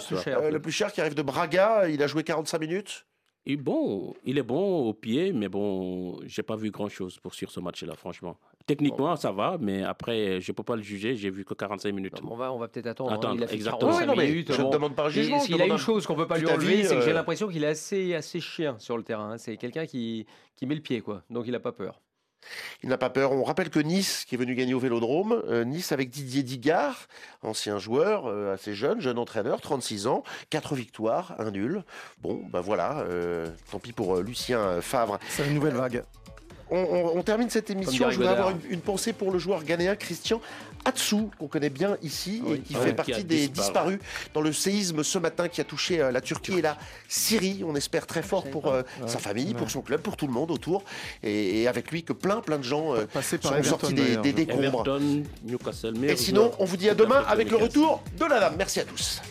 le 0.51 0.59
plus 0.59 0.71
cher 0.73 0.91
qui 0.91 0.99
arrive 0.99 1.15
de 1.15 1.21
Braga. 1.21 1.87
Il 1.87 2.03
a 2.03 2.07
joué 2.07 2.23
45 2.23 2.59
minutes. 2.59 3.05
Et 3.47 3.57
bon, 3.57 4.13
il 4.23 4.37
est 4.39 4.43
bon 4.43 4.87
au 4.89 4.93
pied, 4.93 5.31
mais 5.31 5.47
bon, 5.47 6.19
j'ai 6.25 6.41
pas 6.41 6.55
vu 6.55 6.71
grand 6.71 6.89
chose 6.89 7.19
pour 7.19 7.35
sur 7.35 7.51
ce 7.51 7.59
match-là, 7.59 7.93
franchement. 7.95 8.37
Techniquement, 8.65 9.15
ça 9.15 9.31
va, 9.31 9.57
mais 9.61 9.83
après, 9.83 10.41
je 10.41 10.51
peux 10.51 10.63
pas 10.63 10.75
le 10.75 10.81
juger. 10.81 11.15
J'ai 11.15 11.29
vu 11.29 11.45
que 11.45 11.53
45 11.53 11.93
minutes. 11.93 12.13
On 12.27 12.35
va, 12.35 12.51
on 12.51 12.57
va 12.57 12.67
peut-être 12.67 12.87
attendre. 12.87 13.11
hein. 13.27 13.33
Il 13.35 13.43
a 13.43 13.47
fait 13.47 13.53
exactement. 13.53 13.91
45 13.91 13.99
Ouais, 14.01 14.07
non, 14.07 14.15
mais 14.19 14.27
minutes. 14.31 14.51
je 14.51 14.61
ne 14.63 14.71
demande 14.71 14.95
pas 14.95 15.05
un 15.05 15.09
jugement, 15.09 15.39
S'il 15.39 15.61
a 15.61 15.65
une 15.67 15.73
un 15.73 15.77
chose 15.77 16.07
qu'on 16.07 16.15
peut 16.15 16.25
pas 16.25 16.39
lui 16.39 16.47
enlever, 16.47 16.83
c'est 16.85 16.95
que 16.95 17.01
j'ai 17.01 17.11
euh, 17.11 17.13
l'impression 17.13 17.47
qu'il 17.47 17.63
est 17.63 17.67
assez, 17.67 18.15
assez 18.15 18.39
chien 18.39 18.75
sur 18.79 18.97
le 18.97 19.03
terrain. 19.03 19.33
hein. 19.33 19.37
C'est 19.37 19.57
quelqu'un 19.57 19.85
qui, 19.85 20.25
qui 20.55 20.65
met 20.65 20.73
le 20.73 20.81
pied, 20.81 21.01
quoi. 21.01 21.21
Donc 21.29 21.45
il 21.47 21.53
a 21.53 21.59
pas 21.59 21.71
peur. 21.71 22.01
Il 22.83 22.89
n'a 22.89 22.97
pas 22.97 23.09
peur. 23.09 23.31
On 23.31 23.43
rappelle 23.43 23.69
que 23.69 23.79
Nice, 23.79 24.25
qui 24.27 24.35
est 24.35 24.37
venu 24.37 24.55
gagner 24.55 24.73
au 24.73 24.79
Vélodrome, 24.79 25.41
euh, 25.47 25.63
Nice 25.63 25.91
avec 25.91 26.09
Didier 26.09 26.43
Digard, 26.43 27.07
ancien 27.43 27.77
joueur, 27.79 28.27
euh, 28.27 28.53
assez 28.53 28.73
jeune, 28.73 28.99
jeune 29.01 29.17
entraîneur, 29.17 29.61
36 29.61 30.07
ans, 30.07 30.23
4 30.49 30.75
victoires, 30.75 31.35
un 31.39 31.51
nul. 31.51 31.83
Bon, 32.21 32.41
ben 32.51 32.61
voilà, 32.61 32.99
euh, 33.09 33.47
tant 33.71 33.79
pis 33.79 33.91
pour 33.93 34.15
euh, 34.17 34.21
Lucien 34.21 34.81
Favre. 34.81 35.19
C'est 35.29 35.47
une 35.47 35.53
nouvelle 35.55 35.73
vague. 35.75 36.03
on, 36.69 36.77
on- 36.77 37.17
on 37.17 37.23
termine 37.23 37.49
cette 37.49 37.69
émission. 37.69 38.09
Je 38.09 38.15
voudrais 38.17 38.31
avoir 38.33 38.49
une, 38.51 38.59
une 38.69 38.81
pensée 38.81 39.13
pour 39.13 39.31
le 39.31 39.39
joueur 39.39 39.63
ghanéen 39.63 39.95
Christian 39.95 40.41
Atsu, 40.85 41.15
qu'on 41.39 41.47
connaît 41.47 41.69
bien 41.69 41.97
ici 42.03 42.41
et 42.49 42.59
qui 42.59 42.75
Ouais, 42.75 42.85
fait 42.87 42.93
partie 42.93 43.23
des 43.23 43.47
disparu. 43.47 43.97
disparus 43.97 43.99
dans 44.33 44.41
le 44.41 44.53
séisme 44.53 45.03
ce 45.03 45.17
matin 45.17 45.47
qui 45.47 45.59
a 45.61 45.63
touché 45.63 45.99
euh, 45.99 46.11
la 46.11 46.21
Turquie 46.21 46.59
et 46.59 46.61
la 46.61 46.77
Syrie. 47.07 47.63
On 47.67 47.75
espère 47.75 48.05
très 48.07 48.21
fort 48.21 48.43
pour 48.49 48.67
euh, 48.67 48.83
sa 49.07 49.17
famille, 49.17 49.53
pour 49.53 49.69
son 49.71 49.81
club, 49.81 50.01
pour 50.01 50.15
tout 50.15 50.27
le 50.27 50.33
monde 50.33 50.51
autour. 50.51 50.83
Et, 51.23 51.61
et 51.61 51.67
avec 51.67 51.91
lui 51.91 52.03
que 52.03 52.13
plein, 52.13 52.41
plein 52.41 52.57
de 52.57 52.63
gens 52.63 52.93
euh, 52.95 53.05
sont 53.13 53.19
Everton, 53.53 53.63
sortis 53.63 53.93
des, 53.93 54.17
des 54.17 54.33
décombres. 54.33 54.63
Everton, 54.63 55.23
Newcastle, 55.43 56.05
Et 56.05 56.15
sinon, 56.15 56.51
on 56.59 56.65
vous 56.65 56.77
dit 56.77 56.89
à 56.89 56.93
demain 56.95 57.23
avec 57.27 57.49
le 57.49 57.57
retour 57.57 58.03
de 58.19 58.25
la 58.25 58.39
dame. 58.39 58.55
Merci 58.57 58.79
à 58.79 58.85
tous. 58.85 59.21